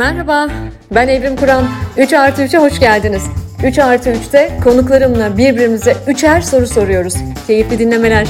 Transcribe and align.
Merhaba, 0.00 0.48
ben 0.94 1.08
Evrim 1.08 1.36
Kur'an. 1.36 1.64
3 1.98 2.12
artı 2.12 2.42
3'e 2.42 2.58
hoş 2.58 2.80
geldiniz. 2.80 3.22
3 3.64 3.78
artı 3.78 4.10
3'te 4.10 4.50
konuklarımla 4.64 5.38
birbirimize 5.38 5.96
üçer 6.08 6.40
soru 6.40 6.66
soruyoruz. 6.66 7.14
Keyifli 7.46 7.78
dinlemeler. 7.78 8.28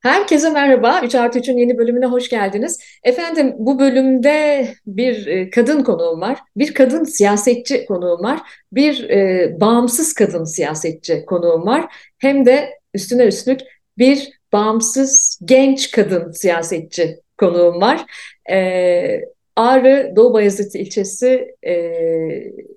Herkese 0.00 0.50
merhaba. 0.50 1.00
3 1.04 1.14
artı 1.14 1.38
3'ün 1.38 1.58
yeni 1.58 1.78
bölümüne 1.78 2.06
hoş 2.06 2.28
geldiniz. 2.28 2.78
Efendim 3.04 3.54
bu 3.58 3.78
bölümde 3.78 4.68
bir 4.86 5.26
e, 5.26 5.50
kadın 5.50 5.82
konuğum 5.82 6.20
var. 6.20 6.38
Bir 6.56 6.74
kadın 6.74 7.04
siyasetçi 7.04 7.86
konuğum 7.86 8.22
var. 8.24 8.40
Bir 8.72 9.10
e, 9.10 9.50
bağımsız 9.60 10.14
kadın 10.14 10.44
siyasetçi 10.44 11.24
konuğum 11.26 11.66
var. 11.66 11.84
Hem 12.18 12.46
de 12.46 12.70
üstüne 12.94 13.24
üstlük 13.24 13.60
bir 13.98 14.30
bağımsız 14.52 15.38
genç 15.44 15.90
kadın 15.90 16.30
siyasetçi 16.30 17.20
konuğum 17.38 17.80
var. 17.80 18.06
E, 18.50 19.20
Ağrı 19.56 20.12
Doğu 20.16 20.32
Bayezid 20.32 20.74
ilçesi 20.74 21.54
e, 21.66 21.72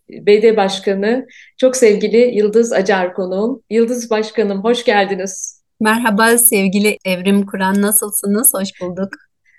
BD 0.10 0.58
Başkanı, 0.58 1.28
çok 1.58 1.76
sevgili 1.76 2.18
Yıldız 2.18 2.74
Acar 2.74 3.14
konuğum. 3.14 3.64
Yıldız 3.70 4.10
Başkanım 4.10 4.64
hoş 4.64 4.86
geldiniz. 4.86 5.64
Merhaba 5.80 6.38
sevgili 6.38 6.98
Evrim 7.06 7.46
Kur'an 7.46 7.82
nasılsınız? 7.82 8.54
Hoş 8.54 8.70
bulduk. 8.82 9.10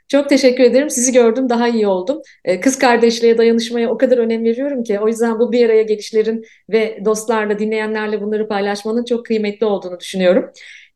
Çok 0.09 0.29
teşekkür 0.29 0.65
ederim. 0.65 0.91
Sizi 0.91 1.13
gördüm, 1.13 1.49
daha 1.49 1.69
iyi 1.69 1.87
oldum. 1.87 2.23
Kız 2.63 2.79
kardeşliğe, 2.79 3.39
dayanışmaya 3.39 3.91
o 3.91 3.99
kadar 3.99 4.19
önem 4.19 4.45
veriyorum 4.45 4.83
ki 4.83 5.01
o 5.01 5.09
yüzden 5.09 5.39
bu 5.39 5.53
bir 5.53 5.67
araya 5.67 5.83
gelişlerin 5.83 6.45
ve 6.71 6.99
dostlarla, 7.05 7.59
dinleyenlerle 7.59 8.21
bunları 8.21 8.49
paylaşmanın 8.49 9.05
çok 9.05 9.27
kıymetli 9.27 9.67
olduğunu 9.67 10.01
düşünüyorum. 10.01 10.51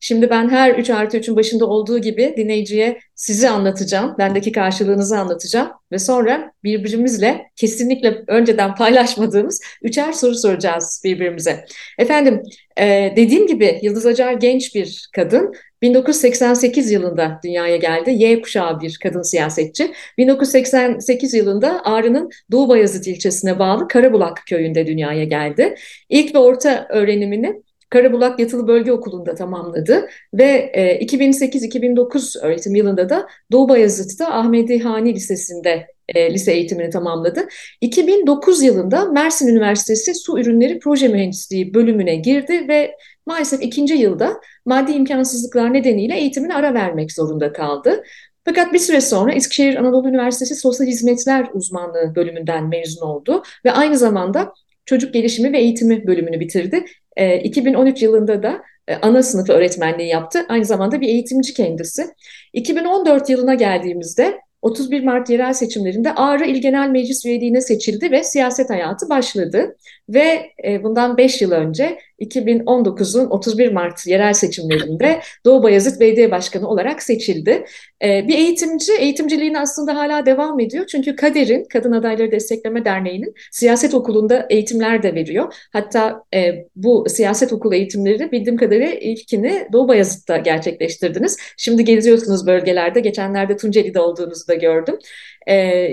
Şimdi 0.04 0.30
ben 0.30 0.48
her 0.48 0.74
3 0.74 0.90
artı 0.90 1.16
3'ün 1.16 1.36
başında 1.36 1.66
olduğu 1.66 1.98
gibi 1.98 2.34
dinleyiciye 2.36 2.98
sizi 3.14 3.48
anlatacağım. 3.48 4.14
Bendeki 4.18 4.52
karşılığınızı 4.52 5.18
anlatacağım. 5.18 5.70
Ve 5.92 5.98
sonra 5.98 6.52
birbirimizle 6.64 7.46
kesinlikle 7.56 8.24
önceden 8.26 8.74
paylaşmadığımız 8.74 9.60
üçer 9.82 10.12
soru 10.12 10.34
soracağız 10.34 11.02
birbirimize. 11.04 11.64
Efendim 11.98 12.42
e, 12.79 13.12
dediğim 13.16 13.46
gibi 13.46 13.79
Yıldız 13.82 14.06
Acar 14.06 14.32
genç 14.32 14.74
bir 14.74 15.09
kadın. 15.14 15.52
1988 15.82 16.90
yılında 16.90 17.40
dünyaya 17.45 17.76
geldi. 17.76 18.10
Y 18.10 18.42
kuşağı 18.42 18.80
bir 18.80 18.98
kadın 19.02 19.23
siyasetçi. 19.23 19.92
1988 20.18 21.34
yılında 21.34 21.84
Ağrı'nın 21.84 22.30
Doğu 22.51 22.68
Bayazıt 22.68 23.07
ilçesine 23.07 23.59
bağlı 23.59 23.88
Karabulak 23.88 24.42
köyünde 24.48 24.86
dünyaya 24.86 25.24
geldi. 25.24 25.74
İlk 26.09 26.34
ve 26.34 26.38
orta 26.38 26.86
öğrenimini 26.90 27.62
Karabulak 27.95 28.40
Yatılı 28.40 28.68
Bölge 28.68 28.92
Okulu'nda 28.92 29.34
tamamladı 29.34 30.06
ve 30.34 30.73
2008-2009 31.02 32.38
e, 32.38 32.46
öğretim 32.46 32.74
yılında 32.74 33.09
da 33.09 33.26
Doğu 33.52 33.68
Bayazıt'ta 33.68 34.34
Ahmedi 34.34 34.78
Hani 34.78 35.14
Lisesi'nde 35.14 35.86
e, 36.09 36.34
lise 36.34 36.52
eğitimini 36.52 36.90
tamamladı. 36.90 37.48
2009 37.80 38.62
yılında 38.62 39.04
Mersin 39.04 39.48
Üniversitesi 39.48 40.14
Su 40.14 40.38
Ürünleri 40.38 40.78
Proje 40.78 41.09
Mühendisliği 41.09 41.74
bölümüne 41.74 42.16
girdi 42.16 42.68
ve 42.68 42.96
maalesef 43.26 43.62
ikinci 43.62 43.95
yılda 43.95 44.40
maddi 44.66 44.92
imkansızlıklar 44.92 45.73
nedeniyle 45.73 46.16
eğitimine 46.16 46.54
ara 46.54 46.74
vermek 46.74 47.12
zorunda 47.12 47.52
kaldı. 47.52 48.02
Fakat 48.45 48.73
bir 48.73 48.79
süre 48.79 49.01
sonra 49.01 49.32
Eskişehir 49.32 49.76
Anadolu 49.76 50.08
Üniversitesi 50.08 50.54
Sosyal 50.54 50.86
Hizmetler 50.86 51.48
Uzmanlığı 51.52 52.14
bölümünden 52.14 52.68
mezun 52.68 53.06
oldu 53.06 53.42
ve 53.64 53.73
aynı 53.73 53.96
zamanda 53.96 54.52
çocuk 54.87 55.15
gelişimi 55.15 55.52
ve 55.52 55.59
eğitimi 55.59 56.07
bölümünü 56.07 56.40
bitirdi. 56.40 56.85
E, 57.16 57.38
2013 57.40 58.02
yılında 58.02 58.43
da 58.43 58.63
e, 58.88 58.95
ana 58.95 59.23
sınıf 59.23 59.51
öğretmenliği 59.51 60.09
yaptı. 60.09 60.46
Aynı 60.49 60.65
zamanda 60.65 61.01
bir 61.01 61.09
eğitimci 61.09 61.54
kendisi. 61.54 62.07
2014 62.52 63.30
yılına 63.30 63.54
geldiğimizde 63.54 64.41
31 64.62 65.04
Mart 65.04 65.31
yerel 65.31 65.53
seçimlerinde 65.53 66.15
Ağrı 66.15 66.47
İl 66.47 66.62
Genel 66.62 66.88
Meclis 66.88 67.26
üyeliğine 67.26 67.60
seçildi 67.60 68.10
ve 68.10 68.25
siyaset 68.25 68.71
hayatı 68.71 69.09
başladı. 69.09 69.76
Ve 70.09 70.50
e, 70.65 70.82
bundan 70.82 71.16
5 71.16 71.42
yıl 71.42 71.53
önce 71.53 71.98
2019'un 72.20 73.30
31 73.30 73.72
Mart 73.72 74.06
yerel 74.06 74.32
seçimlerinde 74.32 75.20
Doğu 75.44 75.62
Bayazıt 75.62 76.00
Belediye 76.00 76.30
Başkanı 76.30 76.69
olarak 76.69 77.02
seçildi. 77.02 77.64
E, 78.04 78.28
bir 78.28 78.34
eğitimci, 78.34 78.92
eğitimciliğin 78.92 79.54
aslında 79.54 79.97
hala 79.97 80.26
devam 80.26 80.60
ediyor. 80.60 80.86
Çünkü 80.86 81.16
Kader'in, 81.16 81.64
Kadın 81.72 81.92
Adayları 81.92 82.32
Destekleme 82.32 82.84
Derneği'nin 82.84 83.34
siyaset 83.52 83.94
okulunda 83.94 84.47
eğitimler 84.50 85.02
de 85.02 85.14
veriyor. 85.14 85.54
Hatta 85.72 86.22
e, 86.34 86.54
bu 86.76 87.04
siyaset 87.08 87.52
okulu 87.52 87.75
eğitimleri 87.75 88.32
bildiğim 88.32 88.56
kadarıyla 88.56 88.94
ilkini 88.94 89.69
Doğu 89.72 89.88
Bayazıt'ta 89.88 90.36
gerçekleştirdiniz. 90.36 91.38
Şimdi 91.56 91.84
geziyorsunuz 91.84 92.46
bölgelerde. 92.46 93.00
Geçenlerde 93.00 93.56
Tunceli'de 93.56 94.00
olduğunuzu 94.00 94.48
da 94.48 94.54
gördüm. 94.54 94.98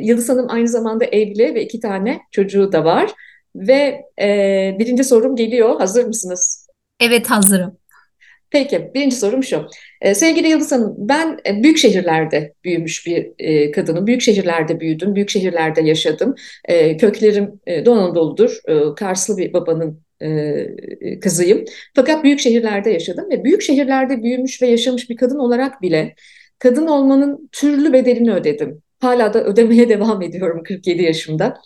Yıldız 0.03 0.29
Hanım 0.29 0.45
aynı 0.49 0.67
zamanda 0.67 1.05
evli 1.05 1.55
ve 1.55 1.63
iki 1.63 1.79
tane 1.79 2.19
çocuğu 2.31 2.71
da 2.71 2.85
var. 2.85 3.11
Ve 3.55 4.05
e, 4.21 4.75
birinci 4.79 5.03
sorum 5.03 5.35
geliyor. 5.35 5.79
Hazır 5.79 6.05
mısınız? 6.05 6.67
Evet 6.99 7.27
hazırım. 7.29 7.77
Peki, 8.51 8.91
birinci 8.93 9.15
sorum 9.15 9.43
şu. 9.43 9.67
Ee, 10.01 10.15
sevgili 10.15 10.47
Yıldız 10.47 10.71
Hanım, 10.71 10.95
ben 10.97 11.39
e, 11.47 11.63
büyük 11.63 11.77
şehirlerde 11.77 12.53
büyümüş 12.63 13.07
bir 13.07 13.31
e, 13.39 13.71
kadınım. 13.71 14.07
Büyük 14.07 14.21
şehirlerde 14.21 14.79
büyüdüm, 14.79 15.15
büyük 15.15 15.29
şehirlerde 15.29 15.81
yaşadım. 15.81 16.35
E, 16.65 16.97
köklerim 16.97 17.59
e, 17.67 17.85
Doğu 17.85 17.95
Anadolu'dur. 17.95 18.59
E, 18.67 18.95
Karslı 18.95 19.37
bir 19.37 19.53
babanın 19.53 20.01
e, 20.21 21.19
kızıyım. 21.19 21.65
Fakat 21.95 22.23
büyük 22.23 22.39
şehirlerde 22.39 22.89
yaşadım 22.89 23.29
ve 23.29 23.43
büyük 23.43 23.61
şehirlerde 23.61 24.23
büyümüş 24.23 24.61
ve 24.61 24.67
yaşamış 24.67 25.09
bir 25.09 25.15
kadın 25.15 25.39
olarak 25.39 25.81
bile 25.81 26.15
kadın 26.59 26.87
olmanın 26.87 27.49
türlü 27.51 27.93
bedelini 27.93 28.33
ödedim. 28.33 28.81
Hala 29.01 29.33
da 29.33 29.43
ödemeye 29.43 29.89
devam 29.89 30.21
ediyorum 30.21 30.63
47 30.63 31.03
yaşımda. 31.03 31.57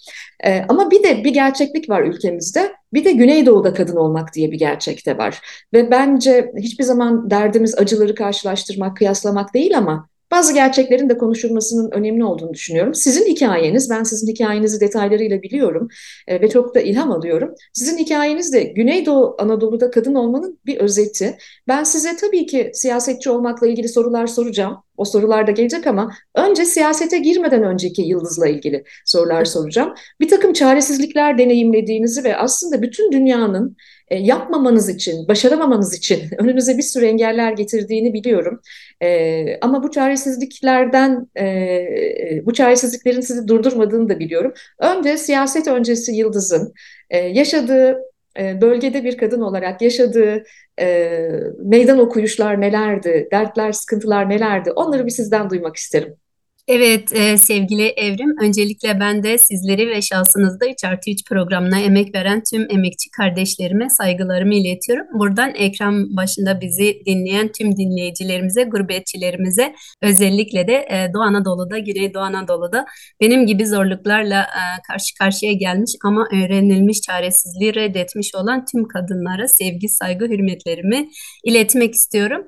Ee, 0.45 0.65
ama 0.69 0.91
bir 0.91 1.03
de 1.03 1.23
bir 1.23 1.33
gerçeklik 1.33 1.89
var 1.89 2.01
ülkemizde. 2.03 2.73
Bir 2.93 3.05
de 3.05 3.11
Güneydoğu'da 3.11 3.73
kadın 3.73 3.95
olmak 3.95 4.33
diye 4.33 4.51
bir 4.51 4.59
gerçek 4.59 5.05
de 5.05 5.17
var. 5.17 5.41
Ve 5.73 5.91
bence 5.91 6.51
hiçbir 6.57 6.83
zaman 6.83 7.29
derdimiz 7.29 7.77
acıları 7.77 8.15
karşılaştırmak, 8.15 8.97
kıyaslamak 8.97 9.53
değil 9.53 9.77
ama 9.77 10.09
bazı 10.35 10.53
gerçeklerin 10.53 11.09
de 11.09 11.17
konuşulmasının 11.17 11.91
önemli 11.91 12.23
olduğunu 12.23 12.53
düşünüyorum. 12.53 12.93
Sizin 12.93 13.25
hikayeniz, 13.25 13.89
ben 13.89 14.03
sizin 14.03 14.27
hikayenizi 14.27 14.79
detaylarıyla 14.79 15.41
biliyorum 15.41 15.87
e, 16.27 16.41
ve 16.41 16.49
çok 16.49 16.75
da 16.75 16.81
ilham 16.81 17.11
alıyorum. 17.11 17.55
Sizin 17.73 17.97
hikayeniz 17.97 18.53
de 18.53 18.63
Güneydoğu 18.63 19.35
Anadolu'da 19.39 19.91
kadın 19.91 20.15
olmanın 20.15 20.59
bir 20.65 20.77
özeti. 20.77 21.37
Ben 21.67 21.83
size 21.83 22.17
tabii 22.17 22.45
ki 22.45 22.71
siyasetçi 22.73 23.29
olmakla 23.29 23.67
ilgili 23.67 23.89
sorular 23.89 24.27
soracağım. 24.27 24.77
O 24.97 25.05
sorular 25.05 25.47
da 25.47 25.51
gelecek 25.51 25.87
ama 25.87 26.11
önce 26.35 26.65
siyasete 26.65 27.17
girmeden 27.17 27.63
önceki 27.63 28.01
Yıldız'la 28.01 28.47
ilgili 28.47 28.83
sorular 29.05 29.45
soracağım. 29.45 29.93
Bir 30.19 30.29
takım 30.29 30.53
çaresizlikler 30.53 31.37
deneyimlediğinizi 31.37 32.23
ve 32.23 32.37
aslında 32.37 32.81
bütün 32.81 33.11
dünyanın 33.11 33.77
e, 34.07 34.17
yapmamanız 34.17 34.89
için, 34.89 35.27
başaramamanız 35.27 35.93
için 35.93 36.21
önünüze 36.37 36.77
bir 36.77 36.81
sürü 36.81 37.05
engeller 37.05 37.51
getirdiğini 37.51 38.13
biliyorum. 38.13 38.61
E, 39.01 39.59
ama 39.61 39.83
bu 39.83 39.91
çaresizliklerden, 39.91 41.27
e, 41.39 42.45
bu 42.45 42.53
çaresizliklerin 42.53 43.21
sizi 43.21 43.47
durdurmadığını 43.47 44.09
da 44.09 44.19
biliyorum. 44.19 44.53
Önce 44.79 45.17
siyaset 45.17 45.67
öncesi 45.67 46.15
Yıldız'ın 46.15 46.73
e, 47.09 47.17
yaşadığı 47.17 47.99
e, 48.39 48.61
bölgede 48.61 49.03
bir 49.03 49.17
kadın 49.17 49.41
olarak 49.41 49.81
yaşadığı 49.81 50.43
e, 50.79 51.19
meydan 51.59 51.99
okuyuşlar 51.99 52.61
nelerdi, 52.61 53.27
dertler, 53.31 53.71
sıkıntılar 53.71 54.29
nelerdi 54.29 54.71
onları 54.71 55.05
bir 55.05 55.11
sizden 55.11 55.49
duymak 55.49 55.75
isterim. 55.75 56.15
Evet 56.67 57.13
e, 57.13 57.37
sevgili 57.37 57.87
Evrim, 57.87 58.35
öncelikle 58.41 58.99
ben 58.99 59.23
de 59.23 59.37
sizleri 59.37 59.87
ve 59.89 60.01
şahsınızda 60.01 60.65
3 60.69 60.83
artı 60.83 61.11
3 61.11 61.29
programına 61.29 61.79
emek 61.79 62.15
veren 62.15 62.43
tüm 62.51 62.71
emekçi 62.71 63.09
kardeşlerime 63.17 63.89
saygılarımı 63.89 64.55
iletiyorum. 64.55 65.07
Buradan 65.19 65.55
ekran 65.55 66.17
başında 66.17 66.61
bizi 66.61 67.01
dinleyen 67.05 67.51
tüm 67.51 67.77
dinleyicilerimize, 67.77 68.63
gurbetçilerimize 68.63 69.73
özellikle 70.01 70.67
de 70.67 70.73
e, 70.73 71.13
Doğu 71.13 71.21
Anadolu'da, 71.21 71.79
Güneydoğu 71.79 72.21
Anadolu'da 72.23 72.85
benim 73.21 73.45
gibi 73.45 73.67
zorluklarla 73.67 74.41
e, 74.41 74.61
karşı 74.87 75.15
karşıya 75.19 75.53
gelmiş 75.53 75.91
ama 76.03 76.27
öğrenilmiş 76.33 77.01
çaresizliği 77.01 77.75
reddetmiş 77.75 78.35
olan 78.35 78.65
tüm 78.71 78.87
kadınlara 78.87 79.47
sevgi, 79.47 79.89
saygı, 79.89 80.25
hürmetlerimi 80.25 81.09
iletmek 81.43 81.93
istiyorum. 81.93 82.47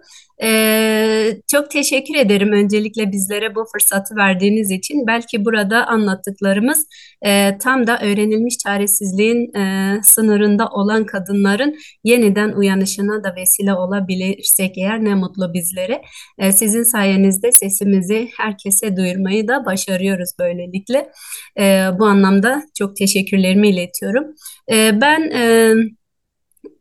Çok 1.51 1.71
teşekkür 1.71 2.15
ederim 2.15 2.51
öncelikle 2.51 3.11
bizlere 3.11 3.55
bu 3.55 3.65
fırsatı 3.73 4.15
verdiğiniz 4.15 4.71
için. 4.71 5.07
Belki 5.07 5.45
burada 5.45 5.87
anlattıklarımız 5.87 6.87
e, 7.25 7.57
tam 7.57 7.87
da 7.87 7.99
öğrenilmiş 8.01 8.57
çaresizliğin 8.57 9.53
e, 9.57 9.95
sınırında 10.03 10.67
olan 10.67 11.05
kadınların 11.05 11.75
yeniden 12.03 12.51
uyanışına 12.51 13.23
da 13.23 13.35
vesile 13.35 13.73
olabilirsek 13.73 14.77
eğer 14.77 15.03
ne 15.03 15.15
mutlu 15.15 15.53
bizlere. 15.53 16.01
E, 16.37 16.51
sizin 16.51 16.83
sayenizde 16.83 17.51
sesimizi 17.51 18.29
herkese 18.37 18.95
duyurmayı 18.97 19.47
da 19.47 19.65
başarıyoruz 19.65 20.29
böylelikle. 20.39 21.11
E, 21.59 21.89
bu 21.99 22.05
anlamda 22.05 22.63
çok 22.77 22.95
teşekkürlerimi 22.95 23.69
iletiyorum. 23.69 24.25
E, 24.71 25.01
ben... 25.01 25.31
E, 25.31 25.73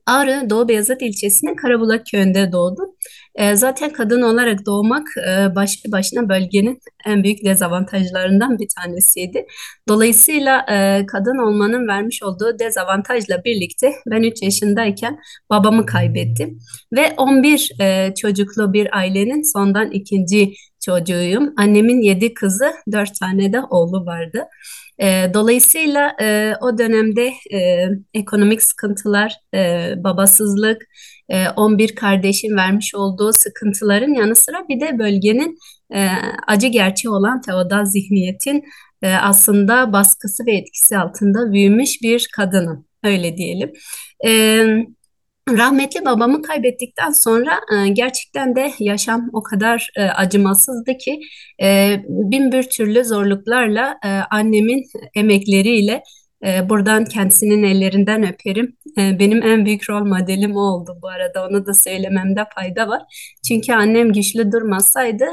Ağrı 0.06 0.50
Doğu 0.50 0.68
Beyazıt 0.68 1.02
ilçesinin 1.02 1.56
Karabulak 1.56 2.06
köyünde 2.10 2.52
doğdum. 2.52 2.90
E, 3.36 3.56
zaten 3.56 3.92
kadın 3.92 4.22
olarak 4.22 4.66
doğmak 4.66 5.06
e, 5.28 5.54
başlı 5.54 5.92
başına 5.92 6.28
bölgenin 6.28 6.78
en 7.06 7.24
büyük 7.24 7.44
dezavantajlarından 7.44 8.58
bir 8.58 8.68
tanesiydi. 8.80 9.46
Dolayısıyla 9.88 10.66
e, 10.70 11.06
kadın 11.06 11.38
olmanın 11.38 11.88
vermiş 11.88 12.22
olduğu 12.22 12.58
dezavantajla 12.58 13.44
birlikte 13.44 13.92
ben 14.10 14.22
3 14.22 14.42
yaşındayken 14.42 15.18
babamı 15.50 15.86
kaybettim. 15.86 16.58
Ve 16.92 17.14
11 17.16 17.70
e, 17.80 18.14
çocuklu 18.14 18.72
bir 18.72 18.96
ailenin 18.98 19.52
sondan 19.52 19.90
ikinci 19.90 20.54
çocuğuyum. 20.86 21.54
Annemin 21.56 22.00
7 22.00 22.34
kızı, 22.34 22.72
4 22.92 23.20
tane 23.20 23.52
de 23.52 23.60
oğlu 23.70 24.06
vardı. 24.06 24.44
E, 24.98 25.34
dolayısıyla 25.34 26.16
e, 26.20 26.54
o 26.60 26.78
dönemde 26.78 27.32
e, 27.52 27.88
ekonomik 28.14 28.62
sıkıntılar, 28.62 29.32
e, 29.54 29.92
babasızlık, 30.04 30.82
e, 31.28 31.48
11 31.48 31.94
kardeşin 31.94 32.56
vermiş 32.56 32.94
olduğu 32.94 33.32
sıkıntıların 33.32 34.14
yanı 34.14 34.36
sıra 34.36 34.68
bir 34.68 34.80
de 34.80 34.98
bölgenin 34.98 35.58
e, 35.94 36.08
acı 36.46 36.66
gerçeği 36.66 37.12
olan 37.12 37.40
feodal 37.46 37.84
zihniyetin 37.84 38.64
e, 39.02 39.12
aslında 39.14 39.92
baskısı 39.92 40.46
ve 40.46 40.52
etkisi 40.56 40.98
altında 40.98 41.52
büyümüş 41.52 42.02
bir 42.02 42.28
kadınım, 42.36 42.86
öyle 43.04 43.36
diyelim. 43.36 43.72
Evet. 44.20 44.86
Rahmetli 45.50 46.04
babamı 46.04 46.42
kaybettikten 46.42 47.10
sonra 47.10 47.60
e, 47.72 47.88
gerçekten 47.88 48.56
de 48.56 48.72
yaşam 48.78 49.30
o 49.32 49.42
kadar 49.42 49.90
e, 49.96 50.02
acımasızdı 50.02 50.98
ki 50.98 51.20
e, 51.62 51.96
bin 52.08 52.52
bir 52.52 52.62
türlü 52.62 53.04
zorluklarla 53.04 53.98
annemin 54.30 54.84
emekleriyle 55.14 56.02
buradan 56.44 57.04
kendisinin 57.04 57.62
ellerinden 57.62 58.32
öperim. 58.32 58.76
benim 58.96 59.42
en 59.42 59.64
büyük 59.64 59.90
rol 59.90 60.06
modelim 60.06 60.56
o 60.56 60.60
oldu 60.60 60.98
bu 61.02 61.08
arada 61.08 61.46
onu 61.46 61.66
da 61.66 61.74
söylememde 61.74 62.44
fayda 62.54 62.88
var. 62.88 63.02
Çünkü 63.48 63.72
annem 63.72 64.12
güçlü 64.12 64.52
durmasaydı 64.52 65.24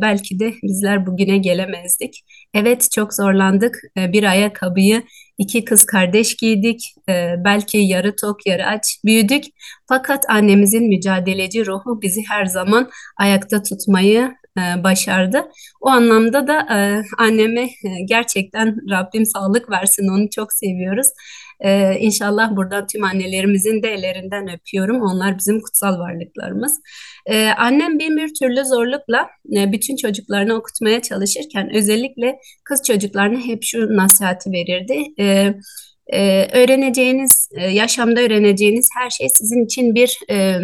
belki 0.00 0.38
de 0.38 0.54
bizler 0.62 1.06
bugüne 1.06 1.38
gelemezdik. 1.38 2.24
Evet 2.54 2.88
çok 2.94 3.14
zorlandık 3.14 3.76
bir 3.96 4.24
ayakkabıyı 4.24 5.02
İki 5.38 5.64
kız 5.64 5.86
kardeş 5.86 6.36
giydik. 6.36 6.94
E, 7.08 7.34
belki 7.44 7.78
yarı 7.78 8.16
tok 8.16 8.46
yarı 8.46 8.66
aç 8.66 8.98
büyüdük. 9.04 9.44
Fakat 9.88 10.24
annemizin 10.28 10.88
mücadeleci 10.88 11.66
ruhu 11.66 12.02
bizi 12.02 12.22
her 12.28 12.44
zaman 12.44 12.90
ayakta 13.16 13.62
tutmayı 13.62 14.20
e, 14.20 14.32
başardı. 14.84 15.44
O 15.80 15.88
anlamda 15.88 16.46
da 16.46 16.60
e, 16.60 17.02
anneme 17.18 17.62
e, 17.62 17.88
gerçekten 18.08 18.76
Rabbim 18.90 19.26
sağlık 19.26 19.70
versin. 19.70 20.08
Onu 20.08 20.30
çok 20.30 20.52
seviyoruz. 20.52 21.06
E, 21.60 21.98
inşallah 21.98 22.56
buradan 22.56 22.86
tüm 22.86 23.04
annelerimizin 23.04 23.82
de 23.82 23.88
ellerinden 23.88 24.48
öpüyorum. 24.54 25.02
Onlar 25.02 25.38
bizim 25.38 25.60
kutsal 25.60 25.98
varlıklarımız. 25.98 26.80
Ee, 27.26 27.48
annem 27.58 27.98
bin 27.98 28.16
bir 28.16 28.34
türlü 28.34 28.64
zorlukla 28.64 29.28
e, 29.56 29.72
bütün 29.72 29.96
çocuklarını 29.96 30.54
okutmaya 30.54 31.02
çalışırken 31.02 31.74
özellikle 31.74 32.38
kız 32.64 32.82
çocuklarına 32.82 33.38
hep 33.38 33.62
şu 33.62 33.96
nasihati 33.96 34.50
verirdi. 34.52 35.02
Ee, 35.18 35.54
e, 36.12 36.46
öğreneceğiniz, 36.58 37.48
e, 37.56 37.66
yaşamda 37.66 38.20
öğreneceğiniz 38.20 38.88
her 38.98 39.10
şey 39.10 39.28
sizin 39.28 39.64
için 39.64 39.94
bir 39.94 40.18
e, 40.30 40.60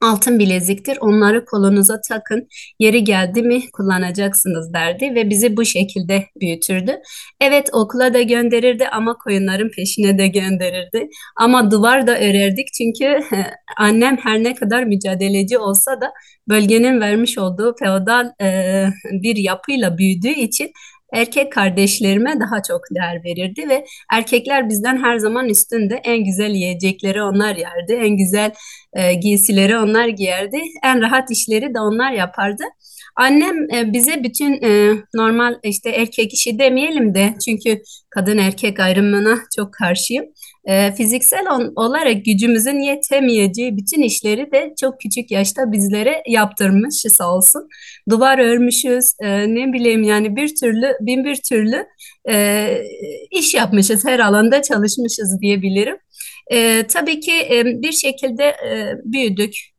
altın 0.00 0.38
bileziktir. 0.38 0.98
Onları 1.00 1.44
kolunuza 1.44 2.00
takın. 2.08 2.48
Yeri 2.78 3.04
geldi 3.04 3.42
mi 3.42 3.70
kullanacaksınız 3.70 4.72
derdi 4.72 5.14
ve 5.14 5.30
bizi 5.30 5.56
bu 5.56 5.64
şekilde 5.64 6.24
büyütürdü. 6.40 6.96
Evet 7.40 7.70
okula 7.72 8.14
da 8.14 8.22
gönderirdi 8.22 8.88
ama 8.88 9.18
koyunların 9.18 9.70
peşine 9.70 10.18
de 10.18 10.28
gönderirdi. 10.28 11.08
Ama 11.36 11.70
duvar 11.70 12.06
da 12.06 12.18
örerdik 12.18 12.68
çünkü 12.72 13.20
annem 13.78 14.16
her 14.16 14.42
ne 14.42 14.54
kadar 14.54 14.84
mücadeleci 14.84 15.58
olsa 15.58 16.00
da 16.00 16.12
bölgenin 16.48 17.00
vermiş 17.00 17.38
olduğu 17.38 17.74
feodal 17.78 18.30
e, 18.42 18.84
bir 19.22 19.36
yapıyla 19.36 19.98
büyüdüğü 19.98 20.28
için 20.28 20.72
erkek 21.16 21.52
kardeşlerime 21.52 22.40
daha 22.40 22.62
çok 22.62 22.80
değer 22.94 23.24
verirdi 23.24 23.68
ve 23.68 23.86
erkekler 24.12 24.68
bizden 24.68 25.02
her 25.02 25.18
zaman 25.18 25.48
üstünde 25.48 25.94
en 26.04 26.24
güzel 26.24 26.50
yiyecekleri 26.50 27.22
onlar 27.22 27.56
yerdi, 27.56 27.92
en 27.92 28.16
güzel 28.16 28.50
e, 28.92 29.14
giysileri 29.14 29.78
onlar 29.78 30.08
giyerdi, 30.08 30.60
en 30.84 31.02
rahat 31.02 31.30
işleri 31.30 31.74
de 31.74 31.80
onlar 31.80 32.12
yapardı. 32.12 32.62
Annem 33.16 33.70
e, 33.74 33.92
bize 33.92 34.24
bütün 34.24 34.62
e, 34.62 34.96
normal 35.14 35.54
işte 35.62 35.90
erkek 35.90 36.32
işi 36.34 36.58
demeyelim 36.58 37.14
de 37.14 37.34
çünkü 37.44 37.82
kadın 38.10 38.38
erkek 38.38 38.80
ayrımına 38.80 39.38
çok 39.56 39.72
karşıyım. 39.74 40.24
E, 40.64 40.92
fiziksel 40.92 41.46
olarak 41.76 42.24
gücümüzün 42.24 42.78
yetemeyeceği 42.78 43.76
bütün 43.76 44.02
işleri 44.02 44.52
de 44.52 44.74
çok 44.80 45.00
küçük 45.00 45.30
yaşta 45.30 45.72
bizlere 45.72 46.22
yaptırmış 46.28 46.94
sağ 46.94 47.34
olsun. 47.34 47.68
Duvar 48.10 48.38
örmüşüz 48.38 49.04
ne 49.22 49.72
bileyim 49.72 50.02
yani 50.02 50.36
bir 50.36 50.54
türlü 50.56 50.92
bin 51.00 51.24
bir 51.24 51.36
türlü 51.36 51.86
iş 53.30 53.54
yapmışız 53.54 54.04
her 54.04 54.18
alanda 54.18 54.62
çalışmışız 54.62 55.40
diyebilirim. 55.40 55.96
E, 56.52 56.86
tabii 56.86 57.20
ki 57.20 57.32
e, 57.32 57.64
bir 57.64 57.92
şekilde 57.92 58.44
e, 58.44 58.94
büyüdük 59.04 59.75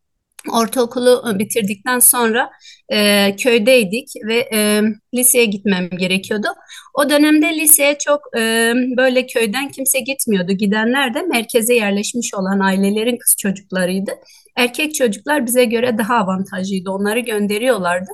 Ortaokulu 0.50 1.24
ıı, 1.26 1.40
bitirdikten 1.40 2.00
sonra 2.00 2.50
e, 2.90 3.36
köydeydik 3.36 4.10
ve 4.28 4.50
e, 4.54 4.82
liseye 5.16 5.46
gitmem 5.46 5.90
gerekiyordu. 5.90 6.48
O 6.94 7.10
dönemde 7.10 7.56
liseye 7.56 7.98
çok 7.98 8.22
e, 8.38 8.74
böyle 8.98 9.28
köyden 9.28 9.72
kimse 9.72 10.00
gitmiyordu. 10.00 10.52
Gidenler 10.52 11.14
de 11.14 11.22
merkeze 11.22 11.76
yerleşmiş 11.76 12.34
olan 12.34 12.60
ailelerin 12.60 13.18
kız 13.18 13.36
çocuklarıydı. 13.40 14.12
Erkek 14.56 14.96
çocuklar 14.96 15.46
bize 15.46 15.66
göre 15.66 15.98
daha 15.98 16.16
avantajlıydı. 16.16 16.90
Onları 16.92 17.20
gönderiyorlardı. 17.20 18.12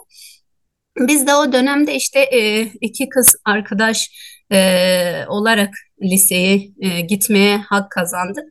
Biz 0.98 1.28
de 1.28 1.36
o 1.36 1.54
dönemde 1.54 1.96
işte 1.96 2.20
e, 2.20 2.62
iki 2.82 3.10
kız 3.10 3.36
arkadaş 3.46 4.10
e, 4.54 5.26
olarak 5.28 5.70
liseye 6.02 6.62
e, 6.82 7.02
gitmeye 7.02 7.58
hak 7.58 7.92
kazandık. 7.92 8.44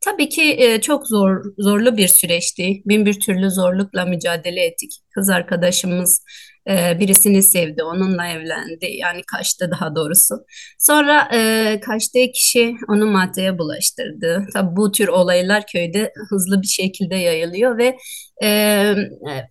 Tabii 0.00 0.28
ki 0.28 0.42
e, 0.58 0.80
çok 0.80 1.06
zor 1.06 1.44
zorlu 1.58 1.96
bir 1.96 2.08
süreçti. 2.08 2.82
Bin 2.86 3.06
bir 3.06 3.20
türlü 3.20 3.50
zorlukla 3.50 4.04
mücadele 4.04 4.64
ettik. 4.64 4.90
Kız 5.14 5.30
arkadaşımız 5.30 6.24
e, 6.68 7.00
birisini 7.00 7.42
sevdi, 7.42 7.82
onunla 7.82 8.26
evlendi. 8.26 8.86
Yani 8.90 9.22
kaçtı 9.22 9.70
daha 9.70 9.94
doğrusu. 9.94 10.34
Sonra 10.78 11.28
e, 11.34 11.80
kaçtığı 11.80 12.32
kişi 12.34 12.74
onu 12.88 13.06
maddeye 13.06 13.58
bulaştırdı. 13.58 14.46
Tabii 14.52 14.76
bu 14.76 14.92
tür 14.92 15.08
olaylar 15.08 15.64
köyde 15.72 16.12
hızlı 16.30 16.62
bir 16.62 16.66
şekilde 16.66 17.16
yayılıyor 17.16 17.78
ve 17.78 17.96
e, 18.42 18.94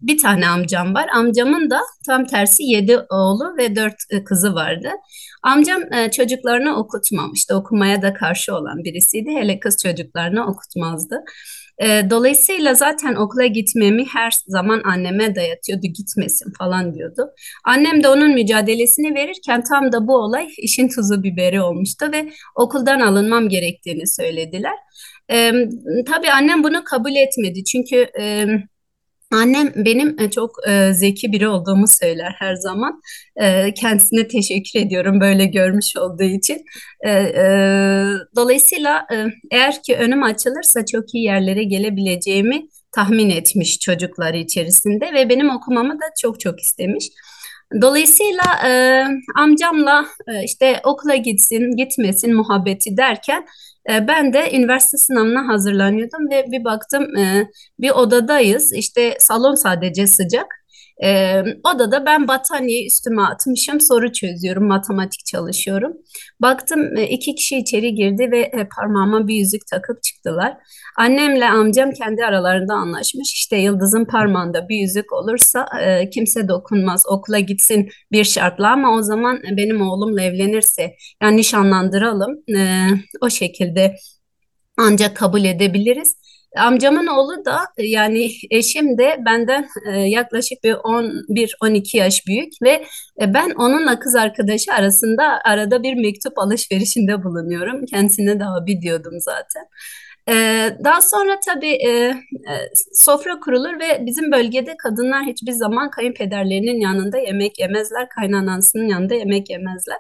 bir 0.01 0.17
tane 0.17 0.47
amcam 0.47 0.93
var. 0.93 1.07
Amcamın 1.15 1.69
da 1.69 1.79
tam 2.07 2.25
tersi 2.25 2.63
yedi 2.63 2.97
oğlu 3.09 3.57
ve 3.57 3.75
dört 3.75 3.95
e, 4.09 4.23
kızı 4.23 4.53
vardı. 4.55 4.89
Amcam 5.43 5.93
e, 5.93 6.11
çocuklarını 6.11 6.77
okutmamıştı. 6.77 7.55
Okumaya 7.55 8.01
da 8.01 8.13
karşı 8.13 8.55
olan 8.55 8.83
birisiydi. 8.83 9.29
Hele 9.29 9.59
kız 9.59 9.77
çocuklarını 9.83 10.47
okutmazdı. 10.47 11.23
E, 11.79 12.09
dolayısıyla 12.09 12.73
zaten 12.73 13.15
okula 13.15 13.45
gitmemi 13.45 14.05
her 14.13 14.33
zaman 14.47 14.81
anneme 14.83 15.35
dayatıyordu 15.35 15.87
gitmesin 15.87 16.53
falan 16.57 16.93
diyordu. 16.93 17.31
Annem 17.65 18.03
de 18.03 18.07
onun 18.07 18.33
mücadelesini 18.33 19.15
verirken 19.15 19.63
tam 19.63 19.91
da 19.91 20.07
bu 20.07 20.15
olay 20.15 20.47
işin 20.57 20.87
tuzu 20.89 21.23
biberi 21.23 21.61
olmuştu 21.61 22.05
ve 22.13 22.31
okuldan 22.55 22.99
alınmam 22.99 23.49
gerektiğini 23.49 24.07
söylediler. 24.07 24.75
E, 25.31 25.51
tabii 26.07 26.31
annem 26.31 26.63
bunu 26.63 26.83
kabul 26.83 27.15
etmedi 27.15 27.63
çünkü... 27.63 27.95
E, 28.19 28.45
Annem 29.31 29.73
benim 29.75 30.19
e, 30.19 30.31
çok 30.31 30.51
e, 30.67 30.93
zeki 30.93 31.31
biri 31.31 31.47
olduğumu 31.47 31.87
söyler 31.87 32.35
her 32.39 32.55
zaman. 32.55 33.01
E, 33.35 33.73
kendisine 33.73 34.27
teşekkür 34.27 34.79
ediyorum 34.79 35.21
böyle 35.21 35.45
görmüş 35.45 35.97
olduğu 35.97 36.23
için. 36.23 36.65
E, 37.01 37.11
e, 37.11 37.45
dolayısıyla 38.35 39.07
e, 39.13 39.25
eğer 39.51 39.83
ki 39.83 39.95
önüm 39.95 40.23
açılırsa 40.23 40.85
çok 40.85 41.13
iyi 41.13 41.23
yerlere 41.23 41.63
gelebileceğimi 41.63 42.67
tahmin 42.91 43.29
etmiş 43.29 43.79
çocukları 43.79 44.37
içerisinde 44.37 45.13
ve 45.13 45.29
benim 45.29 45.49
okumamı 45.49 45.93
da 45.93 46.05
çok 46.21 46.39
çok 46.39 46.59
istemiş. 46.59 47.05
Dolayısıyla 47.81 48.43
e, 48.67 49.03
amcamla 49.35 50.05
e, 50.27 50.43
işte 50.43 50.81
okula 50.83 51.15
gitsin, 51.15 51.75
gitmesin 51.77 52.35
muhabbeti 52.35 52.97
derken 52.97 53.45
e, 53.89 54.07
ben 54.07 54.33
de 54.33 54.51
üniversite 54.57 54.97
sınavına 54.97 55.47
hazırlanıyordum 55.47 56.29
ve 56.29 56.45
bir 56.51 56.63
baktım 56.63 57.17
e, 57.17 57.47
bir 57.79 57.89
odadayız. 57.91 58.73
İşte 58.73 59.15
salon 59.19 59.55
sadece 59.55 60.07
sıcak. 60.07 60.58
E, 61.03 61.41
odada 61.63 62.05
ben 62.05 62.27
battaniye 62.27 62.85
üstüme 62.85 63.21
atmışım, 63.21 63.81
soru 63.81 64.11
çözüyorum, 64.11 64.67
matematik 64.67 65.25
çalışıyorum. 65.25 65.93
Baktım 66.41 66.95
iki 66.97 67.35
kişi 67.35 67.57
içeri 67.57 67.95
girdi 67.95 68.31
ve 68.31 68.39
e, 68.39 68.67
parmağıma 68.77 69.27
bir 69.27 69.35
yüzük 69.35 69.61
takıp 69.71 70.03
çıktılar. 70.03 70.53
Annemle 70.97 71.45
amcam 71.45 71.91
kendi 71.91 72.25
aralarında 72.25 72.73
anlaşmış. 72.73 73.33
İşte 73.33 73.57
Yıldız'ın 73.57 74.05
parmağında 74.05 74.69
bir 74.69 74.75
yüzük 74.75 75.13
olursa 75.13 75.65
e, 75.81 76.09
kimse 76.09 76.47
dokunmaz, 76.47 77.03
okula 77.07 77.39
gitsin 77.39 77.89
bir 78.11 78.23
şartla 78.23 78.71
ama 78.71 78.95
o 78.95 79.01
zaman 79.01 79.39
benim 79.57 79.81
oğlumla 79.81 80.21
evlenirse 80.21 80.95
yani 81.23 81.37
nişanlandıralım 81.37 82.43
e, 82.57 82.87
o 83.21 83.29
şekilde 83.29 83.95
ancak 84.77 85.17
kabul 85.17 85.43
edebiliriz. 85.43 86.18
Amcamın 86.57 87.07
oğlu 87.07 87.45
da 87.45 87.59
yani 87.77 88.31
eşim 88.51 88.97
de 88.97 89.17
benden 89.25 89.67
e, 89.93 89.99
yaklaşık 89.99 90.63
bir 90.63 90.73
11-12 90.73 91.97
yaş 91.97 92.27
büyük 92.27 92.53
ve 92.63 92.71
e, 93.21 93.33
ben 93.33 93.49
onunla 93.49 93.99
kız 93.99 94.15
arkadaşı 94.15 94.73
arasında 94.73 95.41
arada 95.45 95.83
bir 95.83 95.93
mektup 95.93 96.39
alışverişinde 96.39 97.23
bulunuyorum. 97.23 97.85
Kendisine 97.85 98.39
de 98.39 98.45
abi 98.45 98.81
diyordum 98.81 99.13
zaten. 99.19 99.63
Daha 100.83 101.01
sonra 101.01 101.39
tabii 101.45 101.71
e, 101.71 101.89
e, 101.89 102.13
sofra 102.93 103.39
kurulur 103.39 103.79
ve 103.79 104.05
bizim 104.05 104.31
bölgede 104.31 104.77
kadınlar 104.77 105.23
hiçbir 105.23 105.51
zaman 105.51 105.89
kayınpederlerinin 105.89 106.79
yanında 106.81 107.17
yemek 107.17 107.59
yemezler, 107.59 108.09
kaynanasının 108.09 108.87
yanında 108.87 109.15
yemek 109.15 109.49
yemezler. 109.49 109.97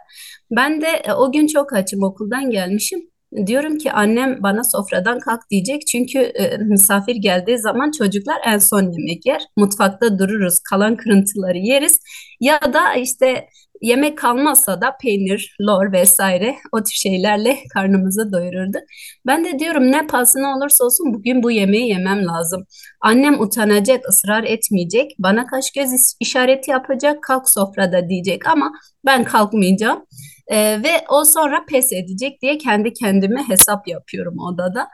Ben 0.51 0.81
de 0.81 0.87
e, 0.87 1.13
o 1.13 1.31
gün 1.31 1.47
çok 1.47 1.73
açım 1.73 2.03
okuldan 2.03 2.49
gelmişim. 2.49 3.08
Diyorum 3.45 3.77
ki 3.77 3.91
annem 3.91 4.43
bana 4.43 4.63
sofradan 4.63 5.19
kalk 5.19 5.49
diyecek 5.51 5.87
çünkü 5.87 6.19
e, 6.19 6.57
misafir 6.57 7.15
geldiği 7.15 7.57
zaman 7.59 7.91
çocuklar 7.91 8.37
en 8.45 8.57
son 8.57 8.81
yemek 8.81 9.25
yer. 9.25 9.41
Mutfakta 9.57 10.19
dururuz, 10.19 10.59
kalan 10.59 10.97
kırıntıları 10.97 11.57
yeriz 11.57 11.99
ya 12.39 12.59
da 12.73 12.93
işte 12.93 13.47
yemek 13.81 14.17
kalmazsa 14.17 14.81
da 14.81 14.97
peynir, 15.01 15.55
lor 15.61 15.91
vesaire 15.91 16.55
o 16.71 16.83
tür 16.83 16.91
şeylerle 16.93 17.57
karnımızı 17.73 18.33
doyururduk. 18.33 18.81
Ben 19.27 19.45
de 19.45 19.59
diyorum 19.59 19.91
ne 19.91 20.07
pahasına 20.07 20.57
olursa 20.57 20.85
olsun 20.85 21.13
bugün 21.13 21.43
bu 21.43 21.51
yemeği 21.51 21.89
yemem 21.89 22.25
lazım. 22.25 22.65
Annem 23.01 23.41
utanacak, 23.41 24.09
ısrar 24.09 24.43
etmeyecek, 24.43 25.11
bana 25.19 25.47
kaş 25.47 25.71
göz 25.71 25.89
işareti 26.19 26.71
yapacak, 26.71 27.23
kalk 27.23 27.49
sofrada 27.49 28.09
diyecek 28.09 28.47
ama 28.47 28.71
ben 29.05 29.23
kalkmayacağım. 29.23 30.05
Ee, 30.49 30.83
ve 30.83 30.91
o 31.09 31.25
sonra 31.25 31.65
pes 31.69 31.93
edecek 31.93 32.41
diye 32.41 32.57
kendi 32.57 32.93
kendime 32.93 33.43
hesap 33.47 33.87
yapıyorum 33.87 34.39
odada. 34.39 34.87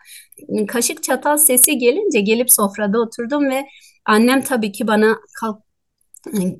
Kaşık 0.67 1.03
çatal 1.03 1.37
sesi 1.37 1.77
gelince 1.77 2.19
gelip 2.19 2.51
sofrada 2.51 3.01
oturdum 3.01 3.49
ve 3.49 3.65
annem 4.05 4.41
tabii 4.41 4.71
ki 4.71 4.87
bana 4.87 5.17
kalk 5.39 5.65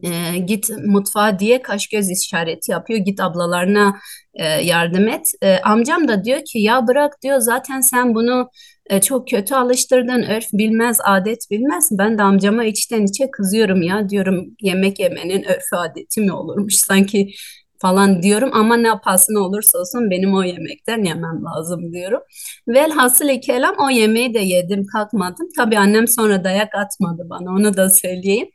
e, 0.03 0.37
git 0.37 0.69
mutfağa 0.85 1.39
diye 1.39 1.61
kaş 1.61 1.87
göz 1.87 2.11
işareti 2.11 2.71
yapıyor. 2.71 2.99
Git 2.99 3.19
ablalarına 3.19 3.95
e, 4.33 4.45
yardım 4.45 5.07
et. 5.07 5.31
E, 5.41 5.57
amcam 5.57 6.07
da 6.07 6.23
diyor 6.23 6.39
ki 6.39 6.59
ya 6.59 6.87
bırak 6.87 7.13
diyor 7.23 7.39
zaten 7.39 7.81
sen 7.81 8.15
bunu 8.15 8.49
e, 8.89 9.01
çok 9.01 9.27
kötü 9.27 9.55
alıştırdın. 9.55 10.23
Örf 10.23 10.45
bilmez, 10.53 10.97
adet 11.05 11.39
bilmez. 11.51 11.89
Ben 11.91 12.17
de 12.17 12.21
amcama 12.23 12.63
içten 12.65 13.03
içe 13.03 13.31
kızıyorum 13.31 13.81
ya 13.81 14.09
diyorum 14.09 14.45
yemek 14.61 14.99
yemenin 14.99 15.43
örfü 15.43 15.75
adeti 15.75 16.21
mi 16.21 16.33
olurmuş 16.33 16.75
sanki 16.75 17.27
falan 17.81 18.23
diyorum 18.23 18.49
ama 18.53 18.77
ne 18.77 18.87
yapasın 18.87 19.35
olursa 19.35 19.77
olsun 19.79 20.11
benim 20.11 20.33
o 20.33 20.43
yemekten 20.43 21.03
yemem 21.03 21.43
lazım 21.45 21.93
diyorum. 21.93 22.21
Velhasıl 22.67 23.41
kelam 23.41 23.75
o 23.87 23.89
yemeği 23.89 24.33
de 24.33 24.39
yedim 24.39 24.85
kalkmadım. 24.85 25.47
Tabii 25.57 25.77
annem 25.77 26.07
sonra 26.07 26.43
dayak 26.43 26.75
atmadı 26.75 27.23
bana 27.29 27.51
onu 27.51 27.77
da 27.77 27.89
söyleyeyim. 27.89 28.47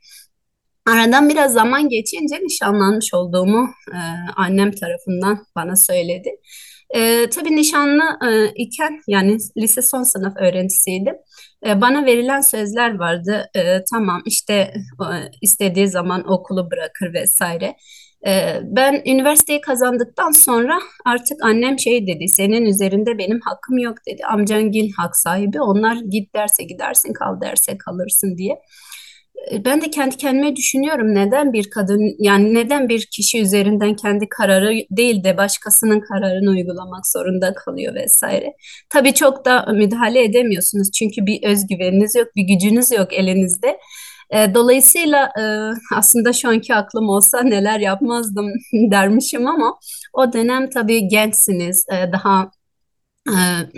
Aradan 0.87 1.29
biraz 1.29 1.53
zaman 1.53 1.89
geçince 1.89 2.35
nişanlanmış 2.35 3.13
olduğumu 3.13 3.69
e, 3.93 3.99
annem 4.35 4.71
tarafından 4.71 5.45
bana 5.55 5.75
söyledi. 5.75 6.29
E, 6.95 7.29
tabii 7.29 7.55
nişanlı 7.55 8.03
e, 8.27 8.53
iken 8.55 9.01
yani 9.07 9.37
lise 9.57 9.81
son 9.81 10.03
sınıf 10.03 10.37
öğrencisiydim. 10.37 11.15
E, 11.65 11.81
bana 11.81 12.05
verilen 12.05 12.41
sözler 12.41 12.99
vardı. 12.99 13.49
E, 13.55 13.83
tamam 13.91 14.21
işte 14.25 14.53
e, 14.53 14.73
istediği 15.41 15.87
zaman 15.87 16.31
okulu 16.31 16.71
bırakır 16.71 17.13
vesaire. 17.13 17.75
E, 18.27 18.59
ben 18.63 19.01
üniversiteyi 19.05 19.61
kazandıktan 19.61 20.31
sonra 20.31 20.79
artık 21.05 21.37
annem 21.43 21.79
şey 21.79 22.07
dedi. 22.07 22.27
Senin 22.27 22.65
üzerinde 22.65 23.17
benim 23.17 23.39
hakkım 23.39 23.77
yok 23.77 23.97
dedi. 24.07 24.21
Amcan 24.25 24.71
gil 24.71 24.91
hak 24.97 25.15
sahibi. 25.15 25.61
Onlar 25.61 25.95
git 26.09 26.35
derse 26.35 26.63
gidersin 26.63 27.13
kal 27.13 27.41
derse 27.41 27.77
kalırsın 27.77 28.37
diye. 28.37 28.61
E, 29.51 29.65
ben 29.65 29.81
de 29.81 29.89
kendi 29.89 30.17
kendime 30.17 30.55
düşünüyorum 30.55 31.15
neden 31.15 31.53
bir 31.53 31.69
kadın 31.69 32.15
yani 32.19 32.53
neden 32.53 32.89
bir 32.89 33.05
kişi 33.05 33.41
üzerinden 33.41 33.95
kendi 33.95 34.29
kararı 34.29 34.73
değil 34.91 35.23
de 35.23 35.37
başkasının 35.37 35.99
kararını 35.99 36.49
uygulamak 36.49 37.07
zorunda 37.07 37.53
kalıyor 37.53 37.95
vesaire. 37.95 38.53
Tabii 38.89 39.13
çok 39.13 39.45
da 39.45 39.65
müdahale 39.73 40.23
edemiyorsunuz 40.23 40.91
çünkü 40.91 41.25
bir 41.25 41.43
özgüveniniz 41.43 42.15
yok, 42.15 42.27
bir 42.35 42.43
gücünüz 42.43 42.91
yok 42.91 43.13
elinizde. 43.13 43.77
E, 44.31 44.53
dolayısıyla 44.53 45.25
e, 45.39 45.43
aslında 45.95 46.33
şu 46.33 46.49
anki 46.49 46.75
aklım 46.75 47.09
olsa 47.09 47.43
neler 47.43 47.79
yapmazdım 47.79 48.47
dermişim 48.73 49.47
ama 49.47 49.79
o 50.13 50.33
dönem 50.33 50.69
tabii 50.69 51.07
gençsiniz, 51.07 51.85
daha 52.13 52.51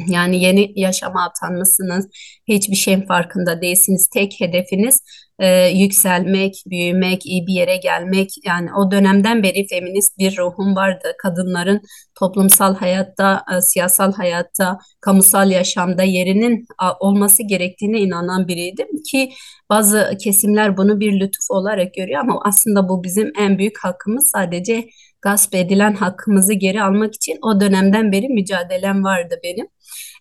yani 0.07 0.41
yeni 0.43 0.71
yaşama 0.75 1.23
atanmışsınız, 1.23 2.07
hiçbir 2.47 2.75
şeyin 2.75 3.05
farkında 3.05 3.61
değilsiniz. 3.61 4.07
Tek 4.13 4.39
hedefiniz 4.39 4.99
e, 5.39 5.67
yükselmek, 5.67 6.63
büyümek, 6.67 7.25
iyi 7.25 7.47
bir 7.47 7.53
yere 7.53 7.77
gelmek. 7.77 8.29
Yani 8.45 8.69
o 8.73 8.91
dönemden 8.91 9.43
beri 9.43 9.67
feminist 9.67 10.17
bir 10.17 10.37
ruhum 10.37 10.75
vardı. 10.75 11.13
Kadınların 11.21 11.81
toplumsal 12.15 12.75
hayatta, 12.75 13.43
e, 13.57 13.61
siyasal 13.61 14.13
hayatta, 14.13 14.77
kamusal 15.01 15.51
yaşamda 15.51 16.03
yerinin 16.03 16.65
a, 16.77 16.93
olması 16.99 17.43
gerektiğine 17.43 17.99
inanan 17.99 18.47
biriydim 18.47 19.03
ki 19.11 19.31
bazı 19.69 20.17
kesimler 20.23 20.77
bunu 20.77 20.99
bir 20.99 21.19
lütuf 21.19 21.51
olarak 21.51 21.93
görüyor 21.93 22.19
ama 22.21 22.39
aslında 22.45 22.89
bu 22.89 23.03
bizim 23.03 23.31
en 23.39 23.57
büyük 23.57 23.83
hakkımız 23.83 24.31
sadece 24.31 24.85
gasp 25.23 25.55
edilen 25.55 25.93
hakkımızı 25.93 26.53
geri 26.53 26.83
almak 26.83 27.15
için 27.15 27.37
o 27.41 27.61
dönemden 27.61 28.11
beri 28.11 28.27
mücadelem 28.29 29.03
vardı 29.03 29.39
benim. 29.43 29.67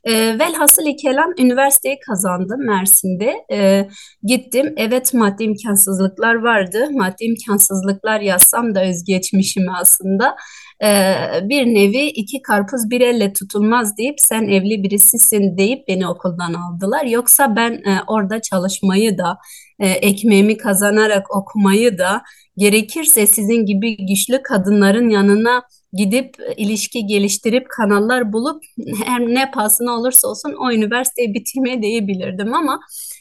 E, 0.05 0.39
velhasıl 0.39 0.83
kelam 1.03 1.31
üniversiteyi 1.39 1.99
kazandım 2.07 2.67
Mersin'de. 2.67 3.35
E, 3.53 3.89
gittim. 4.23 4.75
Evet 4.77 5.15
maddi 5.15 5.45
imkansızlıklar 5.45 6.35
vardı. 6.35 6.89
Maddi 6.91 7.25
imkansızlıklar 7.25 8.21
yazsam 8.21 8.75
da 8.75 8.85
özgeçmişimi 8.85 9.73
aslında. 9.81 10.37
E, 10.83 11.15
bir 11.43 11.67
nevi 11.67 12.07
iki 12.07 12.43
karpuz 12.43 12.91
bir 12.91 13.01
elle 13.01 13.33
tutulmaz 13.33 13.97
deyip 13.97 14.21
sen 14.21 14.43
evli 14.43 14.83
birisisin 14.83 15.59
deyip 15.59 15.89
beni 15.89 16.09
okuldan 16.09 16.55
aldılar. 16.55 17.05
Yoksa 17.05 17.57
ben 17.57 17.73
e, 17.73 17.99
orada 18.07 18.43
çalışmayı 18.43 19.19
da 19.19 19.39
e, 19.79 19.89
ekmeğimi 19.89 20.57
kazanarak 20.57 21.37
okumayı 21.37 21.99
da 21.99 22.23
gerekirse 22.57 23.27
sizin 23.27 23.67
gibi 23.67 24.07
güçlü 24.07 24.43
kadınların 24.43 25.09
yanına 25.11 25.63
gidip 25.93 26.41
e, 26.41 26.55
ilişki 26.55 27.07
geliştirip 27.07 27.67
kanallar 27.69 28.33
bulup 28.33 28.63
her 29.05 29.21
ne 29.21 29.51
pahasına 29.51 29.93
olursa 29.93 30.29
olsun 30.29 30.55
o 30.61 30.73
üniversiteyi 30.73 31.35
bitirmeye 31.35 31.83
değebilirdim 31.83 32.55
ama 32.55 32.81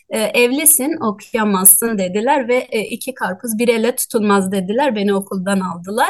e, 0.10 0.20
evlisin 0.20 0.98
okuyamazsın 1.02 1.98
dediler 1.98 2.48
ve 2.48 2.68
e, 2.72 2.82
iki 2.82 3.14
karpuz 3.14 3.58
bir 3.60 3.68
ele 3.68 3.96
tutulmaz 3.96 4.52
dediler 4.52 4.96
beni 4.96 5.14
okuldan 5.14 5.60
aldılar. 5.60 6.10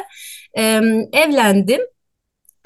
E, 0.57 0.63
evlendim 1.13 1.81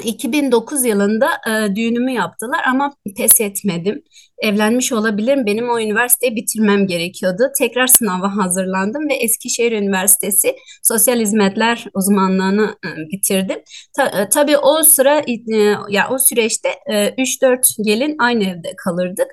2009 0.04 0.86
yılında 0.86 1.30
e, 1.48 1.76
düğünümü 1.76 2.12
yaptılar 2.12 2.62
ama 2.68 2.94
pes 3.18 3.42
etmedim. 3.42 4.04
Evlenmiş 4.40 4.92
olabilirim. 4.92 5.46
Benim 5.46 5.70
o 5.70 5.80
üniversiteyi 5.80 6.36
bitirmem 6.36 6.88
gerekiyordu. 6.88 7.44
Tekrar 7.60 7.88
sınava 7.88 8.36
hazırlandım 8.36 9.10
ve 9.10 9.14
Eskişehir 9.14 9.72
Üniversitesi 9.72 10.56
Sosyal 10.84 11.20
Hizmetler 11.20 11.86
uzmanlığını 11.94 12.76
e, 12.86 12.90
bitirdim. 13.12 13.60
Ta, 13.96 14.06
e, 14.06 14.30
tabii 14.30 14.58
o 14.58 14.84
sıra 14.84 15.20
e, 15.20 15.58
ya 15.90 16.10
o 16.12 16.18
süreçte 16.20 16.70
e, 16.92 17.08
3-4 17.08 17.76
gelin 17.86 18.16
aynı 18.20 18.44
evde 18.44 18.74
kalırdık 18.86 19.28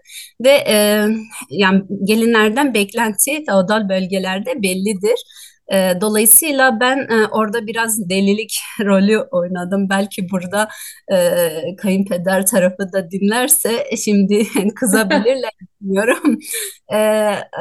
ve 0.44 0.50
e, 0.50 1.06
yani 1.50 1.82
gelinlerden 2.04 2.74
beklenti 2.74 3.44
feodal 3.44 3.88
bölgelerde 3.88 4.62
bellidir. 4.62 5.18
E, 5.72 6.00
dolayısıyla 6.00 6.80
ben 6.80 6.96
e, 6.98 7.26
orada 7.30 7.66
biraz 7.66 8.08
delilik 8.10 8.54
rolü 8.84 9.18
oynadım. 9.18 9.88
Belki 9.90 10.30
burada 10.30 10.68
e, 11.12 11.48
kayınpeder 11.76 12.46
tarafı 12.46 12.92
da 12.92 13.10
dinlerse 13.10 13.84
şimdi 14.04 14.46
kızabilirler 14.74 15.50
bilmiyorum. 15.80 16.38
E, 16.92 16.98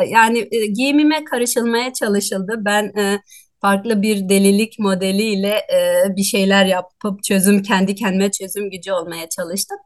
yani 0.07 0.47
e, 0.51 0.65
giyimime 0.65 1.23
karışılmaya 1.23 1.93
çalışıldı. 1.93 2.53
Ben 2.65 2.83
e, 2.83 3.19
farklı 3.61 4.01
bir 4.01 4.29
delilik 4.29 4.79
modeliyle 4.79 5.49
e, 5.49 6.03
bir 6.15 6.23
şeyler 6.23 6.65
yapıp 6.65 7.23
çözüm 7.23 7.61
kendi 7.61 7.95
kendime 7.95 8.31
çözüm 8.31 8.69
gücü 8.69 8.91
olmaya 8.91 9.29
çalıştım. 9.29 9.77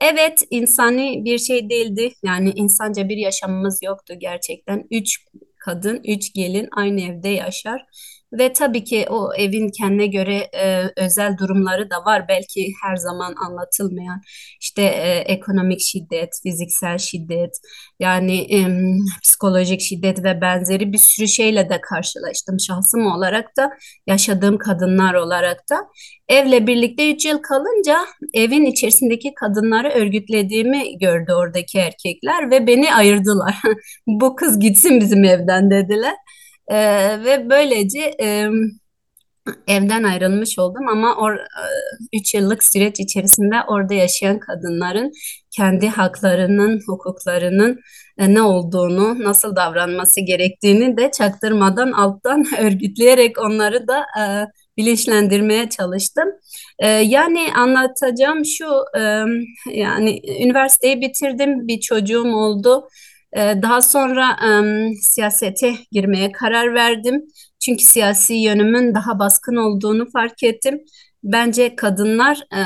Evet 0.00 0.44
insani 0.50 1.24
bir 1.24 1.38
şey 1.38 1.70
değildi. 1.70 2.12
Yani 2.24 2.52
insanca 2.54 3.08
bir 3.08 3.16
yaşamımız 3.16 3.80
yoktu 3.82 4.14
gerçekten. 4.18 4.84
Üç 4.90 5.18
kadın, 5.64 6.00
üç 6.04 6.34
gelin 6.34 6.68
aynı 6.76 7.00
evde 7.00 7.28
yaşar. 7.28 7.86
Ve 8.32 8.52
tabii 8.52 8.84
ki 8.84 9.06
o 9.10 9.34
evin 9.34 9.68
kendine 9.68 10.06
göre 10.06 10.36
e, 10.36 10.82
özel 10.96 11.38
durumları 11.38 11.90
da 11.90 12.04
var. 12.04 12.28
Belki 12.28 12.72
her 12.84 12.96
zaman 12.96 13.34
anlatılmayan 13.46 14.20
işte 14.60 14.82
e, 14.82 15.18
ekonomik 15.18 15.80
şiddet, 15.80 16.40
fiziksel 16.42 16.98
şiddet, 16.98 17.50
yani 18.00 18.38
e, 18.54 18.58
psikolojik 19.22 19.80
şiddet 19.80 20.24
ve 20.24 20.40
benzeri 20.40 20.92
bir 20.92 20.98
sürü 20.98 21.28
şeyle 21.28 21.70
de 21.70 21.80
karşılaştım 21.80 22.60
şahsım 22.60 23.06
olarak 23.06 23.56
da 23.56 23.70
yaşadığım 24.06 24.58
kadınlar 24.58 25.14
olarak 25.14 25.58
da. 25.70 25.76
Evle 26.28 26.66
birlikte 26.66 27.12
3 27.12 27.24
yıl 27.24 27.38
kalınca 27.38 27.98
evin 28.34 28.64
içerisindeki 28.64 29.34
kadınları 29.34 29.88
örgütlediğimi 29.88 30.98
gördü 30.98 31.32
oradaki 31.32 31.78
erkekler 31.78 32.50
ve 32.50 32.66
beni 32.66 32.94
ayırdılar. 32.94 33.54
Bu 34.06 34.36
kız 34.36 34.60
gitsin 34.60 35.00
bizim 35.00 35.24
evden 35.24 35.70
dediler. 35.70 36.14
E, 36.68 36.76
ve 37.24 37.50
böylece 37.50 38.14
e, 38.20 38.48
evden 39.66 40.02
ayrılmış 40.02 40.58
oldum 40.58 40.88
ama 40.88 41.16
o 41.16 41.28
3 42.12 42.34
yıllık 42.34 42.64
süreç 42.64 43.00
içerisinde 43.00 43.54
orada 43.68 43.94
yaşayan 43.94 44.38
kadınların 44.38 45.12
kendi 45.56 45.88
haklarının, 45.88 46.80
hukuklarının 46.86 47.80
e, 48.18 48.34
ne 48.34 48.42
olduğunu, 48.42 49.24
nasıl 49.24 49.56
davranması 49.56 50.20
gerektiğini 50.20 50.96
de 50.96 51.10
çaktırmadan 51.10 51.92
alttan 51.92 52.44
örgütleyerek 52.58 53.38
onları 53.38 53.88
da 53.88 54.04
e, 54.20 54.22
bilinçlendirmeye 54.76 55.68
çalıştım. 55.68 56.28
E, 56.78 56.88
yani 56.88 57.48
anlatacağım 57.54 58.44
şu, 58.44 58.66
e, 58.98 59.00
yani 59.70 60.20
üniversiteyi 60.44 61.00
bitirdim, 61.00 61.68
bir 61.68 61.80
çocuğum 61.80 62.34
oldu. 62.34 62.88
E, 63.36 63.62
daha 63.62 63.82
sonra 63.82 64.36
e, 64.46 64.94
siyasete 65.02 65.74
girmeye 65.92 66.32
karar 66.32 66.74
verdim. 66.74 67.22
Çünkü 67.64 67.84
siyasi 67.84 68.34
yönümün 68.34 68.94
daha 68.94 69.18
baskın 69.18 69.56
olduğunu 69.56 70.10
fark 70.10 70.42
ettim. 70.42 70.80
Bence 71.24 71.76
kadınlar 71.76 72.36
e, 72.54 72.60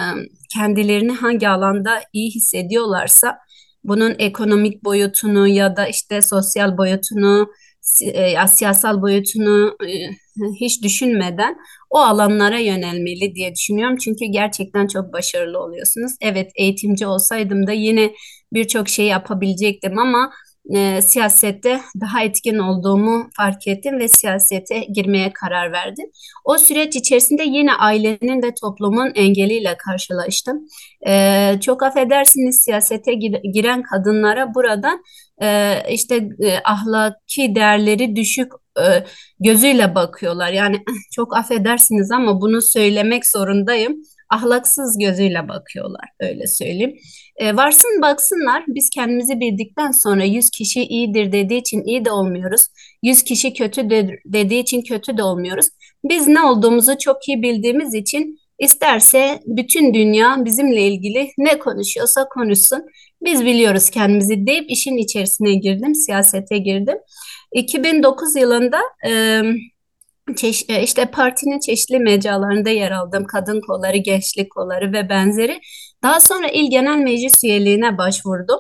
kendilerini 0.54 1.12
hangi 1.12 1.48
alanda 1.48 2.00
iyi 2.12 2.30
hissediyorlarsa 2.30 3.38
bunun 3.84 4.14
ekonomik 4.18 4.84
boyutunu 4.84 5.48
ya 5.48 5.76
da 5.76 5.86
işte 5.86 6.22
sosyal 6.22 6.78
boyutunu 6.78 7.48
ya 8.32 8.48
siyasal 8.48 9.02
boyutunu 9.02 9.76
hiç 10.60 10.82
düşünmeden 10.82 11.56
o 11.90 11.98
alanlara 11.98 12.58
yönelmeli 12.58 13.34
diye 13.34 13.54
düşünüyorum. 13.54 13.96
Çünkü 13.96 14.24
gerçekten 14.24 14.86
çok 14.86 15.12
başarılı 15.12 15.58
oluyorsunuz. 15.58 16.12
Evet 16.20 16.50
eğitimci 16.56 17.06
olsaydım 17.06 17.66
da 17.66 17.72
yine 17.72 18.12
birçok 18.52 18.88
şey 18.88 19.06
yapabilecektim 19.06 19.98
ama 19.98 20.32
e, 20.74 21.02
siyasette 21.02 21.80
daha 22.00 22.22
etkin 22.22 22.58
olduğumu 22.58 23.28
fark 23.36 23.66
ettim 23.66 23.98
ve 23.98 24.08
siyasete 24.08 24.80
girmeye 24.94 25.32
karar 25.32 25.72
verdim. 25.72 26.06
O 26.44 26.58
süreç 26.58 26.96
içerisinde 26.96 27.42
yine 27.42 27.74
ailenin 27.74 28.42
ve 28.42 28.54
toplumun 28.60 29.12
engeliyle 29.14 29.76
karşılaştım. 29.76 30.66
E, 31.06 31.52
çok 31.60 31.82
affedersiniz 31.82 32.60
siyasete 32.60 33.14
giren 33.54 33.82
kadınlara 33.82 34.54
buradan 34.54 35.02
e, 35.42 35.78
işte 35.90 36.16
e, 36.16 36.58
ahlaki 36.64 37.54
değerleri 37.54 38.16
düşük 38.16 38.52
e, 38.78 39.04
gözüyle 39.40 39.94
bakıyorlar. 39.94 40.52
Yani 40.52 40.84
çok 41.12 41.36
affedersiniz 41.36 42.10
ama 42.10 42.40
bunu 42.40 42.62
söylemek 42.62 43.26
zorundayım 43.26 44.02
ahlaksız 44.30 44.98
gözüyle 44.98 45.48
bakıyorlar 45.48 46.08
öyle 46.20 46.46
söyleyeyim. 46.46 46.96
E, 47.38 47.56
varsın 47.56 48.02
baksınlar 48.02 48.64
biz 48.68 48.90
kendimizi 48.90 49.40
bildikten 49.40 49.90
sonra 49.90 50.24
100 50.24 50.50
kişi 50.50 50.82
iyidir 50.82 51.32
dediği 51.32 51.60
için 51.60 51.84
iyi 51.84 52.04
de 52.04 52.10
olmuyoruz. 52.10 52.66
100 53.02 53.22
kişi 53.22 53.54
kötü 53.54 53.90
de, 53.90 54.10
dediği 54.26 54.60
için 54.60 54.82
kötü 54.82 55.16
de 55.16 55.22
olmuyoruz. 55.22 55.66
Biz 56.04 56.28
ne 56.28 56.42
olduğumuzu 56.42 56.98
çok 56.98 57.28
iyi 57.28 57.42
bildiğimiz 57.42 57.94
için 57.94 58.38
isterse 58.58 59.40
bütün 59.46 59.94
dünya 59.94 60.44
bizimle 60.44 60.86
ilgili 60.88 61.30
ne 61.38 61.58
konuşuyorsa 61.58 62.28
konuşsun. 62.28 62.82
Biz 63.22 63.44
biliyoruz 63.44 63.90
kendimizi 63.90 64.46
deyip 64.46 64.70
işin 64.70 64.96
içerisine 64.96 65.54
girdim, 65.54 65.94
siyasete 65.94 66.58
girdim. 66.58 66.98
2009 67.52 68.36
yılında 68.36 68.80
e, 69.08 69.42
Çeş 70.36 70.62
işte 70.82 71.06
partinin 71.06 71.60
çeşitli 71.60 71.98
mecralarında 71.98 72.70
yer 72.70 72.90
aldım. 72.90 73.24
Kadın 73.26 73.60
kolları, 73.60 73.96
gençlik 73.96 74.50
kolları 74.50 74.92
ve 74.92 75.08
benzeri. 75.08 75.60
Daha 76.02 76.20
sonra 76.20 76.48
İl 76.48 76.70
Genel 76.70 76.98
Meclis 76.98 77.44
üyeliğine 77.44 77.98
başvurdum 77.98 78.58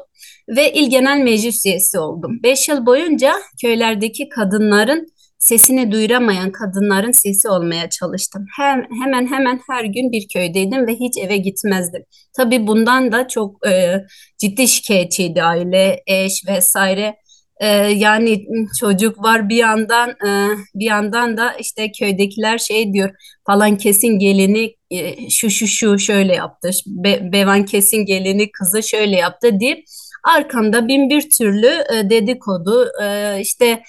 ve 0.48 0.72
İl 0.72 0.90
Genel 0.90 1.18
Meclis 1.18 1.66
üyesi 1.66 1.98
oldum. 1.98 2.30
Beş 2.42 2.68
yıl 2.68 2.86
boyunca 2.86 3.34
köylerdeki 3.62 4.28
kadınların 4.28 5.06
sesini 5.38 5.92
duyuramayan 5.92 6.52
kadınların 6.52 7.12
sesi 7.12 7.48
olmaya 7.48 7.90
çalıştım. 7.90 8.44
Hem, 8.56 8.82
hemen 9.02 9.26
hemen 9.26 9.60
her 9.70 9.84
gün 9.84 10.12
bir 10.12 10.28
köydeydim 10.28 10.86
ve 10.86 10.94
hiç 10.94 11.18
eve 11.18 11.36
gitmezdim. 11.36 12.02
Tabii 12.36 12.66
bundan 12.66 13.12
da 13.12 13.28
çok 13.28 13.66
e, 13.66 14.00
ciddi 14.38 14.68
şikayetçiydi 14.68 15.42
aile, 15.42 16.02
eş 16.06 16.32
vesaire. 16.48 17.16
Ee, 17.60 17.66
yani 17.76 18.46
çocuk 18.80 19.22
var 19.24 19.48
bir 19.48 19.56
yandan 19.56 20.10
e, 20.10 20.56
bir 20.74 20.84
yandan 20.84 21.36
da 21.36 21.52
işte 21.52 21.92
köydekiler 21.92 22.58
şey 22.58 22.92
diyor 22.92 23.10
falan 23.46 23.76
kesin 23.76 24.18
gelini 24.18 24.74
e, 24.90 25.30
şu 25.30 25.50
şu 25.50 25.66
şu 25.66 25.98
şöyle 25.98 26.34
yaptı 26.34 26.70
Be, 26.86 27.32
Bevan 27.32 27.64
kesin 27.64 28.06
gelini 28.06 28.52
kızı 28.52 28.82
şöyle 28.82 29.16
yaptı 29.16 29.60
deyip 29.60 29.84
arkamda 30.24 30.88
bin 30.88 31.10
bir 31.10 31.30
türlü 31.30 31.66
e, 31.66 32.10
dedikodu 32.10 32.88
e, 33.02 33.38
işte 33.40 33.82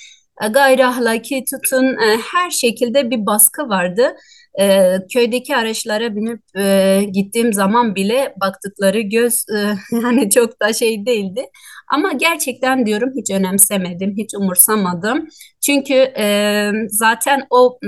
e, 0.43 0.47
gayri 0.47 0.85
ahlaki 0.85 1.43
tutun 1.51 1.85
e, 1.85 2.17
her 2.33 2.51
şekilde 2.51 3.09
bir 3.09 3.25
baskı 3.25 3.69
vardı. 3.69 4.15
E, 4.59 4.97
köydeki 5.13 5.55
araçlara 5.55 6.15
binip 6.15 6.41
e, 6.57 7.03
gittiğim 7.11 7.53
zaman 7.53 7.95
bile 7.95 8.33
baktıkları 8.41 9.01
göz 9.01 9.45
e, 9.55 9.75
yani 9.91 10.29
çok 10.35 10.61
da 10.61 10.73
şey 10.73 11.05
değildi. 11.05 11.45
Ama 11.93 12.11
gerçekten 12.11 12.85
diyorum 12.85 13.11
hiç 13.17 13.31
önemsemedim, 13.31 14.15
hiç 14.17 14.33
umursamadım. 14.35 15.27
Çünkü 15.65 15.93
e, 15.93 16.71
zaten 16.89 17.47
o 17.49 17.79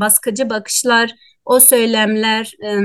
baskıcı 0.00 0.50
bakışlar, 0.50 1.10
o 1.44 1.60
söylemler... 1.60 2.52
E, 2.64 2.80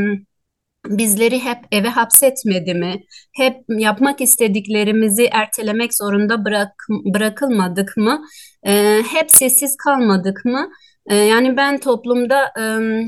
bizleri 0.87 1.39
hep 1.39 1.57
eve 1.71 1.87
hapsetmedi 1.87 2.73
mi? 2.73 3.03
Hep 3.35 3.55
yapmak 3.69 4.21
istediklerimizi 4.21 5.25
ertelemek 5.31 5.93
zorunda 5.93 6.45
bırak, 6.45 6.71
bırakılmadık 7.13 7.97
mı? 7.97 8.21
E, 8.67 9.01
hep 9.11 9.31
sessiz 9.31 9.75
kalmadık 9.77 10.45
mı? 10.45 10.69
E, 11.11 11.15
yani 11.15 11.57
ben 11.57 11.79
toplumda 11.79 12.53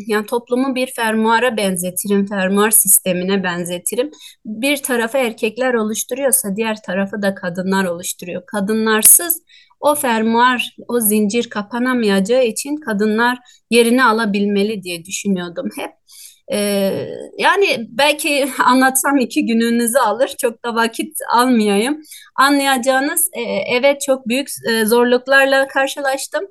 yani 0.07 0.25
toplumu 0.25 0.75
bir 0.75 0.87
fermuara 0.87 1.57
benzetirim, 1.57 2.25
fermuar 2.25 2.71
sistemine 2.71 3.43
benzetirim. 3.43 4.11
Bir 4.45 4.77
tarafı 4.77 5.17
erkekler 5.17 5.73
oluşturuyorsa 5.73 6.55
diğer 6.55 6.81
tarafı 6.81 7.21
da 7.21 7.35
kadınlar 7.35 7.85
oluşturuyor. 7.85 8.45
Kadınlarsız 8.45 9.43
o 9.79 9.95
fermuar, 9.95 10.75
o 10.87 10.99
zincir 10.99 11.49
kapanamayacağı 11.49 12.45
için 12.45 12.75
kadınlar 12.75 13.37
yerini 13.69 14.03
alabilmeli 14.03 14.83
diye 14.83 15.05
düşünüyordum 15.05 15.69
hep. 15.77 15.91
Ee, 16.51 17.07
yani 17.37 17.87
belki 17.89 18.47
anlatsam 18.65 19.17
iki 19.17 19.45
gününüzü 19.45 19.97
alır, 19.97 20.35
çok 20.41 20.65
da 20.65 20.75
vakit 20.75 21.17
almayayım. 21.33 22.01
Anlayacağınız 22.35 23.29
e, 23.33 23.41
evet 23.77 24.01
çok 24.01 24.27
büyük 24.27 24.47
e, 24.69 24.85
zorluklarla 24.85 25.67
karşılaştım. 25.67 26.43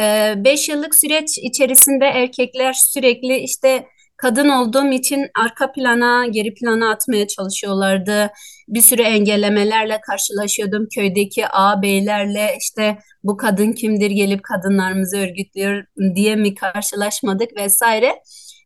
E, 0.00 0.34
beş 0.36 0.68
yıllık 0.68 0.94
süreç 0.94 1.38
içerisinde 1.38 2.04
erkekler 2.04 2.72
sürekli 2.72 3.36
işte 3.36 3.86
kadın 4.16 4.48
olduğum 4.48 4.92
için 4.92 5.26
arka 5.44 5.72
plana, 5.72 6.26
geri 6.26 6.54
plana 6.54 6.90
atmaya 6.90 7.26
çalışıyorlardı. 7.28 8.30
Bir 8.68 8.80
sürü 8.80 9.02
engellemelerle 9.02 10.00
karşılaşıyordum. 10.00 10.88
Köydeki 10.94 11.48
ağabeylerle 11.48 12.56
işte 12.60 12.98
bu 13.24 13.36
kadın 13.36 13.72
kimdir 13.72 14.10
gelip 14.10 14.42
kadınlarımızı 14.42 15.16
örgütlüyor 15.16 15.84
diye 16.14 16.36
mi 16.36 16.54
karşılaşmadık 16.54 17.56
vesaire. 17.56 18.14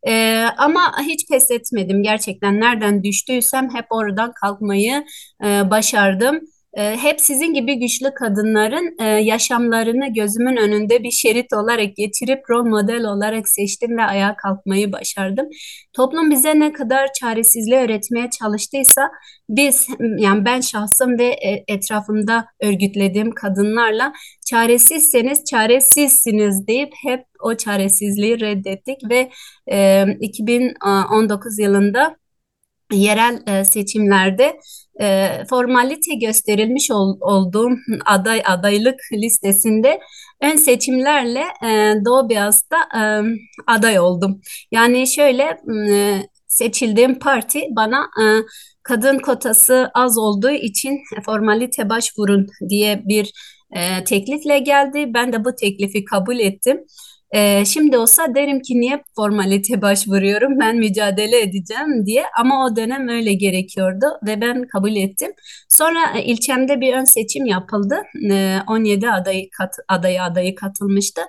Ee, 0.09 0.45
ama 0.59 0.93
hiç 1.03 1.29
pes 1.29 1.51
etmedim 1.51 2.03
gerçekten. 2.03 2.61
Nereden 2.61 3.05
düştüysem 3.05 3.75
hep 3.75 3.87
oradan 3.91 4.33
kalkmayı 4.33 5.05
e, 5.45 5.71
başardım. 5.71 6.41
Ee, 6.77 6.97
hep 6.97 7.21
sizin 7.21 7.55
gibi 7.55 7.79
güçlü 7.79 8.15
kadınların 8.15 8.97
e, 9.01 9.05
yaşamlarını 9.05 10.13
gözümün 10.15 10.57
önünde 10.57 11.03
bir 11.03 11.11
şerit 11.11 11.53
olarak 11.53 11.97
getirip 11.97 12.51
rol 12.51 12.65
model 12.65 13.05
olarak 13.05 13.49
seçtim 13.49 13.99
ve 13.99 14.03
ayağa 14.03 14.37
kalkmayı 14.37 14.93
başardım. 14.93 15.47
Toplum 15.93 16.31
bize 16.31 16.61
ne 16.61 16.73
kadar 16.73 17.13
çaresizliği 17.13 17.79
öğretmeye 17.79 18.31
çalıştıysa 18.31 19.11
biz 19.49 19.89
yani 20.19 20.45
ben 20.45 20.61
şahsım 20.61 21.19
ve 21.19 21.27
e, 21.27 21.65
etrafımda 21.69 22.47
örgütlediğim 22.63 23.31
kadınlarla 23.31 24.13
çaresizseniz 24.47 25.45
çaresizsiniz 25.45 26.67
deyip 26.67 26.93
hep 27.05 27.25
o 27.41 27.57
çaresizliği 27.57 28.41
reddettik 28.41 28.99
ve 29.11 29.31
2019 30.21 31.59
yılında 31.59 32.17
yerel 32.93 33.65
seçimlerde 33.65 34.57
formalite 35.51 36.15
gösterilmiş 36.15 36.91
olduğum 37.21 37.77
aday 38.05 38.43
adaylık 38.47 39.01
listesinde 39.13 40.01
ön 40.43 40.57
seçimlerle 40.57 41.45
Doğu 42.05 42.29
Beyaz'da 42.29 42.77
aday 43.67 43.99
oldum. 43.99 44.41
Yani 44.73 45.07
şöyle 45.07 45.57
seçildiğim 46.49 47.19
parti 47.19 47.61
bana 47.71 48.11
kadın 48.83 49.19
kotası 49.19 49.91
az 49.95 50.19
olduğu 50.19 50.51
için 50.51 50.99
formalite 51.25 51.89
başvurun 51.89 52.47
diye 52.69 53.03
bir 53.05 53.33
teklifle 54.07 54.59
geldi. 54.59 55.05
Ben 55.15 55.33
de 55.33 55.45
bu 55.45 55.55
teklifi 55.55 56.05
kabul 56.05 56.39
ettim. 56.39 56.81
Ee, 57.35 57.65
şimdi 57.65 57.99
olsa 57.99 58.35
derim 58.35 58.61
ki 58.63 58.81
niye 58.81 59.03
formalite 59.17 59.83
başvuruyorum 59.83 60.59
ben 60.61 60.77
mücadele 60.77 61.41
edeceğim 61.41 62.07
diye 62.07 62.25
ama 62.41 62.65
o 62.67 62.77
dönem 62.77 63.09
öyle 63.09 63.35
gerekiyordu 63.35 64.07
ve 64.27 64.41
ben 64.41 64.67
kabul 64.73 64.97
ettim. 64.97 65.33
Sonra 65.69 66.19
e, 66.19 66.25
ilçemde 66.25 66.81
bir 66.81 66.95
ön 66.95 67.05
seçim 67.05 67.47
yapıldı. 67.47 68.03
Ee, 68.31 68.59
17 68.69 69.11
adayı 69.11 69.51
kat, 69.59 69.75
adayı 69.89 70.23
adayı 70.23 70.55
katılmıştı. 70.55 71.23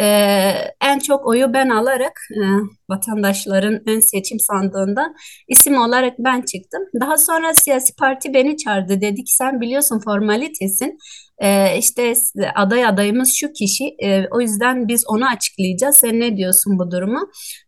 Ee, 0.00 0.52
en 0.80 0.98
çok 0.98 1.26
oyu 1.26 1.52
ben 1.52 1.68
alarak 1.68 2.20
e, 2.30 2.42
vatandaşların 2.90 3.88
ön 3.88 4.00
seçim 4.00 4.40
sandığından 4.40 5.14
isim 5.48 5.78
olarak 5.78 6.14
ben 6.18 6.42
çıktım. 6.42 6.82
Daha 7.00 7.16
sonra 7.16 7.54
siyasi 7.54 7.94
parti 7.96 8.34
beni 8.34 8.56
çağırdı. 8.56 9.00
Dedi 9.00 9.24
ki 9.24 9.34
sen 9.36 9.60
biliyorsun 9.60 10.00
formalitesin. 10.04 10.98
Ee, 11.42 11.78
işte 11.78 12.14
aday 12.54 12.84
adayımız 12.86 13.34
şu 13.34 13.52
kişi. 13.52 13.84
Ee, 14.02 14.24
o 14.30 14.40
yüzden 14.40 14.88
biz 14.88 15.04
onu 15.08 15.28
açıklayacağız. 15.28 15.96
Sen 15.96 16.20
ne 16.20 16.36
diyorsun 16.36 16.78
bu 16.78 16.90
duruma? 16.90 17.20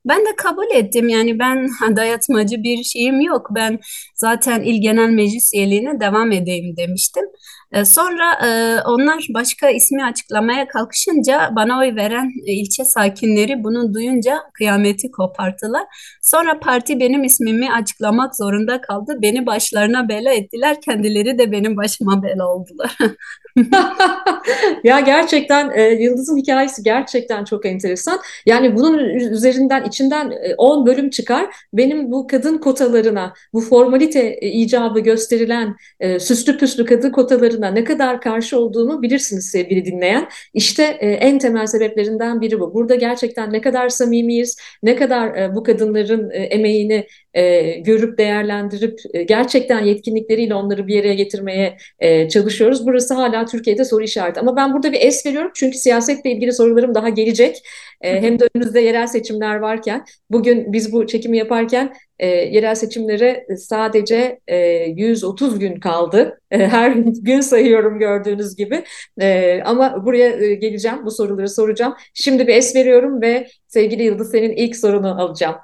Ben 0.04 0.20
de 0.20 0.37
kabul 0.37 0.74
ettim. 0.74 1.09
Yani 1.09 1.38
ben 1.38 1.68
dayatmacı 1.96 2.62
bir 2.62 2.83
şeyim 2.85 3.20
yok. 3.20 3.46
Ben 3.54 3.78
zaten 4.20 4.62
il 4.62 4.83
genel 4.83 5.11
meclis 5.11 5.54
üyeliğine 5.54 6.00
devam 6.00 6.33
edeyim 6.33 6.76
demiştim. 6.76 7.24
Ee, 7.72 7.85
sonra 7.85 8.46
e, 8.46 8.80
onlar 8.83 9.26
başka 9.35 9.70
ismi 9.70 10.04
açıklamaya 10.04 10.68
kalkışınca 10.68 11.50
bana 11.56 11.78
oy 11.78 11.96
veren 11.96 12.30
e, 12.46 12.52
ilçe 12.52 12.85
sakinleri 12.85 13.64
bunu 13.64 13.94
duyunca 13.94 14.38
kıyameti 14.54 15.11
koparttılar. 15.11 15.83
Sonra 16.22 16.61
parti 16.61 17.00
benim 17.00 17.24
ismimi 17.24 17.72
açıklamak 17.72 18.37
zorunda 18.37 18.80
kaldı. 18.80 19.18
Beni 19.22 19.46
başlarına 19.46 20.09
bela 20.09 20.33
ettiler. 20.33 20.80
Kendileri 20.80 21.38
de 21.38 21.52
benim 21.52 21.76
başıma 21.76 22.22
bela 22.22 22.48
oldular. 22.48 22.96
ya 24.85 25.00
gerçekten 25.00 25.70
e, 25.74 25.83
Yıldız'ın 25.83 26.37
hikayesi 26.37 26.83
gerçekten 26.83 27.44
çok 27.44 27.66
enteresan. 27.66 28.20
Yani 28.46 28.76
bunun 28.76 28.98
üzerinden 29.09 29.85
içinden 29.85 30.33
10 30.59 30.87
bölüm 30.87 31.11
çıkar. 31.11 31.46
Benim 31.72 32.12
bu 32.12 32.26
kadın 32.26 32.59
kotalarına, 32.59 33.33
bu 33.52 33.61
formalite 33.61 34.10
icabı 34.40 35.01
gösterilen 35.01 35.77
e, 36.01 36.18
süslü 36.18 36.59
püslü 36.59 36.85
kadın 36.85 37.11
kotalarına 37.11 37.70
ne 37.70 37.85
kadar 37.85 38.20
karşı 38.20 38.59
olduğunu 38.59 39.03
bilirsiniz 39.03 39.51
sevgili 39.51 39.85
dinleyen. 39.85 40.29
İşte 40.55 40.96
e, 41.01 41.11
en 41.11 41.38
temel 41.38 41.66
sebeplerinden 41.66 42.40
biri 42.40 42.61
bu. 42.61 42.75
Burada 42.75 42.94
gerçekten 42.94 43.53
ne 43.53 43.61
kadar 43.61 43.88
samimiyiz, 43.88 44.57
ne 44.83 44.96
kadar 44.96 45.35
e, 45.37 45.55
bu 45.55 45.62
kadınların 45.62 46.31
e, 46.31 46.38
emeğini 46.38 47.07
e, 47.35 47.73
görüp 47.73 48.19
değerlendirip 48.19 48.99
e, 49.14 49.23
gerçekten 49.23 49.85
yetkinlikleriyle 49.85 50.55
onları 50.55 50.87
bir 50.87 50.95
yere 50.95 51.14
getirmeye 51.14 51.77
e, 51.99 52.29
çalışıyoruz. 52.29 52.87
Burası 52.87 53.14
hala 53.14 53.47
Türkiye'de 53.47 53.85
soru 53.85 54.05
işareti. 54.05 54.40
Ama 54.40 54.57
ben 54.57 54.75
burada 54.75 54.93
bir 54.93 55.01
es 55.01 55.27
veriyorum 55.27 55.51
çünkü 55.55 55.79
siyasetle 55.79 56.31
ilgili 56.31 56.53
sorularım 56.53 56.95
daha 56.95 57.09
gelecek. 57.09 57.62
E, 58.01 58.23
hem 58.23 58.38
de 58.40 58.49
önümüzde 58.55 58.81
yerel 58.81 59.07
seçimler 59.07 59.57
varken 59.57 60.05
bugün 60.31 60.73
biz 60.73 60.93
bu 60.93 61.07
çekimi 61.07 61.37
yaparken 61.37 61.95
e, 62.19 62.27
yerel 62.27 62.75
seçimlere 62.75 63.47
sadece 63.57 64.40
e, 64.49 64.57
130 64.97 65.59
gün 65.59 65.81
kaldı. 65.81 66.40
E, 66.51 66.59
her 66.59 66.90
gün 67.23 67.40
sayıyorum 67.40 67.99
gördüğünüz 67.99 68.57
gibi. 68.57 68.85
E, 69.21 69.61
ama 69.64 70.07
buraya 70.07 70.29
e, 70.29 70.55
geleceğim, 70.55 70.99
bu 71.05 71.11
soruları 71.11 71.49
soracağım. 71.49 71.95
Şimdi 72.14 72.47
bir 72.47 72.55
es 72.55 72.77
veriyorum 72.77 73.23
ve 73.23 73.47
sevgili 73.69 74.03
Yıldız 74.03 74.31
senin 74.31 74.51
ilk 74.53 74.77
sorunu 74.77 75.23
alacağım. 75.23 75.57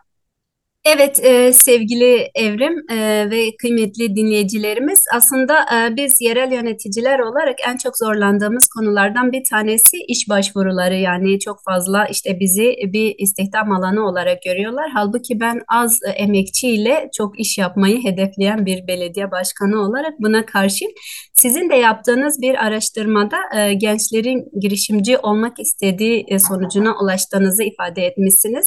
Evet 0.88 1.24
e, 1.24 1.52
sevgili 1.52 2.30
Evrim 2.34 2.90
e, 2.90 3.30
ve 3.30 3.56
kıymetli 3.56 4.16
dinleyicilerimiz 4.16 5.04
aslında 5.14 5.60
e, 5.60 5.96
biz 5.96 6.20
yerel 6.20 6.52
yöneticiler 6.52 7.18
olarak 7.18 7.56
en 7.68 7.76
çok 7.76 7.98
zorlandığımız 7.98 8.68
konulardan 8.68 9.32
bir 9.32 9.44
tanesi 9.50 9.96
iş 10.08 10.28
başvuruları 10.28 10.94
yani 10.94 11.40
çok 11.40 11.64
fazla 11.64 12.06
işte 12.06 12.40
bizi 12.40 12.76
bir 12.92 13.14
istihdam 13.18 13.72
alanı 13.72 14.06
olarak 14.06 14.42
görüyorlar. 14.42 14.90
Halbuki 14.94 15.40
ben 15.40 15.60
az 15.68 15.98
e, 16.06 16.10
emekçiyle 16.10 17.08
çok 17.16 17.40
iş 17.40 17.58
yapmayı 17.58 18.04
hedefleyen 18.04 18.66
bir 18.66 18.86
belediye 18.86 19.30
başkanı 19.30 19.80
olarak 19.80 20.20
buna 20.20 20.46
karşıyım. 20.46 20.92
Sizin 21.34 21.70
de 21.70 21.74
yaptığınız 21.74 22.42
bir 22.42 22.64
araştırmada 22.66 23.36
e, 23.56 23.74
gençlerin 23.74 24.44
girişimci 24.60 25.18
olmak 25.18 25.60
istediği 25.60 26.24
e, 26.28 26.38
sonucuna 26.38 26.94
ulaştığınızı 27.02 27.62
ifade 27.62 28.02
etmişsiniz. 28.02 28.66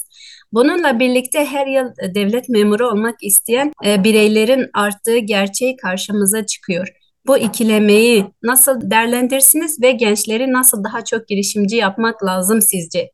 Bununla 0.54 1.00
birlikte 1.00 1.46
her 1.46 1.68
yıl 1.68 1.88
e, 2.04 2.16
devlet 2.16 2.50
memuru 2.50 2.88
olmak 2.88 3.16
isteyen 3.22 3.74
e, 3.86 4.04
bireylerin 4.04 4.70
arttığı 4.74 5.18
gerçeği 5.18 5.78
karşımıza 5.78 6.46
çıkıyor. 6.46 6.88
Bu 7.28 7.38
ikilemeyi 7.38 8.26
nasıl 8.44 8.92
değerlendirsiniz 8.92 9.82
ve 9.82 9.92
gençleri 9.92 10.54
nasıl 10.54 10.84
daha 10.84 11.04
çok 11.06 11.28
girişimci 11.28 11.76
yapmak 11.76 12.24
lazım 12.24 12.62
sizce? 12.62 13.12